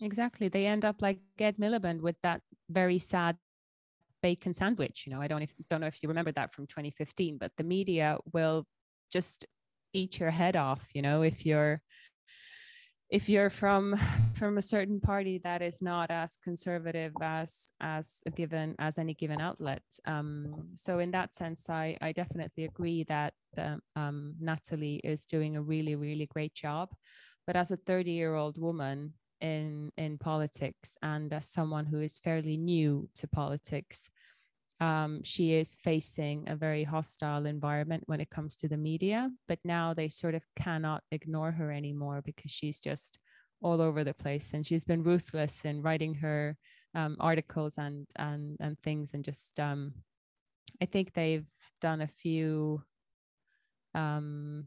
Exactly, 0.00 0.48
they 0.48 0.66
end 0.66 0.84
up 0.84 0.96
like 1.00 1.18
Ed 1.38 1.56
Miliband 1.56 2.00
with 2.00 2.16
that 2.22 2.42
very 2.68 2.98
sad 2.98 3.36
bacon 4.22 4.52
sandwich. 4.52 5.04
You 5.06 5.12
know, 5.12 5.20
I 5.20 5.28
don't 5.28 5.42
if, 5.42 5.52
don't 5.70 5.80
know 5.80 5.86
if 5.86 6.02
you 6.02 6.08
remember 6.08 6.32
that 6.32 6.54
from 6.54 6.66
2015, 6.66 7.38
but 7.38 7.52
the 7.56 7.64
media 7.64 8.18
will 8.32 8.66
just 9.12 9.46
eat 9.92 10.20
your 10.20 10.30
head 10.30 10.56
off. 10.56 10.88
You 10.94 11.02
know, 11.02 11.22
if 11.22 11.46
you're 11.46 11.80
if 13.10 13.28
you're 13.28 13.50
from 13.50 13.94
from 14.34 14.58
a 14.58 14.62
certain 14.62 15.00
party 15.00 15.40
that 15.44 15.62
is 15.62 15.80
not 15.80 16.10
as 16.10 16.38
conservative 16.42 17.12
as 17.22 17.68
as 17.80 18.20
a 18.26 18.30
given 18.30 18.74
as 18.78 18.98
any 18.98 19.14
given 19.14 19.40
outlet. 19.40 19.82
Um, 20.04 20.68
so 20.74 20.98
in 20.98 21.10
that 21.12 21.34
sense 21.34 21.70
i 21.70 21.96
i 22.00 22.12
definitely 22.12 22.64
agree 22.64 23.04
that 23.08 23.34
um, 23.96 24.34
natalie 24.38 25.00
is 25.02 25.24
doing 25.24 25.56
a 25.56 25.62
really 25.62 25.94
really 25.94 26.26
great 26.26 26.54
job. 26.54 26.90
But 27.46 27.56
as 27.56 27.70
a 27.70 27.76
30 27.76 28.10
year 28.10 28.34
old 28.34 28.58
woman 28.58 29.14
in 29.40 29.92
in 29.96 30.18
politics 30.18 30.96
and 31.02 31.32
as 31.32 31.46
someone 31.46 31.86
who 31.86 32.00
is 32.00 32.18
fairly 32.18 32.56
new 32.56 33.08
to 33.14 33.28
politics 33.28 34.08
um, 34.80 35.22
she 35.22 35.54
is 35.54 35.78
facing 35.82 36.48
a 36.48 36.56
very 36.56 36.84
hostile 36.84 37.46
environment 37.46 38.02
when 38.06 38.20
it 38.20 38.30
comes 38.30 38.56
to 38.56 38.68
the 38.68 38.76
media, 38.76 39.30
but 39.48 39.58
now 39.64 39.94
they 39.94 40.08
sort 40.08 40.34
of 40.34 40.42
cannot 40.54 41.02
ignore 41.10 41.52
her 41.52 41.72
anymore 41.72 42.20
because 42.22 42.50
she's 42.50 42.78
just 42.78 43.18
all 43.62 43.80
over 43.80 44.04
the 44.04 44.12
place 44.12 44.52
and 44.52 44.66
she's 44.66 44.84
been 44.84 45.02
ruthless 45.02 45.64
in 45.64 45.80
writing 45.80 46.14
her 46.14 46.56
um, 46.94 47.16
articles 47.20 47.74
and 47.78 48.06
and 48.16 48.56
and 48.60 48.78
things 48.80 49.14
and 49.14 49.24
just 49.24 49.58
um, 49.58 49.92
I 50.80 50.84
think 50.84 51.12
they've 51.12 51.46
done 51.80 52.02
a 52.02 52.06
few 52.06 52.82
um, 53.94 54.66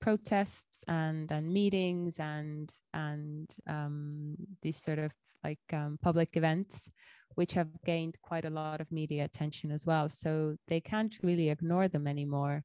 protests 0.00 0.84
and 0.88 1.30
and 1.30 1.52
meetings 1.52 2.18
and 2.18 2.72
and 2.94 3.54
um, 3.66 4.36
these 4.62 4.82
sort 4.82 4.98
of 4.98 5.12
like 5.44 5.60
um, 5.72 5.98
public 6.02 6.36
events 6.36 6.90
which 7.34 7.52
have 7.54 7.68
gained 7.84 8.16
quite 8.22 8.44
a 8.44 8.50
lot 8.50 8.80
of 8.80 8.90
media 8.92 9.24
attention 9.24 9.70
as 9.70 9.86
well. 9.86 10.08
So 10.08 10.56
they 10.68 10.80
can't 10.80 11.16
really 11.22 11.50
ignore 11.50 11.88
them 11.88 12.06
anymore. 12.06 12.64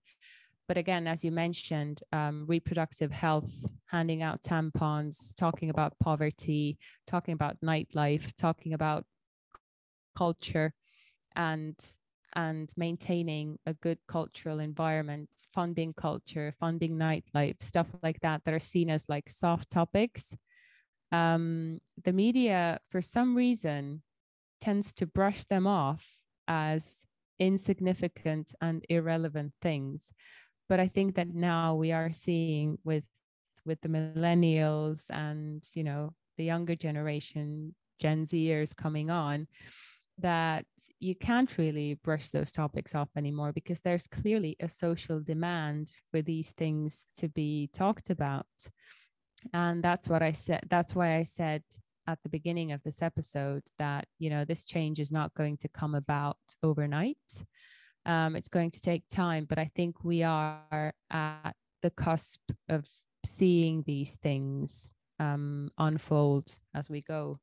But 0.67 0.77
again, 0.77 1.07
as 1.07 1.23
you 1.23 1.31
mentioned, 1.31 2.01
um, 2.11 2.45
reproductive 2.47 3.11
health, 3.11 3.53
handing 3.87 4.23
out 4.23 4.41
tampons, 4.41 5.35
talking 5.35 5.69
about 5.69 5.97
poverty, 5.99 6.79
talking 7.05 7.33
about 7.33 7.61
nightlife, 7.61 8.33
talking 8.35 8.73
about 8.73 9.05
culture, 10.15 10.73
and 11.35 11.75
and 12.33 12.73
maintaining 12.75 13.57
a 13.65 13.73
good 13.73 13.99
cultural 14.07 14.59
environment, 14.59 15.29
funding 15.53 15.93
culture, 15.93 16.53
funding 16.59 16.97
nightlife, 16.97 17.61
stuff 17.61 17.87
like 18.03 18.19
that, 18.21 18.41
that 18.43 18.53
are 18.53 18.59
seen 18.59 18.89
as 18.89 19.07
like 19.07 19.29
soft 19.29 19.69
topics. 19.69 20.35
Um, 21.11 21.79
the 22.03 22.11
media, 22.11 22.79
for 22.89 23.01
some 23.01 23.35
reason, 23.35 24.01
tends 24.59 24.93
to 24.93 25.05
brush 25.05 25.45
them 25.45 25.67
off 25.67 26.05
as 26.47 26.99
insignificant 27.39 28.53
and 28.61 28.85
irrelevant 28.89 29.53
things. 29.61 30.11
But 30.67 30.79
i 30.79 30.87
think 30.87 31.15
that 31.15 31.33
now 31.33 31.75
we 31.75 31.91
are 31.91 32.11
seeing 32.11 32.77
with 32.83 33.03
with 33.65 33.79
the 33.81 33.89
millennials 33.89 35.09
and 35.09 35.63
you 35.73 35.83
know 35.83 36.13
the 36.37 36.43
younger 36.43 36.75
generation 36.75 37.75
gen 37.99 38.25
zers 38.25 38.75
coming 38.75 39.09
on 39.09 39.47
that 40.17 40.65
you 40.99 41.15
can't 41.15 41.57
really 41.57 41.95
brush 41.95 42.29
those 42.29 42.51
topics 42.51 42.95
off 42.95 43.09
anymore 43.17 43.51
because 43.51 43.81
there's 43.81 44.07
clearly 44.07 44.55
a 44.61 44.69
social 44.69 45.19
demand 45.19 45.91
for 46.09 46.21
these 46.21 46.51
things 46.51 47.07
to 47.17 47.27
be 47.27 47.69
talked 47.73 48.09
about. 48.09 48.47
And 49.53 49.83
that's 49.83 50.09
what 50.09 50.23
i 50.23 50.31
said 50.31 50.61
that's 50.69 50.95
why 50.95 51.17
i 51.17 51.23
said 51.23 51.61
at 52.07 52.19
the 52.23 52.29
beginning 52.29 52.71
of 52.71 52.81
this 52.83 53.01
episode 53.01 53.63
that 53.77 54.07
you 54.19 54.29
know 54.29 54.45
this 54.45 54.65
change 54.65 54.99
is 54.99 55.11
not 55.11 55.33
going 55.33 55.57
to 55.57 55.67
come 55.67 55.95
about 55.95 56.37
overnight. 56.63 57.45
Um, 58.05 58.35
it's 58.35 58.49
going 58.49 58.69
to 58.69 58.79
take 58.79 59.03
time 59.09 59.47
but 59.49 59.57
i 59.57 59.71
think 59.75 60.03
we 60.03 60.21
are 60.21 60.93
at 61.09 61.55
the 61.81 61.89
cusp 61.89 62.51
of 62.69 62.87
seeing 63.25 63.83
these 63.85 64.15
things 64.21 64.89
um, 65.19 65.71
unfold 65.77 66.57
as 66.73 66.89
we 66.89 67.01
go. 67.01 67.39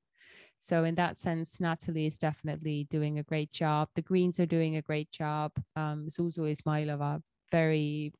So 0.58 0.84
in 0.84 0.94
that 0.94 1.18
sense 1.18 1.60
natalie 1.60 2.06
is 2.06 2.18
definitely 2.18 2.86
doing 2.90 3.18
a 3.18 3.24
great 3.24 3.52
job. 3.52 3.88
The 3.96 4.02
greens 4.02 4.38
are 4.38 4.46
doing 4.46 4.76
a 4.76 4.82
great 4.82 5.10
job. 5.10 5.52
Um, 5.74 6.08
zuzu 6.08 6.46
izmailova 6.50 7.20
very 7.50 8.12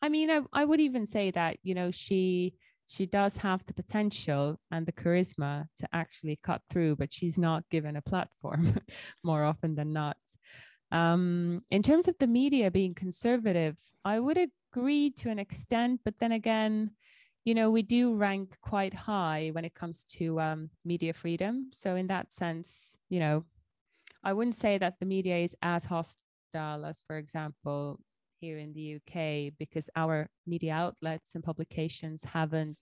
i 0.00 0.08
mean 0.08 0.30
I, 0.30 0.40
I 0.52 0.64
would 0.64 0.80
even 0.80 1.04
say 1.06 1.30
that 1.32 1.58
you 1.62 1.74
know 1.74 1.90
she 1.90 2.54
she 2.88 3.04
does 3.04 3.36
have 3.36 3.64
the 3.66 3.74
potential 3.74 4.58
and 4.70 4.86
the 4.86 4.92
charisma 4.92 5.68
to 5.76 5.86
actually 5.92 6.40
cut 6.42 6.62
through, 6.70 6.96
but 6.96 7.12
she's 7.12 7.36
not 7.36 7.68
given 7.68 7.96
a 7.96 8.02
platform 8.02 8.80
more 9.22 9.44
often 9.44 9.74
than 9.74 9.92
not. 9.92 10.16
Um, 10.90 11.60
in 11.70 11.82
terms 11.82 12.08
of 12.08 12.16
the 12.18 12.26
media 12.26 12.70
being 12.70 12.94
conservative, 12.94 13.76
I 14.06 14.18
would 14.18 14.38
agree 14.72 15.10
to 15.18 15.28
an 15.28 15.38
extent, 15.38 16.00
but 16.02 16.18
then 16.18 16.32
again, 16.32 16.92
you 17.44 17.54
know, 17.54 17.70
we 17.70 17.82
do 17.82 18.14
rank 18.14 18.56
quite 18.62 18.94
high 18.94 19.50
when 19.52 19.66
it 19.66 19.74
comes 19.74 20.04
to 20.16 20.40
um, 20.40 20.70
media 20.82 21.12
freedom. 21.12 21.68
So, 21.72 21.94
in 21.94 22.06
that 22.06 22.32
sense, 22.32 22.96
you 23.10 23.20
know, 23.20 23.44
I 24.24 24.32
wouldn't 24.32 24.56
say 24.56 24.78
that 24.78 24.98
the 24.98 25.06
media 25.06 25.36
is 25.36 25.54
as 25.60 25.84
hostile 25.84 26.86
as, 26.86 27.02
for 27.06 27.18
example, 27.18 28.00
here 28.40 28.58
in 28.58 28.72
the 28.72 28.96
UK 28.96 29.52
because 29.58 29.90
our 29.96 30.28
media 30.46 30.72
outlets 30.72 31.30
and 31.34 31.42
publications 31.42 32.24
haven't 32.24 32.78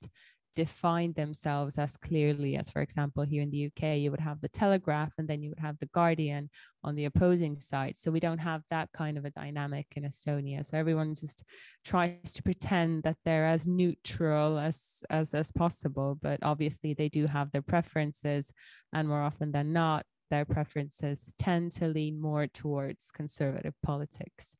defined 0.56 1.14
themselves 1.14 1.78
as 1.78 1.96
clearly 1.98 2.56
as, 2.56 2.70
for 2.70 2.80
example, 2.80 3.22
here 3.22 3.42
in 3.42 3.50
the 3.50 3.66
UK, 3.66 3.98
you 3.98 4.10
would 4.10 4.20
have 4.20 4.40
the 4.40 4.48
Telegraph 4.48 5.12
and 5.18 5.28
then 5.28 5.42
you 5.42 5.50
would 5.50 5.60
have 5.60 5.78
the 5.78 5.90
Guardian 5.92 6.48
on 6.82 6.96
the 6.96 7.04
opposing 7.04 7.60
side. 7.60 7.96
So 7.98 8.10
we 8.10 8.20
don't 8.20 8.38
have 8.38 8.62
that 8.70 8.88
kind 8.92 9.18
of 9.18 9.26
a 9.26 9.30
dynamic 9.30 9.86
in 9.94 10.04
Estonia. 10.04 10.64
So 10.64 10.78
everyone 10.78 11.14
just 11.14 11.44
tries 11.84 12.32
to 12.32 12.42
pretend 12.42 13.02
that 13.02 13.18
they're 13.24 13.46
as 13.46 13.66
neutral 13.66 14.58
as 14.58 15.02
as 15.10 15.34
as 15.34 15.52
possible, 15.52 16.18
but 16.20 16.40
obviously 16.42 16.94
they 16.94 17.10
do 17.10 17.26
have 17.26 17.52
their 17.52 17.62
preferences, 17.62 18.50
and 18.92 19.08
more 19.08 19.20
often 19.20 19.52
than 19.52 19.72
not, 19.74 20.06
their 20.30 20.46
preferences 20.46 21.34
tend 21.38 21.72
to 21.72 21.86
lean 21.86 22.20
more 22.20 22.46
towards 22.46 23.10
conservative 23.10 23.74
politics. 23.82 24.56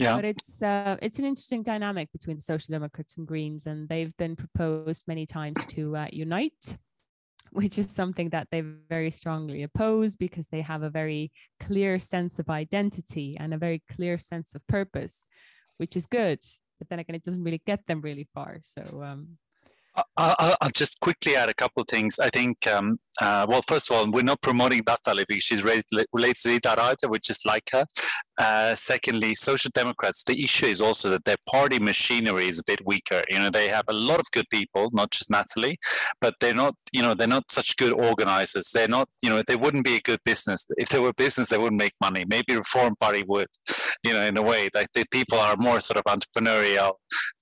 Yeah. 0.00 0.16
But 0.16 0.24
it's 0.24 0.62
uh, 0.62 0.96
it's 1.02 1.18
an 1.18 1.26
interesting 1.26 1.62
dynamic 1.62 2.10
between 2.10 2.36
the 2.36 2.42
Social 2.42 2.72
Democrats 2.72 3.18
and 3.18 3.26
Greens, 3.26 3.66
and 3.66 3.86
they've 3.86 4.16
been 4.16 4.34
proposed 4.34 5.06
many 5.06 5.26
times 5.26 5.66
to 5.66 5.94
uh, 5.94 6.06
unite, 6.10 6.78
which 7.50 7.78
is 7.78 7.90
something 7.90 8.30
that 8.30 8.48
they 8.50 8.62
very 8.62 9.10
strongly 9.10 9.62
oppose 9.62 10.16
because 10.16 10.46
they 10.46 10.62
have 10.62 10.82
a 10.82 10.88
very 10.88 11.30
clear 11.60 11.98
sense 11.98 12.38
of 12.38 12.48
identity 12.48 13.36
and 13.38 13.52
a 13.52 13.58
very 13.58 13.82
clear 13.94 14.16
sense 14.16 14.54
of 14.54 14.66
purpose, 14.66 15.28
which 15.76 15.96
is 15.96 16.06
good. 16.06 16.40
But 16.78 16.88
then 16.88 17.00
again, 17.00 17.16
it 17.16 17.22
doesn't 17.22 17.44
really 17.44 17.62
get 17.66 17.86
them 17.86 18.00
really 18.00 18.26
far. 18.32 18.56
So 18.62 19.02
um, 19.04 19.36
I'll, 20.16 20.56
I'll, 20.60 20.70
just 20.70 21.00
quickly 21.00 21.36
add 21.36 21.48
a 21.48 21.54
couple 21.54 21.82
of 21.82 21.88
things. 21.88 22.18
I 22.18 22.30
think, 22.30 22.66
um, 22.66 22.98
uh, 23.20 23.46
well, 23.48 23.62
first 23.66 23.90
of 23.90 23.96
all, 23.96 24.10
we're 24.10 24.22
not 24.22 24.40
promoting 24.40 24.82
Natalie 24.86 25.24
because 25.28 25.44
she's 25.44 25.62
related, 25.62 25.84
to 25.90 26.54
Ida 26.54 26.76
Raadio, 26.76 27.10
which 27.10 27.30
is 27.30 27.40
like 27.44 27.68
her. 27.72 27.84
Uh, 28.40 28.74
secondly, 28.74 29.34
Social 29.34 29.70
Democrats, 29.74 30.24
the 30.24 30.42
issue 30.42 30.64
is 30.64 30.80
also 30.80 31.10
that 31.10 31.26
their 31.26 31.36
party 31.46 31.78
machinery 31.78 32.48
is 32.48 32.58
a 32.58 32.62
bit 32.66 32.80
weaker. 32.86 33.22
You 33.28 33.38
know, 33.38 33.50
they 33.50 33.68
have 33.68 33.84
a 33.88 33.92
lot 33.92 34.18
of 34.18 34.30
good 34.30 34.48
people, 34.50 34.88
not 34.94 35.10
just 35.10 35.28
Natalie, 35.28 35.78
but 36.22 36.34
they're 36.40 36.54
not, 36.54 36.74
you 36.90 37.02
know, 37.02 37.12
they're 37.12 37.28
not 37.28 37.52
such 37.52 37.76
good 37.76 37.92
organizers. 37.92 38.70
They're 38.70 38.88
not, 38.88 39.10
you 39.20 39.28
know, 39.28 39.42
they 39.46 39.56
wouldn't 39.56 39.84
be 39.84 39.96
a 39.96 40.00
good 40.00 40.20
business. 40.24 40.64
If 40.78 40.88
they 40.88 40.98
were 40.98 41.12
business, 41.12 41.50
they 41.50 41.58
wouldn't 41.58 41.78
make 41.78 41.92
money. 42.00 42.24
Maybe 42.26 42.56
Reform 42.56 42.96
Party 42.96 43.24
would, 43.28 43.48
you 44.02 44.14
know, 44.14 44.22
in 44.22 44.38
a 44.38 44.42
way. 44.42 44.70
Like 44.74 44.88
the 44.94 45.04
people 45.10 45.38
are 45.38 45.56
more 45.58 45.80
sort 45.80 45.98
of 45.98 46.04
entrepreneurial. 46.04 46.92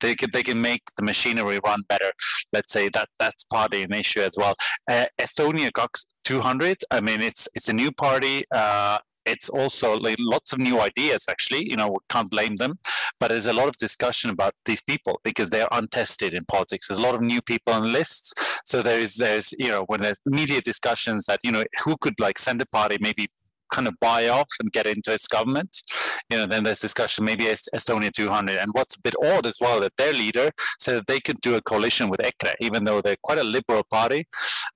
They 0.01 0.17
can, 0.17 0.31
they 0.33 0.43
can 0.43 0.61
make 0.61 0.83
the 0.97 1.05
machinery 1.05 1.61
run 1.65 1.83
better 1.89 2.11
let's 2.53 2.73
say 2.73 2.89
that 2.91 3.09
that's 3.19 3.45
partly 3.45 3.83
an 3.83 3.93
issue 3.93 4.21
as 4.21 4.33
well. 4.37 4.55
Uh, 4.91 5.07
Estonia 5.21 5.73
Cox 5.73 6.07
200. 6.25 6.79
I 6.91 7.01
mean, 7.01 7.21
it's 7.23 7.49
it's 7.55 7.69
a 7.69 7.73
new 7.73 7.91
party. 7.91 8.45
Uh, 8.51 8.99
it's 9.29 9.49
also 9.49 9.99
like 9.99 10.17
lots 10.19 10.53
of 10.53 10.59
new 10.59 10.81
ideas 10.81 11.25
actually 11.29 11.69
you 11.71 11.77
know 11.77 11.89
we 11.89 11.99
can't 12.09 12.31
blame 12.31 12.57
them 12.57 12.79
but 13.21 13.29
there's 13.29 13.47
a 13.47 13.53
lot 13.53 13.69
of 13.69 13.77
discussion 13.77 14.31
about 14.31 14.55
these 14.65 14.83
people 14.83 15.21
because 15.25 15.51
they're 15.51 15.69
untested 15.73 16.35
in 16.35 16.45
politics 16.47 16.89
there's 16.89 17.01
a 17.01 17.03
lot 17.03 17.15
of 17.15 17.21
new 17.21 17.41
people 17.43 17.73
on 17.73 17.93
lists 17.93 18.33
so 18.65 18.83
there's 18.83 19.15
there's 19.17 19.53
you 19.59 19.69
know 19.69 19.85
when 19.87 20.01
there's 20.01 20.21
media 20.27 20.61
discussions 20.61 21.25
that 21.27 21.41
you 21.43 21.53
know 21.53 21.65
who 21.85 21.97
could 22.01 22.19
like 22.19 22.39
send 22.39 22.61
a 22.61 22.67
party 22.67 22.97
maybe 23.01 23.29
kind 23.71 23.87
of 23.87 23.95
buy 24.01 24.29
off 24.29 24.49
and 24.61 24.73
get 24.73 24.87
into 24.87 25.13
its 25.13 25.27
government. 25.27 25.83
You 26.31 26.39
know, 26.39 26.47
then 26.47 26.65
there's 26.65 26.81
discussion 26.81 27.25
maybe 27.25 27.45
Estonia 27.45 28.13
200. 28.13 28.57
And 28.57 28.71
what's 28.73 28.97
a 28.97 29.01
bit 29.01 29.15
odd 29.23 29.47
as 29.47 29.59
well 29.61 29.81
that 29.81 29.93
their 29.97 30.13
leader 30.13 30.51
said 30.79 30.97
that 30.97 31.07
they 31.07 31.21
could 31.21 31.41
do 31.41 31.55
a 31.55 31.63
coalition 31.63 32.09
with 32.09 32.21
EKRE, 32.21 32.55
even 32.61 32.85
though 32.85 33.01
they're 33.01 33.17
quite 33.23 33.39
a 33.39 33.45
liberal 33.45 33.85
party. 33.85 34.27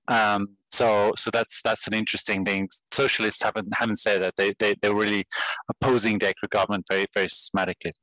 Um, 0.07 0.57
so, 0.73 1.13
so 1.15 1.29
that's 1.29 1.61
that's 1.61 1.85
an 1.85 1.93
interesting 1.93 2.43
thing. 2.43 2.67
Socialists 2.91 3.43
haven't 3.43 3.71
haven't 3.75 3.97
said 3.97 4.23
that 4.23 4.35
they 4.37 4.55
they 4.57 4.73
they're 4.81 4.95
really 4.95 5.27
opposing 5.69 6.17
the 6.17 6.33
EKRE 6.33 6.49
government 6.49 6.85
very 6.89 7.05
very 7.13 7.29
systematically. 7.29 7.93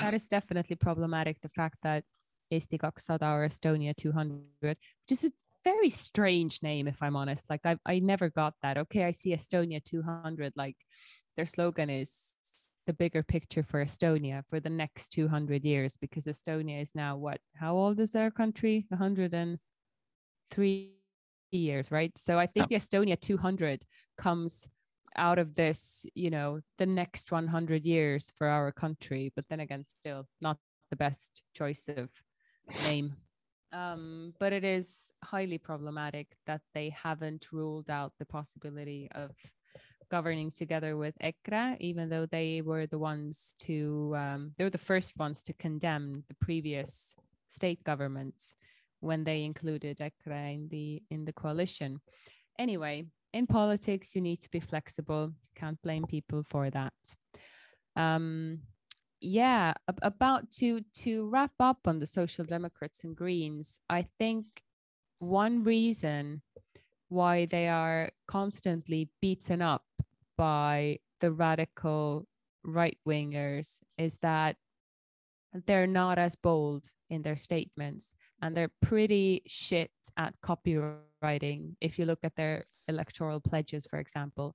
That 0.00 0.14
is 0.14 0.28
definitely 0.28 0.76
problematic. 0.76 1.42
The 1.42 1.50
fact 1.50 1.76
that 1.82 2.04
Eesti 2.50 2.80
200 2.80 3.22
or 3.22 3.46
Estonia 3.46 3.94
200, 3.94 4.40
which 4.62 4.78
is 5.10 5.24
a 5.24 5.32
very 5.62 5.90
strange 5.90 6.62
name, 6.62 6.88
if 6.88 7.02
I'm 7.02 7.16
honest. 7.16 7.50
Like 7.50 7.66
I, 7.66 7.76
I 7.84 7.98
never 7.98 8.30
got 8.30 8.54
that. 8.62 8.78
Okay, 8.78 9.04
I 9.04 9.10
see 9.10 9.36
Estonia 9.36 9.84
200. 9.84 10.54
Like 10.56 10.76
their 11.36 11.44
slogan 11.44 11.90
is 11.90 12.32
the 12.86 12.94
bigger 12.94 13.22
picture 13.22 13.62
for 13.62 13.84
Estonia 13.84 14.42
for 14.48 14.58
the 14.58 14.70
next 14.70 15.08
200 15.08 15.66
years, 15.66 15.98
because 15.98 16.24
Estonia 16.24 16.80
is 16.80 16.94
now 16.94 17.18
what? 17.18 17.40
How 17.56 17.76
old 17.76 18.00
is 18.00 18.12
their 18.12 18.30
country? 18.30 18.86
103 18.88 20.97
years, 21.50 21.90
right? 21.90 22.12
So 22.16 22.38
I 22.38 22.46
think 22.46 22.66
yeah. 22.70 22.78
the 22.78 22.84
Estonia 22.84 23.20
200 23.20 23.84
comes 24.16 24.68
out 25.16 25.38
of 25.38 25.54
this, 25.54 26.06
you 26.14 26.30
know, 26.30 26.60
the 26.76 26.86
next 26.86 27.32
100 27.32 27.84
years 27.84 28.32
for 28.36 28.46
our 28.46 28.70
country. 28.72 29.32
But 29.34 29.46
then 29.48 29.60
again, 29.60 29.84
still 29.84 30.28
not 30.40 30.58
the 30.90 30.96
best 30.96 31.42
choice 31.54 31.88
of 31.88 32.08
name 32.84 33.16
um, 33.72 34.34
but 34.38 34.52
it 34.52 34.64
is 34.64 35.10
highly 35.22 35.58
problematic 35.58 36.36
that 36.46 36.62
they 36.74 36.90
haven't 36.90 37.48
ruled 37.52 37.90
out 37.90 38.12
the 38.18 38.24
possibility 38.24 39.08
of 39.14 39.30
governing 40.10 40.50
together 40.50 40.96
with 40.96 41.14
EKRE, 41.22 41.76
even 41.80 42.08
though 42.08 42.24
they 42.24 42.62
were 42.62 42.86
the 42.86 42.98
ones 42.98 43.54
to, 43.60 44.14
um, 44.16 44.52
they 44.56 44.64
were 44.64 44.70
the 44.70 44.78
first 44.78 45.18
ones 45.18 45.42
to 45.42 45.52
condemn 45.52 46.24
the 46.28 46.34
previous 46.40 47.14
state 47.48 47.84
governments 47.84 48.54
when 49.00 49.24
they 49.24 49.44
included 49.44 49.98
EKRE 49.98 50.54
in 50.54 50.68
the 50.68 51.02
in 51.10 51.24
the 51.24 51.32
coalition. 51.32 52.00
Anyway, 52.58 53.06
in 53.32 53.46
politics, 53.46 54.14
you 54.14 54.20
need 54.20 54.40
to 54.40 54.50
be 54.50 54.60
flexible. 54.60 55.32
Can't 55.54 55.80
blame 55.82 56.04
people 56.04 56.42
for 56.42 56.70
that. 56.70 56.94
Um, 57.96 58.60
yeah 59.20 59.74
about 60.02 60.50
to 60.50 60.80
to 60.92 61.28
wrap 61.28 61.52
up 61.58 61.78
on 61.86 61.98
the 61.98 62.06
social 62.06 62.44
democrats 62.44 63.02
and 63.02 63.16
greens 63.16 63.80
i 63.90 64.06
think 64.18 64.46
one 65.18 65.64
reason 65.64 66.40
why 67.08 67.46
they 67.46 67.68
are 67.68 68.10
constantly 68.28 69.08
beaten 69.20 69.60
up 69.60 69.84
by 70.36 70.98
the 71.20 71.32
radical 71.32 72.26
right 72.62 72.98
wingers 73.06 73.78
is 73.96 74.18
that 74.18 74.56
they're 75.66 75.86
not 75.86 76.18
as 76.18 76.36
bold 76.36 76.90
in 77.10 77.22
their 77.22 77.36
statements 77.36 78.12
and 78.42 78.56
they're 78.56 78.72
pretty 78.82 79.42
shit 79.46 79.90
at 80.16 80.34
copywriting 80.42 81.74
if 81.80 81.98
you 81.98 82.04
look 82.04 82.20
at 82.22 82.36
their 82.36 82.64
electoral 82.88 83.40
pledges 83.40 83.86
for 83.86 83.98
example 83.98 84.54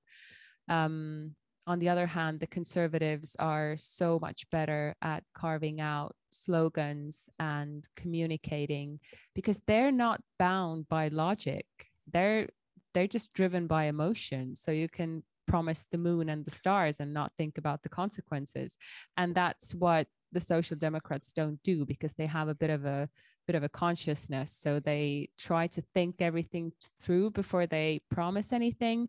um, 0.69 1.35
on 1.65 1.79
the 1.79 1.89
other 1.89 2.07
hand, 2.07 2.39
the 2.39 2.47
conservatives 2.47 3.35
are 3.39 3.75
so 3.77 4.19
much 4.19 4.49
better 4.49 4.95
at 5.01 5.23
carving 5.33 5.79
out 5.79 6.15
slogans 6.29 7.29
and 7.39 7.87
communicating 7.95 8.99
because 9.33 9.61
they're 9.65 9.91
not 9.91 10.21
bound 10.37 10.89
by 10.89 11.07
logic. 11.07 11.65
They're 12.11 12.49
they're 12.93 13.07
just 13.07 13.33
driven 13.33 13.65
by 13.65 13.85
emotion. 13.85 14.55
So 14.55 14.71
you 14.71 14.87
can 14.89 15.23
promise 15.47 15.87
the 15.89 15.97
moon 15.97 16.29
and 16.29 16.45
the 16.45 16.51
stars 16.51 16.99
and 16.99 17.13
not 17.13 17.31
think 17.37 17.57
about 17.57 17.81
the 17.81 17.89
consequences. 17.89 18.77
And 19.17 19.33
that's 19.33 19.73
what 19.73 20.07
the 20.31 20.39
social 20.39 20.77
democrats 20.77 21.31
don't 21.33 21.61
do 21.63 21.85
because 21.85 22.13
they 22.13 22.27
have 22.27 22.49
a 22.49 22.55
bit 22.55 22.69
of 22.69 22.85
a 22.85 23.09
bit 23.45 23.55
of 23.55 23.63
a 23.63 23.69
consciousness 23.69 24.51
so 24.51 24.79
they 24.79 25.29
try 25.37 25.67
to 25.67 25.81
think 25.93 26.15
everything 26.19 26.71
through 27.01 27.29
before 27.31 27.65
they 27.67 28.01
promise 28.09 28.53
anything 28.53 29.07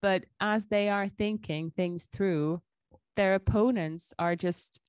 but 0.00 0.26
as 0.40 0.66
they 0.66 0.88
are 0.88 1.08
thinking 1.08 1.70
things 1.70 2.06
through, 2.06 2.62
their 3.16 3.34
opponents 3.34 4.12
are 4.18 4.36
just, 4.36 4.80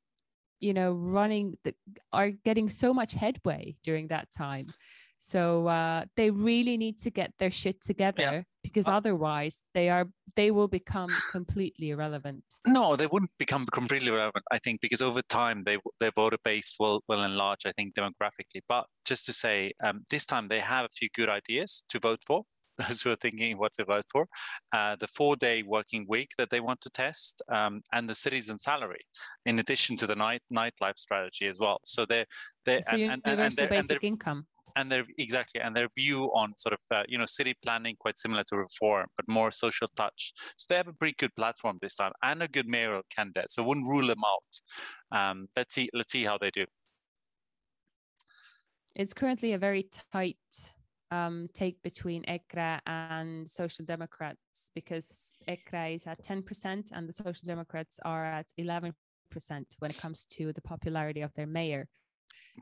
you 0.60 0.74
know, 0.74 0.92
running, 0.92 1.58
the, 1.64 1.74
are 2.14 2.30
getting 2.30 2.70
so 2.70 2.94
much 2.94 3.14
headway 3.14 3.76
during 3.84 4.10
that 4.10 4.32
time. 4.32 4.72
So 5.18 5.68
uh, 5.68 6.06
they 6.16 6.30
really 6.30 6.78
need 6.78 7.00
to 7.02 7.10
get 7.10 7.34
their 7.40 7.52
shit 7.52 7.82
together 7.82 8.22
yeah. 8.22 8.42
Because 8.64 8.88
uh, 8.88 8.92
otherwise 8.92 9.64
they 9.74 9.90
are 9.90 10.08
they 10.36 10.52
will 10.52 10.68
become 10.68 11.10
completely 11.32 11.90
irrelevant. 11.90 12.44
No, 12.68 12.96
they 12.96 13.08
wouldn't 13.08 13.32
become 13.38 13.66
completely 13.68 14.10
irrelevant. 14.10 14.46
I 14.52 14.60
think 14.60 14.82
because 14.82 15.02
over 15.02 15.22
time 15.22 15.64
they 15.66 15.78
their 16.00 16.12
voter 16.16 16.38
base 16.44 16.76
will 16.80 17.04
will 17.08 17.24
enlarge. 17.24 17.66
I 17.66 17.72
think 17.72 17.96
demographically. 17.96 18.62
But 18.68 18.86
just 19.06 19.26
to 19.26 19.34
say, 19.34 19.74
um, 19.84 20.06
this 20.10 20.26
time 20.26 20.48
they 20.48 20.60
have 20.60 20.86
a 20.86 20.90
few 20.90 21.10
good 21.16 21.30
ideas 21.30 21.84
to 21.90 22.00
vote 22.00 22.22
for 22.26 22.44
those 22.88 23.02
who 23.02 23.12
are 23.12 23.16
thinking 23.16 23.58
what 23.58 23.74
to 23.74 23.86
vote 23.86 24.06
for, 24.12 24.28
uh, 24.72 24.96
the 25.00 25.08
four-day 25.08 25.64
working 25.64 26.06
week 26.08 26.32
that 26.38 26.50
they 26.50 26.60
want 26.60 26.80
to 26.82 26.90
test, 26.90 27.42
um, 27.52 27.82
and 27.92 28.10
the 28.10 28.16
citizen 28.16 28.60
salary, 28.60 29.02
in 29.46 29.60
addition 29.60 29.98
to 29.98 30.08
the 30.08 30.16
night 30.16 30.42
nightlife 30.54 30.98
strategy 30.98 31.48
as 31.48 31.58
well. 31.60 31.80
So 31.86 32.06
they're 32.06 32.26
they're 32.66 32.82
so 32.82 32.96
and, 32.96 33.04
and, 33.04 33.22
and, 33.26 33.42
and, 33.42 33.52
their, 33.54 33.68
basic 33.68 34.04
income. 34.04 34.48
And 34.80 34.92
their 34.92 35.06
exactly, 35.18 35.60
and 35.62 35.76
their 35.76 35.90
view 35.98 36.20
on 36.42 36.54
sort 36.58 36.74
of 36.74 36.80
uh, 36.98 37.04
you 37.08 37.18
know 37.18 37.26
city 37.26 37.54
planning 37.66 37.96
quite 38.00 38.18
similar 38.18 38.44
to 38.46 38.58
reform, 38.58 39.08
but 39.18 39.28
more 39.28 39.52
social 39.52 39.90
touch. 39.96 40.34
So 40.58 40.66
they 40.70 40.78
have 40.78 40.88
a 40.88 40.94
pretty 40.94 41.16
good 41.18 41.36
platform 41.36 41.80
this 41.82 41.96
time 41.96 42.14
and 42.24 42.42
a 42.42 42.48
good 42.48 42.68
mayoral 42.68 43.04
candidate. 43.16 43.52
So 43.52 43.64
wouldn't 43.64 43.88
rule 43.88 44.08
them 44.08 44.24
out. 44.34 44.52
Um, 45.20 45.48
let's 45.58 45.76
see, 45.76 45.90
let's 45.94 46.12
see 46.12 46.24
how 46.24 46.38
they 46.38 46.52
do. 46.52 46.66
It's 48.96 49.14
currently 49.14 49.54
a 49.54 49.58
very 49.58 49.90
tight 50.14 50.38
um, 51.12 51.48
take 51.54 51.82
between 51.82 52.24
EKRE 52.24 52.80
and 52.86 53.50
Social 53.50 53.86
Democrats 53.86 54.72
because 54.76 55.38
EKRE 55.48 55.96
is 55.96 56.08
at 56.08 56.24
10% 56.24 56.92
and 56.92 57.08
the 57.08 57.14
Social 57.14 57.46
Democrats 57.46 58.00
are 58.06 58.26
at 58.26 58.48
11%. 58.60 58.94
when 59.80 59.92
it 59.92 59.98
comes 59.98 60.26
to 60.26 60.52
the 60.54 60.62
popularity 60.62 61.22
of 61.22 61.32
their 61.36 61.48
mayor. 61.48 61.88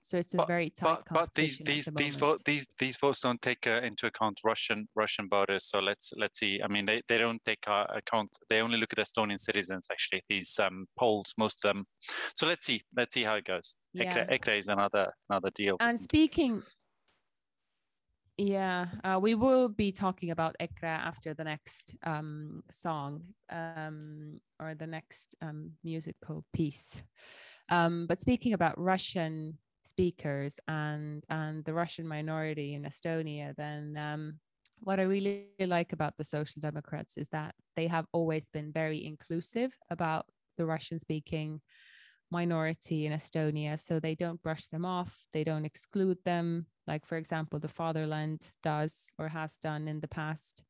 So 0.04 0.18
it's 0.18 0.34
a 0.34 0.38
But- 0.38 0.48
very 0.48 0.70
tight 0.70 1.04
But 1.10 1.14
but 1.14 1.34
these 1.34 1.58
these 1.58 1.86
the 1.86 1.92
these 1.92 2.16
vote 2.16 2.44
these 2.46 2.68
these 2.78 2.98
votes 2.98 3.22
don't 3.22 3.42
take 3.42 3.66
uh, 3.68 3.82
into 3.84 4.08
account 4.08 4.40
Russian 4.44 4.88
Russian 4.96 5.28
voters. 5.30 5.66
So 5.66 5.80
let's 5.80 6.14
let's 6.16 6.40
see. 6.40 6.62
I 6.64 6.68
mean, 6.68 6.86
they, 6.86 7.02
they 7.08 7.18
don't 7.18 7.44
take 7.46 7.68
uh, 7.68 7.86
account. 7.90 8.30
They 8.50 8.62
only 8.62 8.78
look 8.78 8.94
at 8.94 9.00
Estonian 9.00 9.40
citizens. 9.40 9.88
Actually, 9.92 10.24
these 10.30 10.60
um, 10.60 10.86
polls, 10.98 11.34
most 11.38 11.66
of 11.66 11.70
them. 11.70 11.86
So 12.36 12.48
let's 12.48 12.66
see. 12.66 12.82
Let's 12.96 13.14
see 13.14 13.24
how 13.24 13.36
it 13.36 13.46
goes. 13.46 13.76
Yeah. 13.94 14.28
Is 14.48 14.68
another 14.68 15.12
another 15.30 15.50
deal. 15.56 15.78
And 15.80 16.00
speaking, 16.00 16.62
yeah, 18.38 18.86
uh, 19.04 19.20
we 19.20 19.34
will 19.34 19.68
be 19.68 19.92
talking 19.92 20.30
about 20.30 20.56
EKRE 20.62 20.84
after 20.84 21.34
the 21.34 21.44
next 21.44 21.96
um, 22.04 22.64
song 22.70 23.22
um, 23.50 24.40
or 24.60 24.76
the 24.76 24.86
next 24.86 25.36
um, 25.42 25.72
musical 25.84 26.46
piece. 26.54 27.02
Um, 27.70 28.06
but 28.08 28.22
speaking 28.22 28.54
about 28.54 28.80
Russian 28.80 29.58
speakers 29.84 30.60
and 30.68 31.24
and 31.30 31.64
the 31.66 31.74
Russian 31.74 32.08
minority 32.08 32.74
in 32.74 32.84
Estonia, 32.84 33.56
then 33.56 33.98
um, 33.98 34.40
what 34.80 35.00
I 35.00 35.04
really 35.04 35.48
like 35.60 35.94
about 35.94 36.16
the 36.18 36.24
Social 36.24 36.60
Democrats 36.62 37.18
is 37.18 37.30
that 37.30 37.56
they 37.76 37.88
have 37.88 38.06
always 38.12 38.48
been 38.50 38.72
very 38.72 39.06
inclusive 39.06 39.76
about 39.90 40.26
the 40.58 40.66
Russian 40.66 41.00
speaking 41.00 41.62
minority 42.30 43.06
in 43.06 43.14
Estonia. 43.14 43.80
So 43.80 44.00
they 44.00 44.16
don't 44.16 44.42
brush 44.42 44.68
them 44.68 44.86
off, 44.86 45.16
they 45.34 45.44
don't 45.44 45.66
exclude 45.66 46.18
them, 46.26 46.68
like, 46.86 47.06
for 47.06 47.18
example, 47.18 47.60
the 47.60 47.68
Fatherland 47.68 48.42
does 48.64 49.12
or 49.18 49.30
has 49.30 49.58
done 49.58 49.88
in 49.88 50.00
the 50.00 50.08
past. 50.08 50.64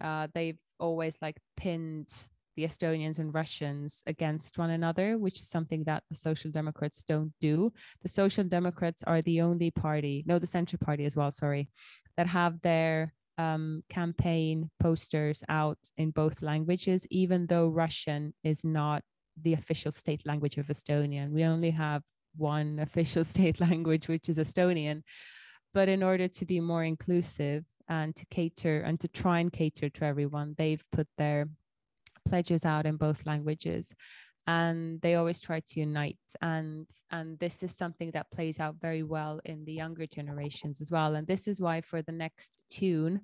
Uh, 0.00 0.28
they've 0.34 0.58
always 0.78 1.16
like 1.22 1.38
pinned 1.56 2.12
the 2.56 2.64
Estonians 2.64 3.18
and 3.18 3.34
Russians 3.34 4.02
against 4.06 4.58
one 4.58 4.70
another, 4.70 5.18
which 5.18 5.40
is 5.40 5.48
something 5.48 5.84
that 5.84 6.02
the 6.08 6.16
Social 6.16 6.50
Democrats 6.50 7.02
don't 7.02 7.32
do. 7.40 7.72
The 8.02 8.08
Social 8.08 8.44
Democrats 8.44 9.02
are 9.04 9.22
the 9.22 9.40
only 9.40 9.70
party, 9.70 10.24
no, 10.26 10.38
the 10.38 10.46
Centre 10.46 10.78
Party 10.78 11.04
as 11.04 11.16
well, 11.16 11.30
sorry, 11.30 11.68
that 12.16 12.26
have 12.26 12.60
their 12.60 13.14
um, 13.38 13.82
campaign 13.88 14.70
posters 14.78 15.42
out 15.48 15.78
in 15.96 16.10
both 16.10 16.42
languages, 16.42 17.06
even 17.10 17.46
though 17.46 17.68
Russian 17.68 18.34
is 18.44 18.64
not 18.64 19.02
the 19.40 19.54
official 19.54 19.92
state 19.92 20.26
language 20.26 20.58
of 20.58 20.66
Estonia. 20.66 21.30
We 21.30 21.44
only 21.44 21.70
have 21.70 22.02
one 22.36 22.78
official 22.86 23.24
state 23.24 23.60
language, 23.60 24.08
which 24.08 24.28
is 24.28 24.38
Estonian. 24.38 25.02
But 25.74 25.88
in 25.88 26.02
order 26.02 26.28
to 26.28 26.44
be 26.44 26.60
more 26.60 26.84
inclusive 26.84 27.64
and 27.88 28.14
to 28.16 28.26
cater 28.26 28.80
and 28.80 29.00
to 29.00 29.08
try 29.08 29.40
and 29.40 29.52
cater 29.52 29.88
to 29.88 30.04
everyone, 30.04 30.54
they've 30.58 30.84
put 30.92 31.08
their 31.16 31.48
pledges 32.24 32.64
out 32.64 32.86
in 32.86 32.96
both 32.96 33.26
languages 33.26 33.92
and 34.46 35.00
they 35.02 35.14
always 35.14 35.40
try 35.40 35.60
to 35.60 35.80
unite 35.80 36.18
and 36.40 36.88
and 37.12 37.38
this 37.38 37.62
is 37.62 37.76
something 37.76 38.10
that 38.10 38.30
plays 38.32 38.58
out 38.58 38.74
very 38.80 39.04
well 39.04 39.40
in 39.44 39.64
the 39.64 39.72
younger 39.72 40.06
generations 40.06 40.80
as 40.80 40.90
well 40.90 41.14
and 41.14 41.26
this 41.28 41.46
is 41.46 41.60
why 41.60 41.80
for 41.80 42.02
the 42.02 42.10
next 42.10 42.58
tune 42.68 43.20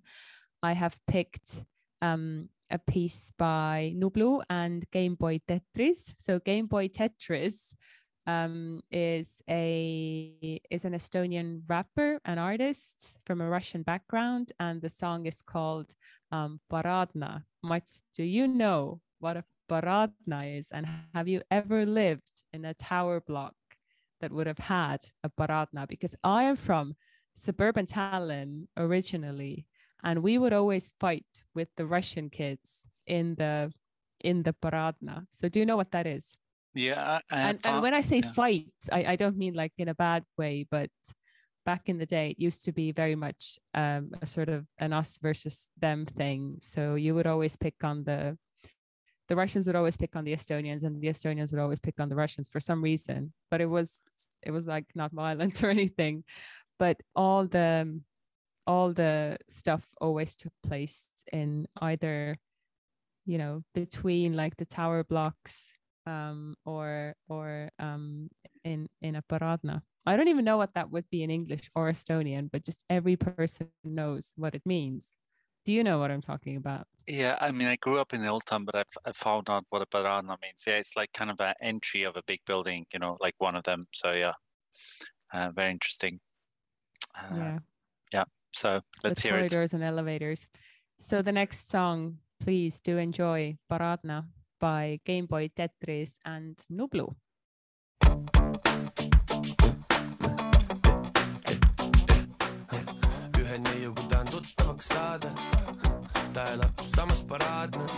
i 0.62 0.72
have 0.72 0.96
picked 1.08 1.64
um, 2.02 2.48
a 2.70 2.78
piece 2.78 3.32
by 3.38 3.94
Nublu 3.96 4.42
and 4.50 4.88
Game 4.90 5.14
Boy 5.14 5.40
Tetris. 5.48 6.14
So 6.18 6.38
Game 6.38 6.66
Boy 6.66 6.88
Tetris 6.88 7.74
um, 8.26 8.82
is 8.90 9.40
a 9.48 10.60
is 10.70 10.84
an 10.84 10.92
Estonian 10.92 11.62
rapper, 11.66 12.20
an 12.24 12.38
artist 12.38 13.16
from 13.24 13.40
a 13.40 13.48
Russian 13.48 13.82
background, 13.82 14.52
and 14.60 14.82
the 14.82 14.90
song 14.90 15.26
is 15.26 15.40
called 15.40 15.94
um, 16.30 16.60
Paradna. 16.70 17.44
Mats, 17.62 18.02
do 18.14 18.22
you 18.22 18.46
know 18.46 19.00
what 19.18 19.36
a 19.36 19.44
Paradna 19.68 20.58
is, 20.58 20.68
and 20.70 20.86
have 21.14 21.28
you 21.28 21.42
ever 21.50 21.84
lived 21.84 22.42
in 22.52 22.64
a 22.64 22.72
tower 22.74 23.20
block 23.20 23.54
that 24.20 24.32
would 24.32 24.46
have 24.46 24.58
had 24.58 25.00
a 25.22 25.28
Paradna? 25.28 25.86
Because 25.86 26.14
I 26.24 26.44
am 26.44 26.56
from 26.56 26.96
suburban 27.34 27.86
Tallinn 27.86 28.68
originally, 28.76 29.66
and 30.02 30.22
we 30.22 30.38
would 30.38 30.52
always 30.52 30.90
fight 31.00 31.44
with 31.54 31.68
the 31.76 31.84
Russian 31.86 32.30
kids 32.30 32.86
in 33.06 33.34
the 33.34 33.72
in 34.20 34.42
the 34.42 34.52
Paradna. 34.54 35.26
So 35.30 35.48
do 35.48 35.60
you 35.60 35.66
know 35.66 35.76
what 35.76 35.90
that 35.92 36.06
is? 36.06 36.34
Yeah, 36.74 37.20
I- 37.30 37.36
I 37.36 37.40
and, 37.50 37.60
and 37.64 37.82
when 37.82 37.94
I 37.94 38.00
say 38.00 38.20
yeah. 38.24 38.32
fight, 38.32 38.72
I, 38.92 39.12
I 39.12 39.16
don't 39.16 39.36
mean 39.36 39.54
like 39.54 39.72
in 39.78 39.88
a 39.88 39.94
bad 39.94 40.24
way, 40.38 40.66
but 40.70 40.90
back 41.64 41.82
in 41.86 41.98
the 41.98 42.06
day, 42.06 42.30
it 42.30 42.42
used 42.42 42.64
to 42.64 42.72
be 42.72 42.92
very 42.92 43.14
much 43.14 43.58
um, 43.74 44.10
a 44.20 44.26
sort 44.26 44.48
of 44.48 44.66
an 44.78 44.92
us 44.92 45.18
versus 45.22 45.68
them 45.78 46.06
thing. 46.06 46.58
So 46.60 46.94
you 46.94 47.14
would 47.14 47.26
always 47.26 47.56
pick 47.56 47.74
on 47.82 48.04
the 48.04 48.36
the 49.28 49.36
Russians 49.36 49.66
would 49.66 49.76
always 49.76 49.96
pick 49.96 50.16
on 50.16 50.24
the 50.24 50.32
Estonians, 50.32 50.84
and 50.84 51.00
the 51.02 51.08
Estonians 51.08 51.52
would 51.52 51.60
always 51.60 51.80
pick 51.80 52.00
on 52.00 52.08
the 52.08 52.16
Russians 52.16 52.48
for 52.48 52.60
some 52.60 52.82
reason. 52.82 53.32
But 53.50 53.60
it 53.60 53.66
was 53.66 54.00
it 54.42 54.50
was 54.50 54.66
like 54.66 54.86
not 54.94 55.12
violent 55.12 55.62
or 55.64 55.70
anything. 55.70 56.24
But 56.78 56.96
all 57.14 57.46
the 57.46 58.00
all 58.66 58.92
the 58.92 59.38
stuff 59.48 59.86
always 60.00 60.36
took 60.36 60.52
place 60.62 61.08
in 61.32 61.66
either 61.80 62.36
you 63.26 63.38
know 63.38 63.62
between 63.74 64.34
like 64.34 64.56
the 64.56 64.64
tower 64.64 65.04
blocks 65.04 65.72
um 66.06 66.54
or 66.64 67.14
or 67.28 67.70
um 67.78 68.28
in 68.72 68.80
in 69.08 69.16
a 69.16 69.22
paradna 69.30 69.76
i 70.10 70.12
don't 70.16 70.28
even 70.34 70.44
know 70.48 70.58
what 70.62 70.72
that 70.76 70.88
would 70.92 71.08
be 71.14 71.20
in 71.24 71.30
english 71.38 71.66
or 71.76 71.84
estonian 71.94 72.44
but 72.52 72.64
just 72.68 72.80
every 72.96 73.16
person 73.16 73.68
knows 74.00 74.24
what 74.42 74.54
it 74.58 74.64
means 74.74 75.02
do 75.64 75.70
you 75.76 75.82
know 75.88 75.98
what 76.00 76.10
i'm 76.12 76.24
talking 76.32 76.56
about 76.64 76.84
Yeah, 77.22 77.36
I 77.46 77.48
mean, 77.56 77.68
I 77.74 77.76
grew 77.84 77.96
up 78.04 78.12
in 78.12 78.20
the 78.20 78.28
old 78.34 78.44
town, 78.44 78.64
but 78.68 78.76
I've, 78.80 78.96
I 79.08 79.12
found 79.26 79.48
out 79.48 79.64
what 79.72 79.80
a 79.80 79.88
paradna 79.94 80.36
means. 80.44 80.60
Yeah, 80.68 80.76
it's 80.82 80.94
like 81.00 81.10
kind 81.20 81.30
of 81.32 81.38
an 81.40 81.54
entry 81.70 82.02
of 82.04 82.14
a 82.20 82.24
big 82.30 82.40
building, 82.50 82.84
you 82.92 83.00
know, 83.02 83.16
like 83.24 83.36
one 83.46 83.56
of 83.56 83.64
them. 83.64 83.80
So 84.00 84.08
yeah, 84.24 84.36
uh, 85.32 85.48
very 85.58 85.72
interesting. 85.76 86.20
Uh, 87.16 87.56
yeah 88.12 88.24
So 88.52 88.80
let's 89.04 89.20
with 89.20 89.22
hear 89.24 89.36
it. 89.40 89.48
corridors 89.48 89.72
and 89.74 89.82
elevators 89.82 90.40
so 90.98 91.22
the 91.22 91.32
next 91.32 91.70
song 91.70 92.18
please 92.44 92.80
do 92.80 92.98
enjoy 92.98 93.56
paradna 93.70 94.18
by 94.60 95.00
game 95.04 95.26
boy 95.26 95.48
tetris 95.56 96.18
and 96.24 96.56
nublu 96.70 97.08
tuttavaks 104.78 104.88
saada. 104.88 105.30
ta 106.32 106.44
elab 106.52 106.86
samas 106.96 107.22
paraadnas 107.24 107.92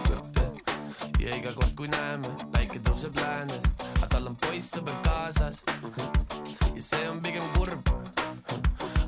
ja 1.19 1.37
iga 1.37 1.53
kord, 1.53 1.75
kui 1.77 1.89
näeme, 1.89 2.29
päike 2.53 2.81
tõuseb 2.81 3.17
läänest, 3.17 3.83
aga 3.97 4.09
tal 4.09 4.27
on 4.27 4.37
poissõber 4.37 4.97
kaasas. 5.05 5.63
ja 6.75 6.83
see 6.83 7.09
on 7.09 7.21
pigem 7.21 7.49
kurb. 7.57 7.89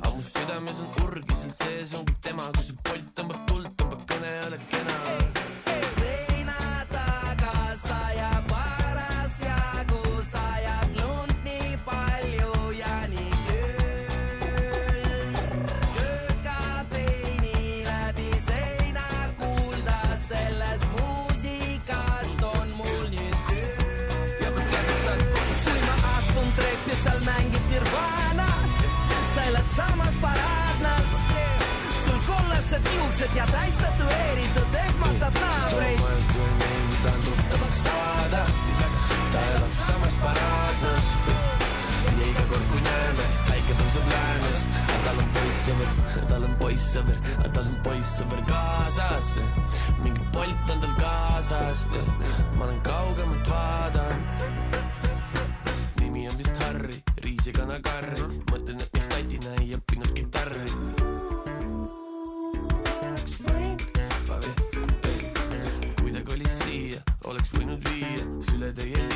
aga 0.01 0.15
mu 0.15 0.21
südames 0.21 0.79
on 0.79 1.03
urgiselt 1.03 1.55
sees 1.55 1.93
on 1.93 2.05
tema, 2.21 2.51
kui 2.53 2.63
see 2.63 2.77
polt 2.83 3.13
tõmbab 3.15 3.45
tuld, 3.47 3.71
tõmbab 3.77 4.05
kõne, 4.07 4.33
ole 4.47 4.59
kena. 4.69 5.32
Kollased 32.73 32.95
juuksed 32.95 33.35
ja 33.35 33.45
täis 33.45 33.75
tätoveeritud, 33.75 34.73
ehmatad 34.73 35.33
naabreid. 35.41 35.99
ühe 35.99 36.47
neiu 36.59 36.95
tahan 37.03 37.21
tuttavaks 37.21 37.83
saada, 37.83 38.45
ta 39.31 39.39
elab 39.55 39.73
samas 39.87 40.15
paraadnas. 40.21 41.05
ja 42.05 42.27
iga 42.27 42.41
kord, 42.49 42.65
kui 42.71 42.81
näeme, 42.81 43.23
päike 43.49 43.73
tõuseb 43.73 44.09
läänest, 44.09 44.65
tal 45.03 45.17
on 45.17 45.29
poissõber, 45.35 45.87
tal 46.27 46.43
on 46.43 46.55
poissõber, 46.55 47.17
tal 47.53 47.65
on 47.65 47.77
poissõber 47.83 48.43
kaasas. 48.47 49.35
mingi 50.03 50.21
Bolt 50.33 50.69
on 50.69 50.81
tal 50.81 50.95
kaasas, 50.99 51.85
ma 52.57 52.65
olen 52.65 52.81
kaugemalt 52.81 53.49
vaadanud. 53.49 54.23
nimi 55.99 56.27
on 56.29 56.37
vist 56.37 56.57
Harry, 56.57 57.03
riisikana 57.21 57.79
Karri, 57.79 58.21
mõtlen, 58.51 58.81
et 58.81 58.93
miks 58.93 59.07
tatina 59.07 59.55
ei 59.61 59.75
õppinud 59.75 60.22
sületäie 68.75 69.12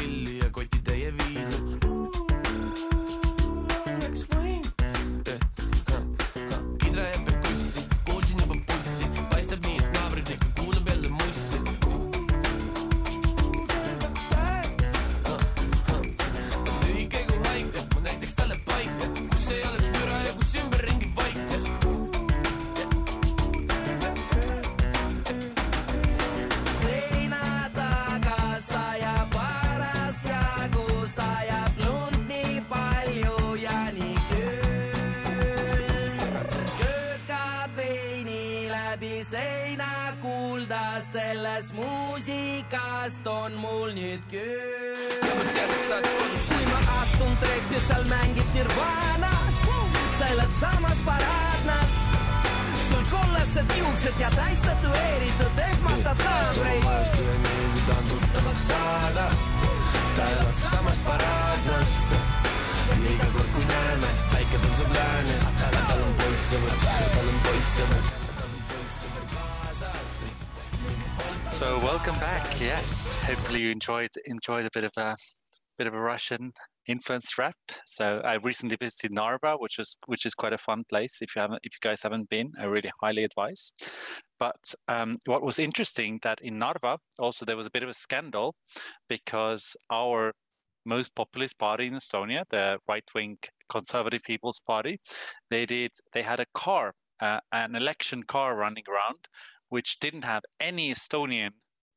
samas 50.60 51.00
paraadnas. 51.06 51.94
sul 52.90 53.06
kollased 53.12 53.78
juuksed 53.78 54.20
ja 54.20 54.30
täis 54.30 54.62
tätoveeritud 54.62 55.60
ehmatad 55.70 56.18
naabreid. 56.24 56.84
kui 57.16 57.82
tahan 57.88 58.04
tuttavaks 58.04 58.68
saada, 58.68 59.26
ta 60.16 60.24
elab 60.30 60.58
samas 60.72 61.00
paraadnas. 61.06 61.92
ja 62.90 62.96
iga 63.14 63.26
kord, 63.34 63.50
kui 63.54 63.66
näeme, 63.66 64.08
päike 64.32 64.58
tõuseb 64.64 64.94
läänes, 64.96 65.44
tal 65.62 66.02
on 66.08 66.14
poissõber, 66.22 66.74
tal 66.86 67.28
on 67.34 67.40
poissõber, 67.50 68.02
tal 68.38 68.46
on. 68.46 68.58
So 71.52 71.80
welcome 71.80 72.20
back. 72.20 72.62
Yes, 72.62 73.16
hopefully 73.28 73.62
you 73.62 73.72
enjoyed 73.72 74.12
enjoyed 74.26 74.66
a 74.66 74.70
bit 74.74 74.84
of 74.84 74.92
a 74.98 75.16
bit 75.78 75.88
of 75.88 75.94
a 75.94 76.00
Russian 76.00 76.54
influenced 76.88 77.38
rap. 77.38 77.56
So 77.86 78.22
I 78.24 78.36
recently 78.36 78.78
visited 78.80 79.12
Narva, 79.12 79.56
which 79.58 79.78
was 79.78 79.96
which 80.06 80.26
is 80.26 80.34
quite 80.34 80.54
a 80.54 80.58
fun 80.58 80.84
place. 80.90 81.22
If 81.22 81.36
you 81.36 81.42
haven't, 81.42 81.60
if 81.64 81.74
you 81.74 81.80
guys 81.82 82.02
haven't 82.04 82.30
been, 82.30 82.52
I 82.60 82.66
really 82.66 82.92
highly 83.02 83.24
advise. 83.24 83.72
But 84.40 84.74
um, 84.88 85.18
what 85.26 85.44
was 85.44 85.60
interesting 85.60 86.20
that 86.24 86.40
in 86.42 86.58
Narva 86.58 86.98
also 87.18 87.46
there 87.46 87.58
was 87.58 87.68
a 87.68 87.72
bit 87.72 87.84
of 87.84 87.90
a 87.90 87.94
scandal 87.94 88.56
because 89.10 89.76
our 89.92 90.34
most 90.86 91.14
populist 91.16 91.58
party 91.58 91.88
in 91.88 91.94
Estonia, 91.94 92.44
the 92.50 92.78
right-wing 92.88 93.38
Conservative 93.70 94.22
People's 94.24 94.62
Party, 94.66 95.00
they 95.50 95.66
did 95.66 95.92
they 96.14 96.24
had 96.24 96.40
a 96.40 96.46
car, 96.54 96.94
uh, 97.22 97.40
an 97.52 97.76
election 97.76 98.24
car 98.24 98.56
running 98.56 98.86
around, 98.88 99.28
which 99.70 100.00
didn't 100.00 100.24
have 100.24 100.44
any 100.60 100.94
Estonian 100.94 101.52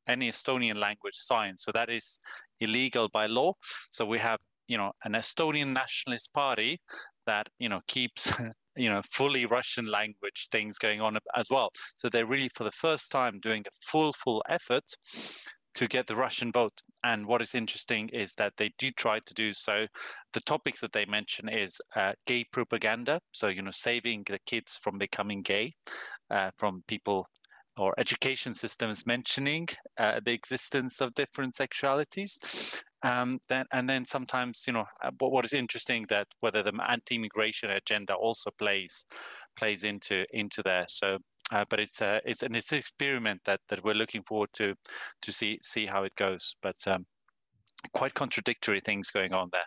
any 0.07 0.29
Estonian 0.29 0.79
language 0.79 1.15
signs. 1.15 1.63
So 1.63 1.71
that 1.73 1.89
is 1.89 2.19
illegal 2.59 3.07
by 3.07 3.27
law. 3.27 3.53
So 3.91 4.05
we 4.05 4.19
have 4.19 4.39
you 4.71 4.77
know 4.77 4.91
an 5.03 5.11
Estonian 5.11 5.73
nationalist 5.73 6.31
party 6.33 6.79
that 7.27 7.49
you 7.59 7.67
know 7.67 7.81
keeps 7.87 8.31
you 8.77 8.89
know 8.89 9.01
fully 9.11 9.45
Russian 9.45 9.85
language 9.85 10.47
things 10.49 10.77
going 10.77 11.01
on 11.01 11.17
as 11.35 11.47
well. 11.49 11.69
So 11.97 12.07
they're 12.07 12.25
really 12.25 12.49
for 12.55 12.63
the 12.63 12.71
first 12.85 13.11
time 13.11 13.39
doing 13.41 13.63
a 13.67 13.71
full 13.81 14.13
full 14.13 14.41
effort 14.47 14.95
to 15.73 15.87
get 15.87 16.07
the 16.07 16.15
Russian 16.15 16.51
vote. 16.51 16.73
And 17.03 17.25
what 17.25 17.41
is 17.41 17.55
interesting 17.55 18.09
is 18.09 18.33
that 18.35 18.53
they 18.57 18.71
do 18.77 18.91
try 18.91 19.19
to 19.25 19.33
do 19.33 19.51
so. 19.53 19.87
The 20.33 20.41
topics 20.41 20.81
that 20.81 20.93
they 20.93 21.05
mention 21.05 21.49
is 21.49 21.81
uh, 21.95 22.13
gay 22.25 22.45
propaganda. 22.51 23.19
So 23.33 23.47
you 23.47 23.61
know 23.61 23.71
saving 23.71 24.23
the 24.29 24.39
kids 24.45 24.77
from 24.81 24.97
becoming 24.97 25.41
gay, 25.41 25.73
uh, 26.29 26.51
from 26.57 26.83
people 26.87 27.27
or 27.77 27.93
education 27.97 28.53
systems 28.53 29.05
mentioning 29.05 29.67
uh, 29.97 30.19
the 30.23 30.33
existence 30.33 31.01
of 31.01 31.13
different 31.13 31.55
sexualities. 31.55 32.81
Um, 33.03 33.39
then 33.49 33.65
and 33.71 33.89
then 33.89 34.05
sometimes 34.05 34.63
you 34.67 34.73
know 34.73 34.85
uh, 35.03 35.11
but 35.11 35.31
what 35.31 35.45
is 35.45 35.53
interesting 35.53 36.05
that 36.09 36.27
whether 36.39 36.61
the 36.61 36.73
anti-immigration 36.87 37.71
agenda 37.71 38.13
also 38.13 38.51
plays 38.57 39.05
plays 39.55 39.83
into 39.83 40.25
into 40.31 40.61
there. 40.63 40.85
So 40.87 41.17
uh, 41.51 41.65
but 41.69 41.79
it's 41.79 42.01
a 42.01 42.21
it's 42.25 42.43
an 42.43 42.55
it's 42.55 42.71
an 42.71 42.77
experiment 42.77 43.41
that 43.45 43.61
that 43.69 43.83
we're 43.83 43.95
looking 43.95 44.23
forward 44.23 44.49
to 44.53 44.75
to 45.21 45.31
see 45.31 45.59
see 45.63 45.87
how 45.87 46.03
it 46.03 46.15
goes. 46.15 46.55
But 46.61 46.77
um, 46.87 47.05
quite 47.93 48.13
contradictory 48.13 48.81
things 48.81 49.11
going 49.11 49.33
on 49.33 49.49
there. 49.51 49.65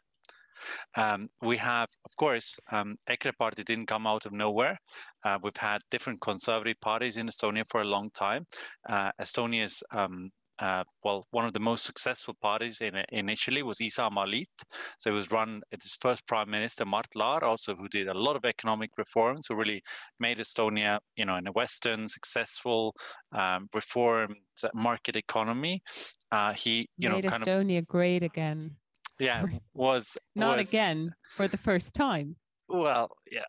Um, 0.96 1.28
we 1.42 1.58
have, 1.58 1.88
of 2.04 2.16
course, 2.16 2.58
um, 2.72 2.96
Ekre 3.08 3.36
party 3.36 3.62
didn't 3.64 3.86
come 3.86 4.06
out 4.06 4.24
of 4.24 4.32
nowhere. 4.32 4.78
Uh, 5.24 5.38
we've 5.42 5.56
had 5.56 5.82
different 5.90 6.20
conservative 6.20 6.80
parties 6.80 7.16
in 7.16 7.28
Estonia 7.28 7.64
for 7.68 7.82
a 7.82 7.84
long 7.84 8.10
time. 8.10 8.46
Uh, 8.88 9.10
Estonia's 9.20 9.82
um, 9.90 10.30
uh, 10.60 10.84
well, 11.02 11.26
one 11.30 11.44
of 11.44 11.52
the 11.52 11.60
most 11.60 11.84
successful 11.84 12.34
parties 12.40 12.80
in, 12.80 12.94
initially 13.10 13.62
was 13.62 13.78
Isamaa 13.78 14.26
Liit. 14.26 14.64
So 14.98 15.10
it 15.10 15.14
was 15.14 15.30
run 15.30 15.62
at 15.72 15.82
his 15.82 15.96
first 16.00 16.26
prime 16.26 16.50
minister, 16.50 16.84
Mart 16.84 17.08
Laar, 17.16 17.42
also 17.42 17.74
who 17.74 17.88
did 17.88 18.08
a 18.08 18.16
lot 18.16 18.36
of 18.36 18.44
economic 18.44 18.90
reforms, 18.96 19.46
who 19.48 19.56
really 19.56 19.82
made 20.20 20.38
Estonia, 20.38 20.98
you 21.16 21.24
know, 21.24 21.36
in 21.36 21.46
a 21.48 21.52
Western, 21.52 22.08
successful, 22.08 22.94
um, 23.36 23.68
reformed 23.74 24.36
market 24.74 25.16
economy. 25.16 25.82
Uh, 26.30 26.52
he, 26.52 26.88
you 26.96 27.08
Made 27.08 27.24
know, 27.24 27.30
kind 27.30 27.42
Estonia 27.42 27.86
great 27.86 28.22
again. 28.22 28.76
yeah, 29.18 29.40
Sorry. 29.40 29.60
was 29.72 30.16
Not 30.36 30.58
was, 30.58 30.68
again 30.68 31.14
for 31.36 31.48
the 31.48 31.58
first 31.58 31.94
time. 31.94 32.36
Well, 32.68 33.10
yeah, 33.30 33.42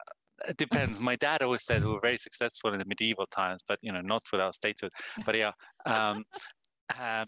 it 0.48 0.58
depends. 0.58 1.00
My 1.00 1.16
dad 1.16 1.42
always 1.42 1.64
said 1.64 1.84
we 1.84 1.92
were 1.92 2.00
very 2.02 2.18
successful 2.18 2.74
in 2.74 2.80
the 2.80 2.86
medieval 2.86 3.28
times, 3.28 3.62
but 3.68 3.80
you 3.82 3.92
know, 3.92 4.02
not 4.02 4.24
without 4.32 4.56
statehood. 4.56 4.92
But 5.26 5.36
yeah, 5.36 5.52
um, 5.86 6.26
um, 7.00 7.28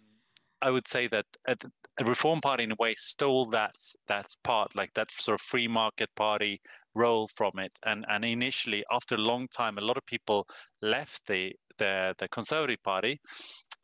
I 0.61 0.71
would 0.71 0.87
say 0.87 1.07
that 1.07 1.25
uh, 1.47 1.55
a 1.99 2.05
Reform 2.05 2.41
Party, 2.41 2.63
in 2.63 2.71
a 2.71 2.75
way, 2.79 2.95
stole 2.97 3.47
that 3.51 3.75
that 4.07 4.27
part, 4.43 4.75
like 4.75 4.93
that 4.95 5.11
sort 5.11 5.35
of 5.35 5.41
free 5.41 5.67
market 5.67 6.09
party 6.15 6.61
role 6.95 7.29
from 7.35 7.53
it. 7.59 7.73
And 7.85 8.05
and 8.09 8.25
initially, 8.25 8.83
after 8.91 9.15
a 9.15 9.19
long 9.19 9.47
time, 9.47 9.77
a 9.77 9.81
lot 9.81 9.97
of 9.97 10.05
people 10.05 10.47
left 10.81 11.27
the 11.27 11.53
the, 11.77 12.15
the 12.17 12.27
Conservative 12.27 12.81
Party 12.83 13.19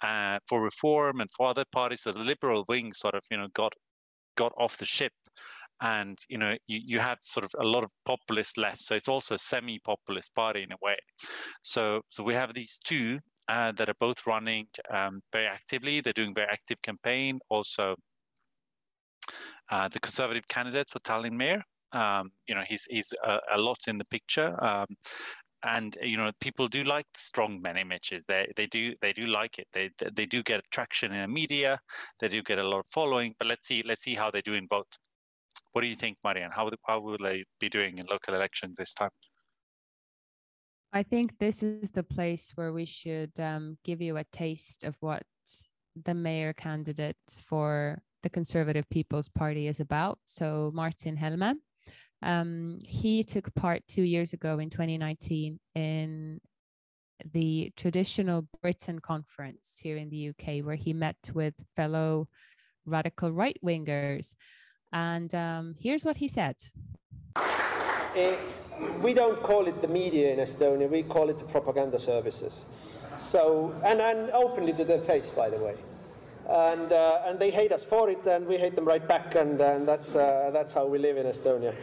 uh, 0.02 0.40
for 0.48 0.62
reform 0.62 1.22
and 1.22 1.30
for 1.36 1.48
other 1.48 1.66
parties. 1.72 2.02
So 2.02 2.12
the 2.12 2.20
liberal 2.20 2.66
wing 2.68 2.94
sort 2.94 3.16
of, 3.16 3.24
you 3.30 3.38
know, 3.38 3.48
got 3.54 3.74
got 4.36 4.52
off 4.58 4.78
the 4.78 4.86
ship 4.86 5.14
and 5.82 6.20
you 6.30 6.38
know 6.38 6.56
you, 6.68 6.80
you 6.84 7.00
have 7.00 7.18
sort 7.22 7.44
of 7.44 7.52
a 7.60 7.64
lot 7.64 7.84
of 7.84 7.90
populists 8.06 8.58
left 8.58 8.82
so 8.82 8.96
it's 8.96 9.08
also 9.08 9.36
a 9.36 9.40
semi-populist 9.40 10.34
party 10.34 10.64
in 10.64 10.72
a 10.72 10.76
way 10.82 10.96
so 11.62 12.02
so 12.10 12.24
we 12.24 12.34
have 12.34 12.54
these 12.54 12.80
two 12.84 13.20
uh, 13.48 13.72
that 13.74 13.90
are 13.90 13.96
both 14.00 14.26
running 14.26 14.68
um, 14.90 15.22
very 15.32 15.48
actively. 15.48 16.02
They're 16.02 16.14
doing 16.14 16.34
very 16.34 16.48
active 16.52 16.82
campaign. 16.82 17.40
Also 17.50 17.96
uh, 19.70 19.90
the 19.90 20.00
conservative 20.00 20.48
candidate 20.48 20.90
for 20.90 21.00
Tallinn 21.00 21.34
mayor. 21.34 21.64
Um, 21.92 22.32
you 22.48 22.56
know 22.56 22.64
he's 22.68 22.86
he's 22.90 23.14
a, 23.24 23.38
a 23.56 23.58
lot 23.58 23.88
in 23.88 23.98
the 23.98 24.06
picture. 24.06 24.62
Um, 24.64 24.88
and 25.66 25.96
you 26.02 26.18
know 26.18 26.32
people 26.42 26.68
do 26.68 26.84
like 26.84 27.06
the 27.14 27.20
strong 27.20 27.62
men 27.62 27.78
images. 27.78 28.24
They 28.28 28.52
they 28.56 28.68
do 28.68 28.96
they 29.02 29.14
do 29.14 29.28
like 29.28 29.60
it. 29.60 29.68
They 29.74 29.92
they 30.14 30.26
do 30.26 30.44
get 30.44 30.62
traction 30.72 31.14
in 31.14 31.22
the 31.22 31.28
media. 31.28 31.80
They 32.20 32.28
do 32.28 32.42
get 32.42 32.60
a 32.60 32.68
lot 32.68 32.80
of 32.80 32.86
following. 32.90 33.36
But 33.40 33.48
let's 33.48 33.68
see 33.68 33.84
let's 33.86 34.02
see 34.02 34.16
how 34.16 34.32
they 34.32 34.42
do 34.42 34.54
in 34.54 34.68
both 34.68 34.88
what 35.74 35.82
do 35.82 35.88
you 35.88 35.96
think 35.96 36.18
marian 36.24 36.52
how 36.52 36.70
how 36.88 37.00
will 37.00 37.18
they 37.22 37.44
be 37.60 37.70
doing 37.70 37.98
in 37.98 38.06
local 38.06 38.34
elections 38.34 38.76
this 38.78 38.94
time 38.94 39.10
I 40.96 41.02
think 41.02 41.40
this 41.40 41.64
is 41.64 41.90
the 41.90 42.04
place 42.04 42.52
where 42.54 42.72
we 42.72 42.86
should 42.86 43.32
um, 43.40 43.78
give 43.84 44.00
you 44.00 44.18
a 44.18 44.24
taste 44.26 44.84
of 44.84 44.96
what 45.00 45.24
the 46.06 46.14
mayor 46.14 46.54
candidate 46.54 47.18
for 47.48 48.00
the 48.22 48.30
Conservative 48.30 48.88
People's 48.92 49.28
Party 49.28 49.68
is 49.68 49.80
about. 49.80 50.20
So, 50.26 50.72
Martin 50.74 51.18
Helme, 51.18 51.56
um, 52.22 52.78
he 52.86 53.24
took 53.24 53.54
part 53.56 53.82
two 53.88 54.04
years 54.04 54.34
ago 54.34 54.60
in 54.60 54.70
2019 54.70 55.60
in 55.74 56.40
the 57.34 57.74
traditional 57.76 58.48
Britain 58.62 59.00
conference 59.00 59.80
here 59.82 59.98
in 59.98 60.12
the 60.12 60.30
UK, 60.30 60.64
where 60.64 60.76
he 60.76 60.94
met 60.94 61.18
with 61.34 61.56
fellow 61.76 62.28
radical 62.86 63.32
right 63.32 63.58
wingers. 63.66 64.36
And 64.92 65.34
um, 65.34 65.74
here's 65.80 66.06
what 66.06 66.18
he 66.18 66.28
said. 66.28 66.58
Eh, 68.16 68.36
we 69.02 69.14
don't 69.14 69.42
call 69.42 69.68
it 69.68 69.82
the 69.82 69.88
media 69.88 70.34
in 70.34 70.40
Estonia, 70.40 70.90
we 70.90 71.04
call 71.04 71.30
it 71.30 71.38
the 71.38 71.46
propaganda 71.46 72.00
services. 72.00 72.66
So, 73.18 73.74
and, 73.86 74.02
and 74.02 74.32
openly 74.32 74.74
to 74.74 74.84
their 74.84 75.00
face, 75.00 75.30
by 75.32 75.50
the 75.50 75.58
way. 75.58 75.76
And, 76.50 76.92
uh, 76.92 77.22
and 77.26 77.40
they 77.40 77.50
hate 77.50 77.72
us 77.72 77.84
for 77.84 78.10
it, 78.10 78.28
and 78.28 78.46
we 78.46 78.58
hate 78.58 78.76
them 78.76 78.86
right 78.86 79.08
back, 79.08 79.36
and, 79.36 79.60
and 79.62 79.88
that's, 79.88 80.16
uh, 80.16 80.50
that's 80.52 80.74
how 80.74 80.86
we 80.86 80.98
live 80.98 81.18
in 81.18 81.26
Estonia. 81.26 81.74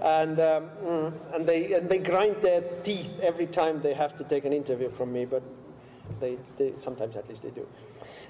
And, 0.00 0.40
um, 0.40 0.70
mm, 0.84 1.12
and, 1.34 1.46
they, 1.46 1.72
and 1.74 1.88
they 1.88 1.98
grind 1.98 2.36
their 2.42 2.62
teeth 2.82 3.20
every 3.20 3.46
time 3.46 3.82
they 3.82 3.94
have 3.94 4.16
to 4.16 4.24
take 4.24 4.44
an 4.44 4.52
interview 4.52 4.88
from 4.88 5.12
me, 5.12 5.24
but 5.24 5.42
they, 6.20 6.38
they 6.56 6.72
sometimes 6.76 7.16
at 7.16 7.28
least 7.28 7.42
they 7.42 7.50
do. 7.50 7.66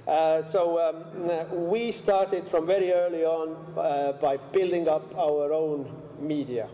Uh, 0.07 0.41
so 0.43 0.79
um, 0.81 1.69
we 1.69 1.91
started 1.93 2.47
from 2.47 2.67
very 2.67 2.93
early 2.93 3.25
on 3.25 3.57
uh, 3.77 4.13
by 4.13 4.37
building 4.37 4.89
up 4.89 5.17
our 5.17 5.53
own 5.53 5.91
media. 6.21 6.69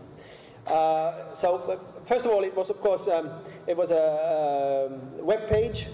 Uh, 0.67 1.33
so 1.33 1.79
first 2.05 2.25
of 2.25 2.31
all, 2.31 2.43
it 2.43 2.55
was 2.55 2.69
of 2.69 2.79
course 2.79 3.07
um, 3.07 3.29
it 3.67 3.75
was 3.75 3.91
a 3.91 4.87
um, 4.89 5.25
web 5.25 5.47
page. 5.47 5.87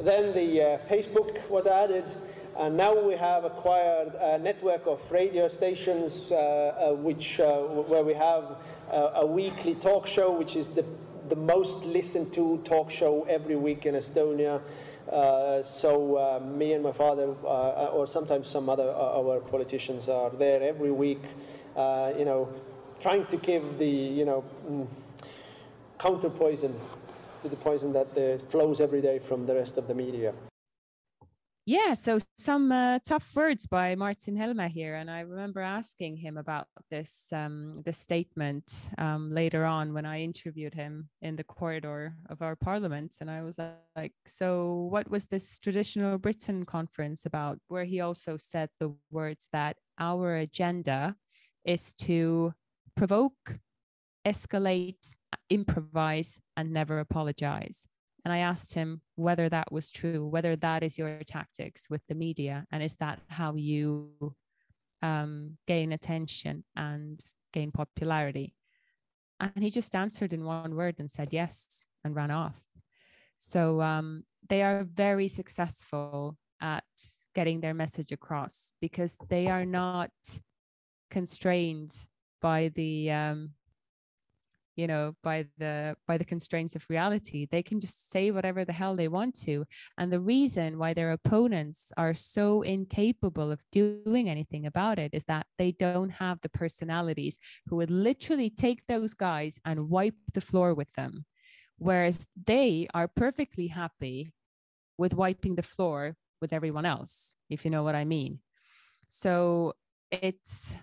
Then 0.00 0.32
the 0.32 0.62
uh, 0.62 0.78
Facebook 0.88 1.48
was 1.50 1.66
added, 1.66 2.04
and 2.58 2.76
now 2.76 2.98
we 2.98 3.14
have 3.14 3.44
acquired 3.44 4.14
a 4.14 4.38
network 4.38 4.86
of 4.86 5.00
radio 5.10 5.48
stations, 5.48 6.32
uh, 6.32 6.36
uh, 6.36 6.94
which 6.94 7.40
uh, 7.40 7.58
where 7.60 8.02
we 8.02 8.14
have 8.14 8.56
a 8.90 9.26
weekly 9.26 9.74
talk 9.74 10.06
show, 10.06 10.32
which 10.32 10.56
is 10.56 10.68
the 10.68 10.84
the 11.28 11.36
most 11.36 11.86
listened 11.86 12.32
to 12.34 12.58
talk 12.64 12.90
show 12.90 13.24
every 13.24 13.56
week 13.56 13.86
in 13.86 13.94
Estonia. 13.94 14.60
Uh, 15.10 15.62
so 15.62 16.16
uh, 16.16 16.40
me 16.44 16.72
and 16.72 16.82
my 16.82 16.92
father, 16.92 17.34
uh, 17.44 17.86
or 17.86 18.06
sometimes 18.06 18.46
some 18.48 18.68
other 18.68 18.90
our 18.90 19.40
politicians, 19.40 20.08
are 20.08 20.30
there 20.30 20.62
every 20.62 20.90
week. 20.90 21.22
you 21.76 22.24
know, 22.24 22.48
trying 23.02 23.26
to 23.26 23.36
give 23.36 23.78
the 23.78 23.88
you 24.18 24.24
know 24.24 24.44
mm, 24.68 24.86
counter 25.98 26.30
poison 26.30 26.72
to 27.42 27.48
the 27.48 27.56
poison 27.56 27.92
that 27.92 28.16
uh, 28.16 28.38
flows 28.38 28.80
every 28.80 29.00
day 29.00 29.18
from 29.18 29.46
the 29.46 29.54
rest 29.54 29.76
of 29.76 29.88
the 29.88 29.94
media. 29.94 30.32
Yeah, 31.64 31.94
so 31.94 32.18
some 32.38 32.72
uh, 32.72 32.98
tough 33.06 33.36
words 33.36 33.68
by 33.68 33.94
Martin 33.94 34.36
Helme 34.36 34.68
here, 34.68 34.96
and 34.96 35.08
I 35.08 35.20
remember 35.20 35.60
asking 35.60 36.16
him 36.16 36.36
about 36.36 36.66
this 36.90 37.28
um, 37.32 37.82
this 37.84 37.98
statement 37.98 38.88
um, 38.98 39.30
later 39.30 39.64
on 39.64 39.94
when 39.94 40.04
I 40.04 40.22
interviewed 40.22 40.74
him 40.74 41.08
in 41.20 41.36
the 41.36 41.44
corridor 41.44 42.16
of 42.28 42.42
our 42.42 42.56
parliament, 42.56 43.18
and 43.20 43.30
I 43.30 43.42
was 43.42 43.58
like, 43.96 44.12
"So, 44.26 44.88
what 44.90 45.08
was 45.08 45.26
this 45.26 45.58
traditional 45.60 46.18
Britain 46.18 46.64
conference 46.64 47.26
about?" 47.26 47.58
Where 47.68 47.84
he 47.84 48.00
also 48.00 48.36
said 48.38 48.68
the 48.80 48.92
words 49.12 49.46
that 49.52 49.76
our 50.00 50.34
agenda 50.34 51.14
is 51.64 51.94
to 51.94 52.54
provoke, 52.96 53.58
escalate, 54.26 55.14
improvise, 55.50 56.38
and 56.56 56.72
never 56.72 56.98
apologize. 56.98 57.86
And 58.24 58.32
I 58.32 58.38
asked 58.38 58.74
him 58.74 59.00
whether 59.16 59.48
that 59.48 59.72
was 59.72 59.90
true, 59.90 60.26
whether 60.26 60.54
that 60.56 60.82
is 60.82 60.96
your 60.96 61.20
tactics 61.26 61.90
with 61.90 62.02
the 62.08 62.14
media, 62.14 62.66
and 62.70 62.82
is 62.82 62.96
that 62.96 63.18
how 63.28 63.54
you 63.54 64.34
um, 65.02 65.58
gain 65.66 65.92
attention 65.92 66.64
and 66.76 67.20
gain 67.52 67.72
popularity? 67.72 68.54
And 69.40 69.64
he 69.64 69.70
just 69.70 69.96
answered 69.96 70.32
in 70.32 70.44
one 70.44 70.76
word 70.76 70.96
and 71.00 71.10
said 71.10 71.32
yes 71.32 71.86
and 72.04 72.14
ran 72.14 72.30
off. 72.30 72.54
So 73.38 73.80
um, 73.82 74.22
they 74.48 74.62
are 74.62 74.84
very 74.84 75.26
successful 75.26 76.38
at 76.60 76.84
getting 77.34 77.60
their 77.60 77.74
message 77.74 78.12
across 78.12 78.72
because 78.80 79.18
they 79.28 79.48
are 79.48 79.64
not 79.64 80.12
constrained 81.10 81.92
by 82.42 82.70
the 82.74 83.10
um, 83.10 83.50
you 84.76 84.86
know 84.86 85.14
by 85.22 85.46
the 85.58 85.96
by 86.06 86.18
the 86.18 86.24
constraints 86.24 86.74
of 86.76 86.84
reality. 86.88 87.46
They 87.50 87.62
can 87.62 87.80
just 87.80 88.10
say 88.10 88.30
whatever 88.30 88.64
the 88.64 88.72
hell 88.72 88.96
they 88.96 89.08
want 89.08 89.38
to. 89.42 89.64
And 89.96 90.12
the 90.12 90.20
reason 90.20 90.78
why 90.78 90.92
their 90.92 91.12
opponents 91.12 91.92
are 91.96 92.14
so 92.14 92.62
incapable 92.62 93.50
of 93.50 93.62
doing 93.70 94.28
anything 94.28 94.66
about 94.66 94.98
it 94.98 95.14
is 95.14 95.24
that 95.24 95.46
they 95.58 95.72
don't 95.72 96.10
have 96.10 96.40
the 96.40 96.48
personalities 96.48 97.38
who 97.68 97.76
would 97.76 97.90
literally 97.90 98.50
take 98.50 98.86
those 98.86 99.14
guys 99.14 99.58
and 99.64 99.88
wipe 99.88 100.16
the 100.34 100.40
floor 100.40 100.74
with 100.74 100.92
them. 100.94 101.24
Whereas 101.78 102.26
they 102.46 102.88
are 102.94 103.08
perfectly 103.08 103.68
happy 103.68 104.32
with 104.98 105.14
wiping 105.14 105.56
the 105.56 105.62
floor 105.62 106.16
with 106.40 106.52
everyone 106.52 106.84
else 106.84 107.34
if 107.48 107.64
you 107.64 107.70
know 107.70 107.82
what 107.82 107.94
i 107.94 108.04
mean. 108.04 108.40
So 109.08 109.74
it's 110.10 110.74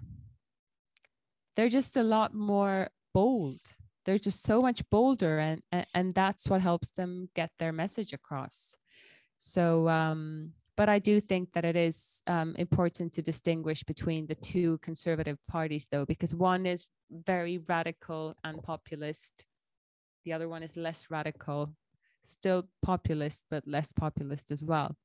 they're 1.59 1.67
just 1.67 1.97
a 1.97 2.03
lot 2.03 2.33
more 2.33 2.87
bold. 3.13 3.59
They're 4.05 4.17
just 4.17 4.43
so 4.43 4.61
much 4.61 4.81
bolder 4.89 5.39
and 5.39 5.61
and 5.93 6.15
that's 6.15 6.47
what 6.47 6.61
helps 6.61 6.91
them 6.91 7.27
get 7.35 7.51
their 7.59 7.73
message 7.73 8.13
across. 8.13 8.77
So 9.37 9.89
um, 9.89 10.53
but 10.77 10.87
i 10.87 10.99
do 10.99 11.19
think 11.19 11.51
that 11.51 11.65
it 11.65 11.75
is 11.75 12.21
um, 12.27 12.55
important 12.55 13.11
to 13.13 13.21
distinguish 13.21 13.83
between 13.83 14.25
the 14.25 14.35
two 14.35 14.77
conservative 14.77 15.37
parties 15.49 15.85
though 15.91 16.05
because 16.05 16.33
one 16.33 16.65
is 16.65 16.87
very 17.11 17.57
radical 17.67 18.37
and 18.45 18.63
populist. 18.63 19.43
The 20.23 20.31
other 20.31 20.47
one 20.47 20.63
is 20.63 20.77
less 20.77 21.07
radical 21.09 21.73
still 22.23 22.69
populist 22.81 23.43
but 23.51 23.67
less 23.67 23.91
populist 23.91 24.49
as 24.51 24.63
well. 24.63 24.95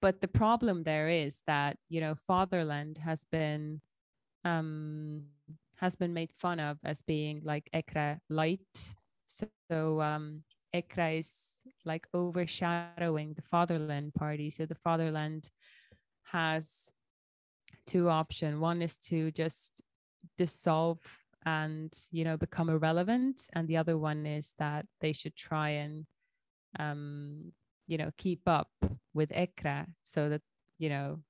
But 0.00 0.22
the 0.22 0.28
problem 0.28 0.84
there 0.84 1.10
is 1.10 1.42
that 1.46 1.76
you 1.90 2.00
know 2.00 2.14
fatherland 2.14 2.96
has 3.04 3.26
been 3.30 3.82
um, 4.44 5.24
has 5.76 5.96
been 5.96 6.14
made 6.14 6.32
fun 6.32 6.60
of 6.60 6.78
as 6.84 7.02
being 7.02 7.40
like 7.44 7.68
EKRE 7.74 8.20
light. 8.28 8.94
So, 9.26 10.00
um, 10.00 10.42
is 10.72 11.54
like 11.84 12.06
overshadowing 12.14 13.34
the 13.34 13.42
Fatherland 13.42 14.14
Party. 14.14 14.50
So 14.50 14.66
the 14.66 14.74
Fatherland 14.74 15.50
has 16.24 16.92
two 17.86 18.08
options. 18.08 18.58
One 18.58 18.82
is 18.82 18.96
to 18.98 19.30
just 19.30 19.82
dissolve 20.36 21.00
and 21.46 21.92
you 22.10 22.24
know 22.24 22.36
become 22.36 22.70
irrelevant, 22.70 23.48
and 23.52 23.68
the 23.68 23.76
other 23.76 23.98
one 23.98 24.26
is 24.26 24.54
that 24.58 24.86
they 25.00 25.12
should 25.12 25.36
try 25.36 25.70
and 25.70 26.06
um, 26.78 27.52
you 27.86 27.98
know 27.98 28.10
keep 28.16 28.40
up 28.46 28.70
with 29.12 29.30
EKRE 29.30 29.86
so 30.02 30.28
that 30.30 30.42
you 30.78 30.88
know 30.88 31.20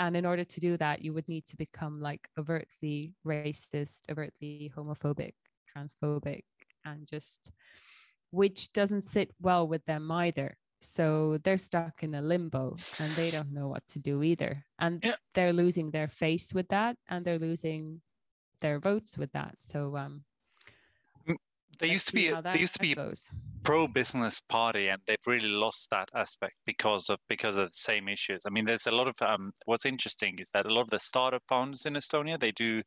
and 0.00 0.16
in 0.16 0.26
order 0.26 0.44
to 0.44 0.60
do 0.60 0.76
that 0.78 1.02
you 1.04 1.14
would 1.14 1.28
need 1.28 1.46
to 1.46 1.56
become 1.56 2.00
like 2.00 2.30
overtly 2.38 3.16
racist 3.26 4.10
overtly 4.10 4.72
homophobic 4.76 5.34
transphobic 5.76 6.44
and 6.84 7.06
just 7.08 7.52
which 8.30 8.72
doesn't 8.72 9.02
sit 9.02 9.32
well 9.40 9.66
with 9.66 9.84
them 9.86 10.10
either. 10.10 10.56
So 10.80 11.38
they're 11.44 11.58
stuck 11.58 12.02
in 12.02 12.14
a 12.14 12.22
limbo 12.22 12.84
and 12.98 13.16
they 13.16 13.30
don't 13.30 13.52
know 13.52 13.68
what 13.68 13.86
to 13.88 13.98
do 13.98 14.22
either. 14.22 14.66
And 14.78 15.02
Yeah. 15.02 15.16
they're 15.34 15.52
losing 15.52 15.90
their 15.90 16.08
face 16.08 16.54
with 16.54 16.68
that 16.68 16.96
and 17.08 17.24
they're 17.24 17.38
losing 17.38 18.02
their 18.60 18.80
votes 18.80 19.18
with 19.18 19.32
that. 19.32 19.56
So 19.62 19.96
um 19.96 20.24
They 21.80 21.88
used 21.88 22.06
to 22.08 22.12
be 22.12 22.32
they 22.52 22.58
used 22.58 22.74
to 22.74 22.78
be 22.78 22.94
goes. 22.94 23.30
pro-business 23.64 24.42
party 24.48 24.88
and 24.88 25.00
they've 25.06 25.26
really 25.26 25.48
lost 25.48 25.90
that 25.90 26.08
aspect 26.14 26.54
because 26.66 27.08
of 27.08 27.18
because 27.28 27.56
of 27.56 27.66
the 27.66 27.72
same 27.72 28.08
issues 28.08 28.42
i 28.46 28.50
mean 28.50 28.64
there's 28.64 28.86
a 28.86 28.90
lot 28.90 29.08
of 29.08 29.14
um, 29.20 29.52
what's 29.66 29.86
interesting 29.86 30.36
is 30.38 30.50
that 30.52 30.66
a 30.66 30.72
lot 30.72 30.82
of 30.82 30.90
the 30.90 31.00
startup 31.00 31.42
founders 31.48 31.84
in 31.86 31.94
estonia 31.94 32.38
they 32.38 32.52
do 32.52 32.82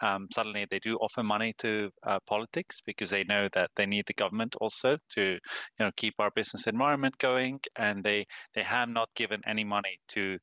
um, 0.00 0.28
suddenly 0.32 0.66
they 0.70 0.78
do 0.78 0.96
offer 0.96 1.22
money 1.22 1.54
to 1.58 1.90
uh, 2.06 2.18
politics 2.26 2.80
because 2.84 3.10
they 3.10 3.24
know 3.24 3.48
that 3.52 3.70
they 3.76 3.86
need 3.86 4.04
the 4.06 4.14
government 4.14 4.56
also 4.60 4.96
to 5.10 5.22
you 5.22 5.80
know 5.80 5.90
keep 5.96 6.14
our 6.18 6.30
business 6.34 6.66
environment 6.66 7.16
going 7.18 7.60
and 7.78 8.04
they 8.04 8.26
they 8.54 8.62
have 8.62 8.88
not 8.88 9.08
given 9.14 9.40
any 9.46 9.64
money 9.64 9.98
to 10.08 10.38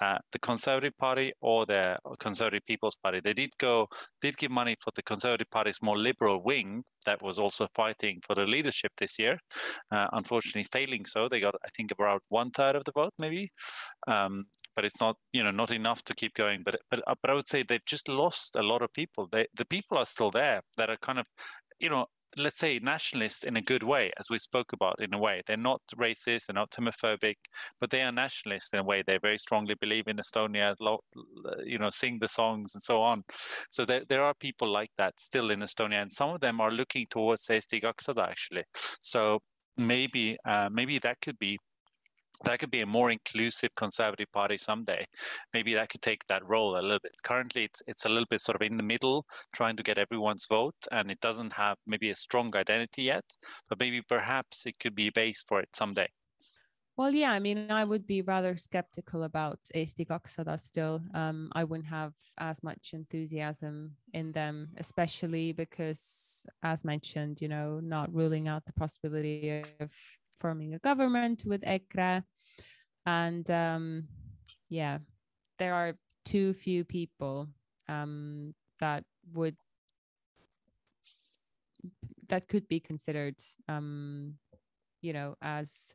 uh, 0.00 0.18
the 0.32 0.38
Conservative 0.38 0.96
Party 0.98 1.32
or 1.40 1.66
the 1.66 1.96
Conservative 2.20 2.64
People's 2.66 2.96
Party. 3.02 3.20
They 3.22 3.32
did 3.32 3.50
go, 3.58 3.88
did 4.20 4.36
give 4.36 4.50
money 4.50 4.76
for 4.82 4.90
the 4.94 5.02
Conservative 5.02 5.50
Party's 5.50 5.78
more 5.82 5.98
liberal 5.98 6.42
wing 6.42 6.84
that 7.06 7.22
was 7.22 7.38
also 7.38 7.68
fighting 7.74 8.20
for 8.26 8.34
the 8.34 8.44
leadership 8.44 8.92
this 8.98 9.18
year. 9.18 9.38
Uh, 9.90 10.08
unfortunately, 10.12 10.66
failing 10.70 11.06
so, 11.06 11.28
they 11.28 11.40
got 11.40 11.54
I 11.64 11.68
think 11.76 11.90
about 11.92 12.22
one 12.28 12.50
third 12.50 12.76
of 12.76 12.84
the 12.84 12.92
vote, 12.92 13.14
maybe. 13.18 13.50
Um, 14.06 14.44
but 14.74 14.84
it's 14.84 15.00
not, 15.00 15.16
you 15.32 15.42
know, 15.42 15.50
not 15.50 15.70
enough 15.70 16.02
to 16.04 16.14
keep 16.14 16.34
going. 16.34 16.62
But 16.64 16.80
but 16.90 17.00
uh, 17.06 17.14
but 17.22 17.30
I 17.30 17.34
would 17.34 17.48
say 17.48 17.62
they've 17.62 17.84
just 17.86 18.08
lost 18.08 18.56
a 18.56 18.62
lot 18.62 18.82
of 18.82 18.92
people. 18.92 19.28
They 19.30 19.46
the 19.56 19.64
people 19.64 19.96
are 19.96 20.06
still 20.06 20.30
there 20.30 20.60
that 20.76 20.90
are 20.90 20.98
kind 20.98 21.18
of, 21.18 21.26
you 21.80 21.88
know, 21.88 22.06
let's 22.36 22.58
say 22.58 22.78
nationalists 22.78 23.44
in 23.44 23.56
a 23.56 23.62
good 23.62 23.82
way, 23.82 24.12
as 24.18 24.28
we 24.30 24.38
spoke 24.38 24.72
about 24.72 25.00
in 25.00 25.14
a 25.14 25.18
way. 25.18 25.42
They're 25.46 25.56
not 25.56 25.80
racist, 25.96 26.46
they're 26.46 26.54
not 26.54 26.70
homophobic, 26.70 27.36
but 27.80 27.90
they 27.90 28.02
are 28.02 28.12
nationalists 28.12 28.70
in 28.72 28.78
a 28.78 28.84
way. 28.84 29.02
They 29.06 29.18
very 29.18 29.38
strongly 29.38 29.74
believe 29.74 30.06
in 30.06 30.16
Estonia, 30.16 30.74
you 31.64 31.78
know, 31.78 31.90
sing 31.90 32.18
the 32.20 32.28
songs 32.28 32.74
and 32.74 32.82
so 32.82 33.02
on. 33.02 33.24
So 33.70 33.84
there, 33.84 34.02
there 34.08 34.22
are 34.22 34.34
people 34.34 34.68
like 34.68 34.90
that 34.98 35.14
still 35.18 35.50
in 35.50 35.60
Estonia, 35.60 36.02
and 36.02 36.12
some 36.12 36.30
of 36.30 36.40
them 36.40 36.60
are 36.60 36.70
looking 36.70 37.06
towards 37.10 37.46
200 37.46 38.18
actually. 38.18 38.64
So 39.00 39.40
maybe 39.76 40.36
uh, 40.44 40.68
maybe 40.72 40.98
that 40.98 41.20
could 41.20 41.38
be 41.38 41.58
that 42.44 42.58
could 42.58 42.70
be 42.70 42.80
a 42.80 42.86
more 42.86 43.10
inclusive 43.10 43.74
conservative 43.76 44.30
party 44.32 44.58
someday. 44.58 45.04
Maybe 45.52 45.74
that 45.74 45.88
could 45.88 46.02
take 46.02 46.26
that 46.26 46.46
role 46.46 46.78
a 46.78 46.82
little 46.82 47.00
bit. 47.02 47.14
Currently, 47.22 47.64
it's 47.64 47.82
it's 47.86 48.04
a 48.04 48.08
little 48.08 48.26
bit 48.28 48.40
sort 48.40 48.56
of 48.56 48.62
in 48.62 48.76
the 48.76 48.82
middle, 48.82 49.26
trying 49.52 49.76
to 49.76 49.82
get 49.82 49.98
everyone's 49.98 50.46
vote, 50.46 50.76
and 50.90 51.10
it 51.10 51.20
doesn't 51.20 51.52
have 51.52 51.78
maybe 51.86 52.10
a 52.10 52.16
strong 52.16 52.54
identity 52.56 53.04
yet. 53.04 53.24
But 53.68 53.80
maybe 53.80 54.02
perhaps 54.02 54.66
it 54.66 54.78
could 54.78 54.94
be 54.94 55.08
a 55.08 55.12
base 55.12 55.44
for 55.46 55.60
it 55.60 55.70
someday. 55.74 56.08
Well, 56.96 57.14
yeah, 57.14 57.30
I 57.30 57.40
mean, 57.40 57.70
I 57.70 57.84
would 57.84 58.06
be 58.06 58.22
rather 58.22 58.56
skeptical 58.56 59.24
about 59.24 59.58
Eesti 59.74 60.06
200 60.06 60.58
still. 60.58 61.02
Um, 61.12 61.50
I 61.52 61.62
wouldn't 61.62 61.88
have 61.88 62.14
as 62.38 62.62
much 62.62 62.92
enthusiasm 62.94 63.96
in 64.14 64.32
them, 64.32 64.70
especially 64.78 65.52
because, 65.52 66.46
as 66.62 66.84
mentioned, 66.84 67.42
you 67.42 67.48
know, 67.48 67.80
not 67.80 68.14
ruling 68.14 68.48
out 68.48 68.64
the 68.64 68.72
possibility 68.72 69.62
of 69.78 69.90
forming 70.38 70.74
a 70.74 70.78
government 70.78 71.42
with 71.46 71.62
EKRE. 71.62 72.24
And 73.04 73.48
um, 73.50 74.08
yeah, 74.68 74.98
there 75.58 75.74
are 75.74 75.94
too 76.24 76.54
few 76.54 76.84
people 76.84 77.48
um, 77.88 78.54
that 78.80 79.04
would 79.32 79.56
that 82.28 82.48
could 82.48 82.66
be 82.66 82.80
considered, 82.80 83.36
um, 83.68 84.34
you 85.00 85.12
know, 85.12 85.36
as 85.40 85.94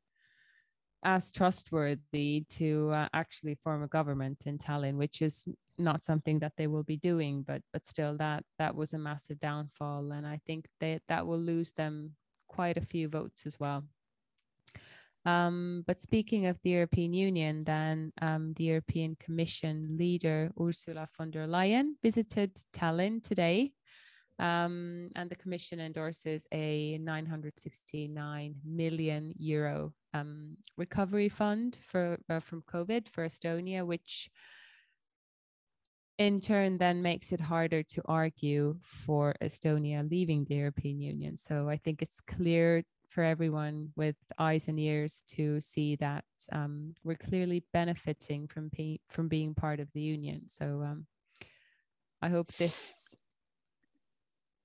as 1.04 1.32
trustworthy 1.32 2.46
to 2.48 2.92
uh, 2.94 3.08
actually 3.14 3.58
form 3.64 3.84
a 3.84 3.88
government 3.88 4.44
in 4.46 4.58
Tallinn, 4.58 4.98
which 4.98 5.22
is 5.22 5.46
not 5.78 6.04
something 6.04 6.40
that 6.40 6.54
they 6.58 6.68
will 6.68 6.84
be 6.84 6.98
doing. 6.98 7.44
But 7.46 7.62
but 7.74 7.86
still, 7.86 8.18
that 8.18 8.44
that 8.60 8.76
was 8.76 8.94
a 8.94 8.98
massive 8.98 9.40
downfall, 9.40 10.12
and 10.12 10.26
I 10.26 10.40
think 10.46 10.68
that 10.80 11.02
that 11.10 11.28
will 11.28 11.40
lose 11.40 11.74
them 11.74 12.16
quite 12.48 12.78
a 12.78 12.86
few 12.86 13.08
votes 13.08 13.46
as 13.46 13.60
well. 13.60 13.84
Um, 15.26 15.84
but 15.86 16.00
speaking 16.00 16.48
of 16.48 16.60
the 16.62 16.72
European 16.72 17.14
Union, 17.14 17.64
then 17.64 18.12
um, 18.22 18.54
the 18.56 18.64
European 18.64 19.16
Commission 19.20 19.98
leader 19.98 20.52
Ursula 20.60 21.08
von 21.18 21.30
der 21.30 21.46
Leyen 21.48 21.94
visited 22.02 22.56
Tallinn 22.74 23.22
today 23.22 23.74
Um, 24.42 25.12
and 25.16 25.30
the 25.30 25.36
Commission 25.36 25.80
endorses 25.80 26.48
a 26.52 26.98
969 26.98 28.56
million 28.66 29.34
euro 29.38 29.94
um, 30.16 30.58
recovery 30.78 31.30
fund 31.30 31.78
for 31.86 32.18
uh, 32.28 32.40
from 32.40 32.64
COVID 32.64 33.08
for 33.08 33.24
Estonia, 33.24 33.86
which 33.86 34.32
in 36.18 36.42
turn 36.42 36.80
then 36.80 37.04
makes 37.04 37.32
it 37.32 37.40
harder 37.40 37.84
to 37.84 38.02
argue 38.06 38.80
for 38.82 39.36
Estonia 39.44 40.10
leaving 40.10 40.44
the 40.46 40.56
European 40.56 41.00
Union. 41.00 41.38
So 41.38 41.70
I 41.70 41.78
think 41.78 42.02
it's 42.02 42.20
clear 42.20 42.84
for 43.12 43.24
everyone 43.24 43.92
with 43.98 44.16
eyes 44.40 44.70
and 44.70 44.80
ears 44.80 45.24
to 45.28 45.60
see 45.60 45.98
that 45.98 46.24
um, 46.54 46.96
we're 47.04 47.16
clearly 47.16 47.64
benefiting 47.74 48.48
from 48.48 48.70
pe- 48.70 49.00
from 49.08 49.28
being 49.28 49.54
part 49.54 49.80
of 49.82 49.90
the 49.94 50.02
union. 50.02 50.48
So 50.48 50.82
um, 50.86 51.06
I 52.22 52.30
hope 52.30 52.52
this. 52.54 53.14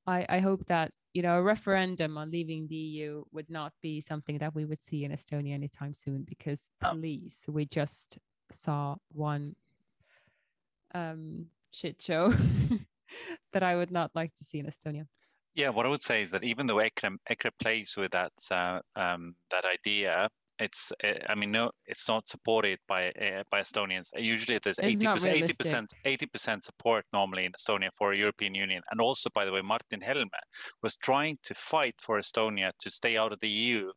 I, 0.07 0.25
I 0.29 0.39
hope 0.39 0.65
that 0.67 0.93
you 1.13 1.23
know 1.23 1.39
a 1.39 1.43
referendum 1.43 2.17
on 2.17 2.31
leaving 2.31 2.69
the 2.69 2.77
EU 2.77 3.25
would 3.33 3.51
not 3.51 3.73
be 3.83 4.01
something 4.01 4.39
that 4.39 4.55
we 4.55 4.65
would 4.65 4.83
see 4.83 5.05
in 5.05 5.11
Estonia 5.11 5.55
anytime 5.55 5.93
soon 5.95 6.23
because 6.23 6.69
Oh. 6.85 6.93
please 6.93 7.45
we 7.49 7.67
just 7.67 8.19
saw 8.53 8.95
one 9.13 9.57
um, 10.95 11.47
shit 11.73 12.01
show 12.01 12.33
that 13.53 13.63
I 13.65 13.75
would 13.75 13.91
not 13.91 14.13
like 14.15 14.35
to 14.35 14.45
see 14.45 14.61
in 14.61 14.67
Estonia. 14.67 15.07
Yeah, 15.57 15.71
what 15.71 15.87
I 15.87 15.89
would 15.89 16.03
say 16.03 16.21
is 16.21 16.31
that 16.33 16.45
even 16.45 16.67
though 16.67 16.77
Ekre, 16.77 17.17
Ekre 17.31 17.51
plays 17.59 17.95
with 17.97 18.13
that 18.13 18.33
uh, 18.51 18.81
um, 18.95 19.37
that 19.51 19.65
idea, 19.65 20.29
it's 20.59 20.93
uh, 21.03 21.15
I 21.31 21.35
mean 21.35 21.51
no, 21.51 21.71
it's 21.87 22.07
not 22.07 22.29
supported 22.29 22.79
by 22.87 23.09
uh, 23.13 23.43
by 23.51 23.61
Estonians. 23.61 24.11
Usually, 24.19 24.61
there's 24.63 24.79
eighty 24.79 25.07
percent, 25.07 25.35
eighty 25.35 25.55
percent, 25.55 25.93
eighty 26.05 26.27
percent 26.27 26.63
support 26.63 27.07
normally 27.11 27.47
in 27.47 27.53
Estonia 27.53 27.89
for 27.97 28.13
a 28.13 28.19
European 28.19 28.55
Union. 28.55 28.83
And 28.91 29.01
also, 29.01 29.31
by 29.33 29.47
the 29.47 29.53
way, 29.53 29.63
Martin 29.63 30.03
Helme 30.03 30.29
was 30.83 30.95
trying 30.95 31.39
to 31.45 31.55
fight 31.55 31.95
for 32.03 32.19
Estonia 32.19 32.73
to 32.79 32.91
stay 32.91 33.17
out 33.17 33.33
of 33.33 33.41
the 33.41 33.49
EU 33.49 33.93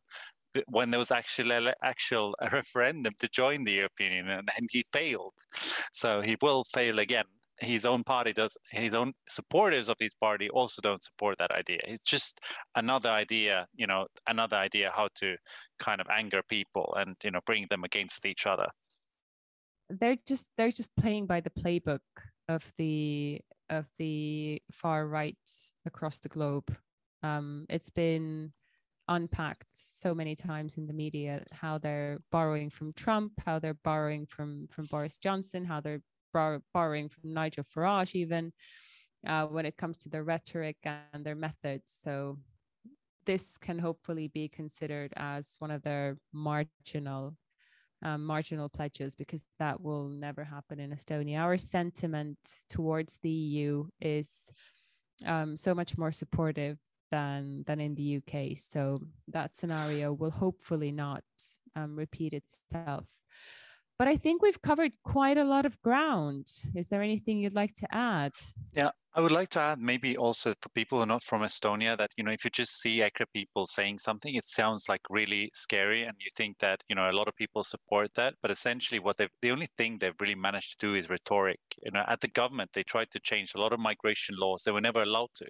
when 0.66 0.90
there 0.90 0.98
was 0.98 1.10
actually 1.10 1.72
actual 1.84 2.34
a 2.40 2.48
referendum 2.48 3.12
to 3.18 3.28
join 3.28 3.64
the 3.64 3.72
European 3.72 4.12
Union, 4.12 4.46
and 4.56 4.68
he 4.70 4.82
failed. 4.94 5.34
So 5.92 6.22
he 6.22 6.36
will 6.40 6.64
fail 6.64 6.98
again. 6.98 7.26
His 7.60 7.84
own 7.86 8.04
party 8.04 8.32
does. 8.32 8.56
His 8.70 8.94
own 8.94 9.12
supporters 9.28 9.88
of 9.88 9.96
his 10.00 10.14
party 10.14 10.48
also 10.50 10.80
don't 10.82 11.02
support 11.02 11.36
that 11.38 11.50
idea. 11.52 11.80
It's 11.84 12.02
just 12.02 12.40
another 12.74 13.10
idea, 13.10 13.66
you 13.74 13.86
know, 13.86 14.06
another 14.26 14.56
idea 14.56 14.90
how 14.94 15.08
to 15.16 15.36
kind 15.78 16.00
of 16.00 16.06
anger 16.10 16.42
people 16.48 16.94
and 16.98 17.16
you 17.24 17.30
know 17.30 17.40
bring 17.46 17.66
them 17.70 17.84
against 17.84 18.26
each 18.26 18.46
other. 18.46 18.68
they're 19.90 20.16
just 20.26 20.50
they're 20.56 20.70
just 20.72 20.94
playing 20.96 21.26
by 21.26 21.40
the 21.40 21.50
playbook 21.50 22.00
of 22.48 22.72
the 22.78 23.40
of 23.68 23.86
the 23.98 24.60
far 24.72 25.06
right 25.06 25.36
across 25.86 26.20
the 26.20 26.28
globe. 26.28 26.76
Um, 27.22 27.66
it's 27.68 27.90
been 27.90 28.52
unpacked 29.08 29.66
so 29.72 30.14
many 30.14 30.36
times 30.36 30.76
in 30.78 30.86
the 30.86 30.92
media 30.92 31.44
how 31.52 31.78
they're 31.78 32.20
borrowing 32.30 32.70
from 32.70 32.92
Trump, 32.92 33.32
how 33.44 33.58
they're 33.58 33.78
borrowing 33.84 34.26
from 34.26 34.66
from 34.68 34.86
Boris 34.86 35.18
Johnson, 35.18 35.64
how 35.64 35.80
they're 35.80 36.02
bor- 36.32 36.62
borrowing 36.72 37.08
from 37.08 37.34
Nigel 37.34 37.64
Farage, 37.64 38.14
even 38.14 38.52
uh, 39.26 39.46
when 39.46 39.66
it 39.66 39.76
comes 39.76 39.98
to 39.98 40.08
their 40.08 40.24
rhetoric 40.24 40.76
and 40.84 41.24
their 41.24 41.34
methods. 41.34 41.92
So 42.00 42.38
this 43.26 43.58
can 43.58 43.78
hopefully 43.78 44.28
be 44.28 44.48
considered 44.48 45.12
as 45.16 45.56
one 45.58 45.70
of 45.70 45.82
their 45.82 46.16
marginal 46.32 47.36
um, 48.02 48.24
marginal 48.24 48.70
pledges 48.70 49.14
because 49.14 49.44
that 49.58 49.80
will 49.80 50.08
never 50.08 50.42
happen 50.42 50.80
in 50.80 50.90
Estonia. 50.90 51.40
Our 51.40 51.58
sentiment 51.58 52.38
towards 52.70 53.18
the 53.22 53.30
EU 53.30 53.86
is 54.00 54.50
um, 55.26 55.56
so 55.56 55.74
much 55.74 55.98
more 55.98 56.12
supportive 56.12 56.78
than 57.10 57.64
than 57.66 57.80
in 57.80 57.94
the 57.94 58.16
UK. 58.16 58.56
So 58.56 59.00
that 59.28 59.56
scenario 59.56 60.12
will 60.12 60.30
hopefully 60.30 60.92
not 60.92 61.24
um, 61.76 61.94
repeat 61.94 62.32
itself. 62.32 63.06
But 64.00 64.08
I 64.08 64.16
think 64.16 64.40
we've 64.40 64.62
covered 64.62 64.92
quite 65.04 65.36
a 65.36 65.44
lot 65.44 65.66
of 65.66 65.78
ground. 65.82 66.50
Is 66.74 66.88
there 66.88 67.02
anything 67.02 67.40
you'd 67.40 67.54
like 67.54 67.74
to 67.74 67.94
add? 67.94 68.32
Yeah, 68.72 68.92
I 69.12 69.20
would 69.20 69.32
like 69.32 69.48
to 69.50 69.60
add 69.60 69.80
maybe 69.80 70.16
also 70.16 70.54
for 70.62 70.68
people 70.68 70.98
who 70.98 71.02
are 71.02 71.06
not 71.06 71.24
from 71.24 71.42
Estonia 71.42 71.98
that 71.98 72.10
you 72.16 72.22
know 72.22 72.30
if 72.30 72.44
you 72.44 72.50
just 72.50 72.80
see 72.80 72.98
Ekre 72.98 73.26
people 73.32 73.66
saying 73.66 73.98
something, 73.98 74.36
it 74.36 74.44
sounds 74.44 74.88
like 74.88 75.00
really 75.10 75.50
scary, 75.52 76.04
and 76.04 76.16
you 76.20 76.30
think 76.36 76.58
that 76.60 76.84
you 76.88 76.94
know 76.94 77.10
a 77.10 77.18
lot 77.18 77.26
of 77.26 77.34
people 77.34 77.64
support 77.64 78.12
that. 78.14 78.34
But 78.40 78.52
essentially, 78.52 79.00
what 79.00 79.16
they've, 79.16 79.30
the 79.42 79.50
only 79.50 79.66
thing 79.76 79.98
they've 79.98 80.20
really 80.20 80.36
managed 80.36 80.78
to 80.78 80.86
do 80.86 80.94
is 80.94 81.10
rhetoric. 81.10 81.58
You 81.82 81.90
know, 81.90 82.04
at 82.06 82.20
the 82.20 82.28
government, 82.28 82.70
they 82.72 82.84
tried 82.84 83.10
to 83.10 83.18
change 83.20 83.52
a 83.54 83.60
lot 83.60 83.72
of 83.72 83.80
migration 83.80 84.36
laws. 84.38 84.62
They 84.62 84.70
were 84.70 84.80
never 84.80 85.02
allowed 85.02 85.30
to. 85.36 85.46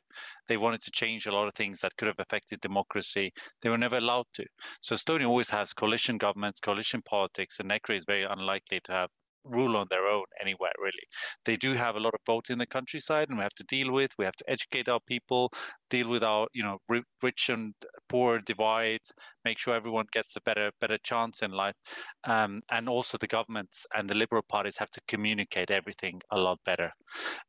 They 0.48 0.56
wanted 0.56 0.80
to 0.82 0.90
change 0.90 1.26
a 1.26 1.32
lot 1.32 1.46
of 1.46 1.54
things 1.54 1.80
that 1.80 1.96
could 1.98 2.08
have 2.08 2.18
affected 2.18 2.60
democracy. 2.62 3.30
They 3.60 3.68
were 3.68 3.78
never 3.78 3.98
allowed 3.98 4.26
to. 4.34 4.46
So 4.80 4.94
Estonia 4.94 5.28
always 5.28 5.50
has 5.50 5.74
coalition 5.74 6.16
governments, 6.16 6.60
coalition 6.60 7.02
politics, 7.02 7.60
and 7.60 7.70
Ekre 7.70 7.98
is 7.98 8.04
very 8.06 8.24
unlikely 8.24 8.80
to 8.84 8.92
have 8.92 9.10
rule 9.44 9.76
on 9.76 9.86
their 9.90 10.06
own 10.06 10.24
anywhere 10.40 10.72
really. 10.78 11.06
They 11.44 11.56
do 11.56 11.74
have 11.74 11.96
a 11.96 12.00
lot 12.00 12.14
of 12.14 12.20
votes 12.26 12.50
in 12.50 12.58
the 12.58 12.66
countryside 12.66 13.28
and 13.28 13.38
we 13.38 13.42
have 13.42 13.54
to 13.54 13.64
deal 13.64 13.92
with 13.92 14.12
we 14.18 14.24
have 14.24 14.36
to 14.36 14.50
educate 14.50 14.88
our 14.88 15.00
people 15.00 15.52
deal 15.88 16.08
with 16.08 16.22
our 16.22 16.46
you 16.52 16.62
know 16.62 16.78
rich 17.22 17.48
and 17.48 17.74
poor 18.10 18.40
divide 18.40 19.06
make 19.44 19.58
sure 19.58 19.74
everyone 19.74 20.06
gets 20.12 20.36
a 20.36 20.40
better 20.40 20.70
better 20.80 20.98
chance 21.10 21.42
in 21.42 21.52
life. 21.52 21.76
Um, 22.24 22.52
and 22.70 22.88
also 22.88 23.16
the 23.18 23.26
governments 23.36 23.86
and 23.96 24.08
the 24.10 24.14
liberal 24.22 24.42
parties 24.42 24.76
have 24.78 24.90
to 24.90 25.00
communicate 25.06 25.70
everything 25.70 26.20
a 26.30 26.38
lot 26.38 26.58
better. 26.64 26.90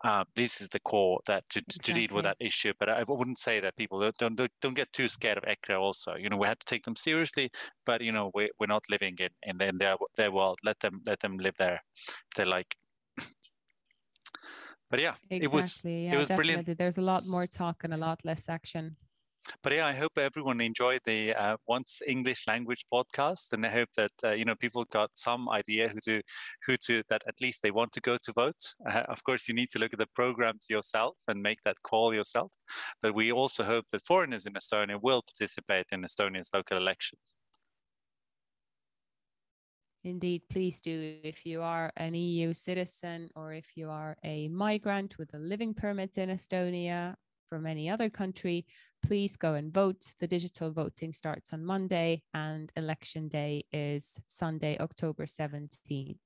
Uh, 0.03 0.23
this 0.35 0.61
is 0.61 0.69
the 0.69 0.79
core 0.79 1.19
that 1.27 1.43
to, 1.49 1.59
to- 1.61 1.79
to 1.79 1.93
deal 1.93 2.13
with 2.15 2.25
that 2.25 2.37
issue. 2.39 2.73
But 2.79 2.89
i 2.89 3.03
wouldn't 3.07 3.39
say 3.39 3.59
that 3.59 3.75
people 3.75 3.99
don't, 3.99 4.17
don't 4.17 4.35
don't- 4.61 4.75
get 4.81 4.93
too 4.93 5.09
scared 5.09 5.37
of 5.39 5.43
EKRE 5.43 5.77
also. 5.79 6.11
You 6.15 6.29
know 6.29 6.37
we 6.37 6.47
have 6.47 6.59
to 6.59 6.65
take 6.73 6.83
them 6.85 6.95
seriously 6.95 7.49
but 7.85 8.01
you 8.01 8.11
know 8.11 8.31
we, 8.35 8.49
we're 8.59 8.67
not 8.77 8.83
living 8.89 9.15
in 9.19 9.29
in, 9.49 9.61
in 9.69 9.77
their 9.77 9.95
their 10.17 10.31
world. 10.31 10.59
Let 10.63 10.79
them 10.79 11.01
let 11.05 11.19
them 11.19 11.37
live 11.37 11.55
there 11.57 11.79
they 12.35 12.45
like 12.45 12.75
but 14.91 14.99
yeah 14.99 15.15
Exactly. 15.29 15.45
it 15.45 15.51
was 15.51 15.81
yeah, 15.85 16.13
it 16.13 16.17
was 16.17 16.27
definitely. 16.29 16.53
brilliant 16.63 16.77
There's 16.77 16.97
a 16.97 17.01
lot 17.13 17.25
more 17.25 17.47
talk 17.47 17.83
and 17.83 17.93
a 17.93 17.97
lot 17.97 18.19
less 18.23 18.49
action. 18.49 18.95
But 19.63 19.73
yeah 19.73 19.87
i 19.87 19.93
hope 19.93 20.11
everyone 20.17 20.61
enjoyed 20.61 21.01
the 21.05 21.33
uh, 21.33 21.57
once 21.67 22.01
english 22.07 22.45
language 22.47 22.85
podcast 22.93 23.53
and 23.53 23.65
i 23.65 23.69
hope 23.69 23.89
that 23.95 24.11
uh, 24.23 24.31
you 24.31 24.45
know 24.45 24.55
people 24.55 24.85
got 24.91 25.09
some 25.13 25.49
idea 25.49 25.89
who 25.89 25.99
to 25.99 26.21
who 26.65 26.77
to 26.77 27.03
that 27.09 27.23
at 27.27 27.41
least 27.41 27.61
they 27.61 27.71
want 27.71 27.91
to 27.91 28.01
go 28.01 28.17
to 28.23 28.33
vote. 28.33 28.61
Uh, 28.89 29.03
of 29.09 29.23
course 29.23 29.47
you 29.47 29.53
need 29.53 29.69
to 29.69 29.79
look 29.79 29.93
at 29.93 29.99
the 29.99 30.07
programs 30.15 30.65
yourself 30.69 31.15
and 31.27 31.41
make 31.41 31.59
that 31.63 31.77
call 31.83 32.13
yourself. 32.13 32.51
But 33.01 33.15
we 33.15 33.31
also 33.31 33.63
hope 33.63 33.85
that 33.91 34.05
foreigners 34.05 34.45
in 34.45 34.53
estonia 34.53 34.99
will 35.01 35.21
participate 35.21 35.87
in 35.91 36.03
estonia's 36.03 36.49
local 36.53 36.77
elections. 36.77 37.35
Indeed, 40.03 40.41
please 40.49 40.81
do. 40.81 41.17
If 41.23 41.45
you 41.45 41.61
are 41.61 41.91
an 41.95 42.15
EU 42.15 42.55
citizen 42.55 43.29
or 43.35 43.53
if 43.53 43.67
you 43.75 43.89
are 43.91 44.17
a 44.23 44.47
migrant 44.47 45.19
with 45.19 45.31
a 45.35 45.37
living 45.37 45.75
permit 45.75 46.17
in 46.17 46.29
Estonia 46.29 47.13
from 47.49 47.67
any 47.67 47.87
other 47.87 48.09
country, 48.09 48.65
please 49.03 49.37
go 49.37 49.53
and 49.55 49.73
vote. 49.73 50.13
The 50.19 50.27
digital 50.27 50.71
voting 50.71 51.13
starts 51.13 51.53
on 51.53 51.65
Monday 51.65 52.23
and 52.33 52.71
election 52.75 53.27
day 53.27 53.65
is 53.71 54.19
Sunday, 54.27 54.77
October 54.79 55.25
17th. 55.25 56.17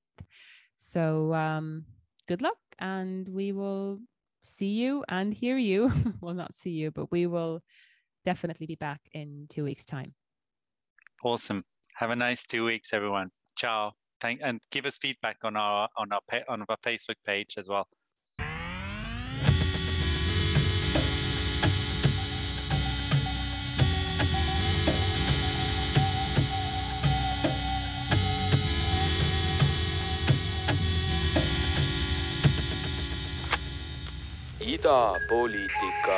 So, 0.76 1.32
um, 1.34 1.84
good 2.28 2.42
luck 2.42 2.58
and 2.78 3.28
we 3.28 3.52
will 3.52 4.00
see 4.42 4.74
you 4.74 5.04
and 5.08 5.32
hear 5.32 5.56
you. 5.56 5.92
well, 6.20 6.34
not 6.34 6.54
see 6.54 6.70
you, 6.70 6.90
but 6.90 7.10
we 7.10 7.26
will 7.26 7.62
definitely 8.24 8.66
be 8.66 8.74
back 8.74 9.00
in 9.12 9.46
two 9.48 9.64
weeks' 9.64 9.84
time. 9.86 10.14
awesome 11.22 11.64
have 11.96 12.10
a 12.10 12.16
nice 12.16 12.44
two 12.44 12.64
weeks 12.64 12.92
everyone 12.92 13.30
ciao 13.56 13.92
thank 14.20 14.38
and 14.42 14.60
give 14.70 14.84
us 14.84 14.98
feedback 14.98 15.38
on 15.42 15.56
our 15.56 15.88
on 15.96 16.12
our 16.12 16.20
on 16.48 16.62
our 16.68 16.76
facebook 16.84 17.16
page 17.24 17.54
as 17.56 17.68
well 17.68 17.88
idapoliitika 34.74 36.16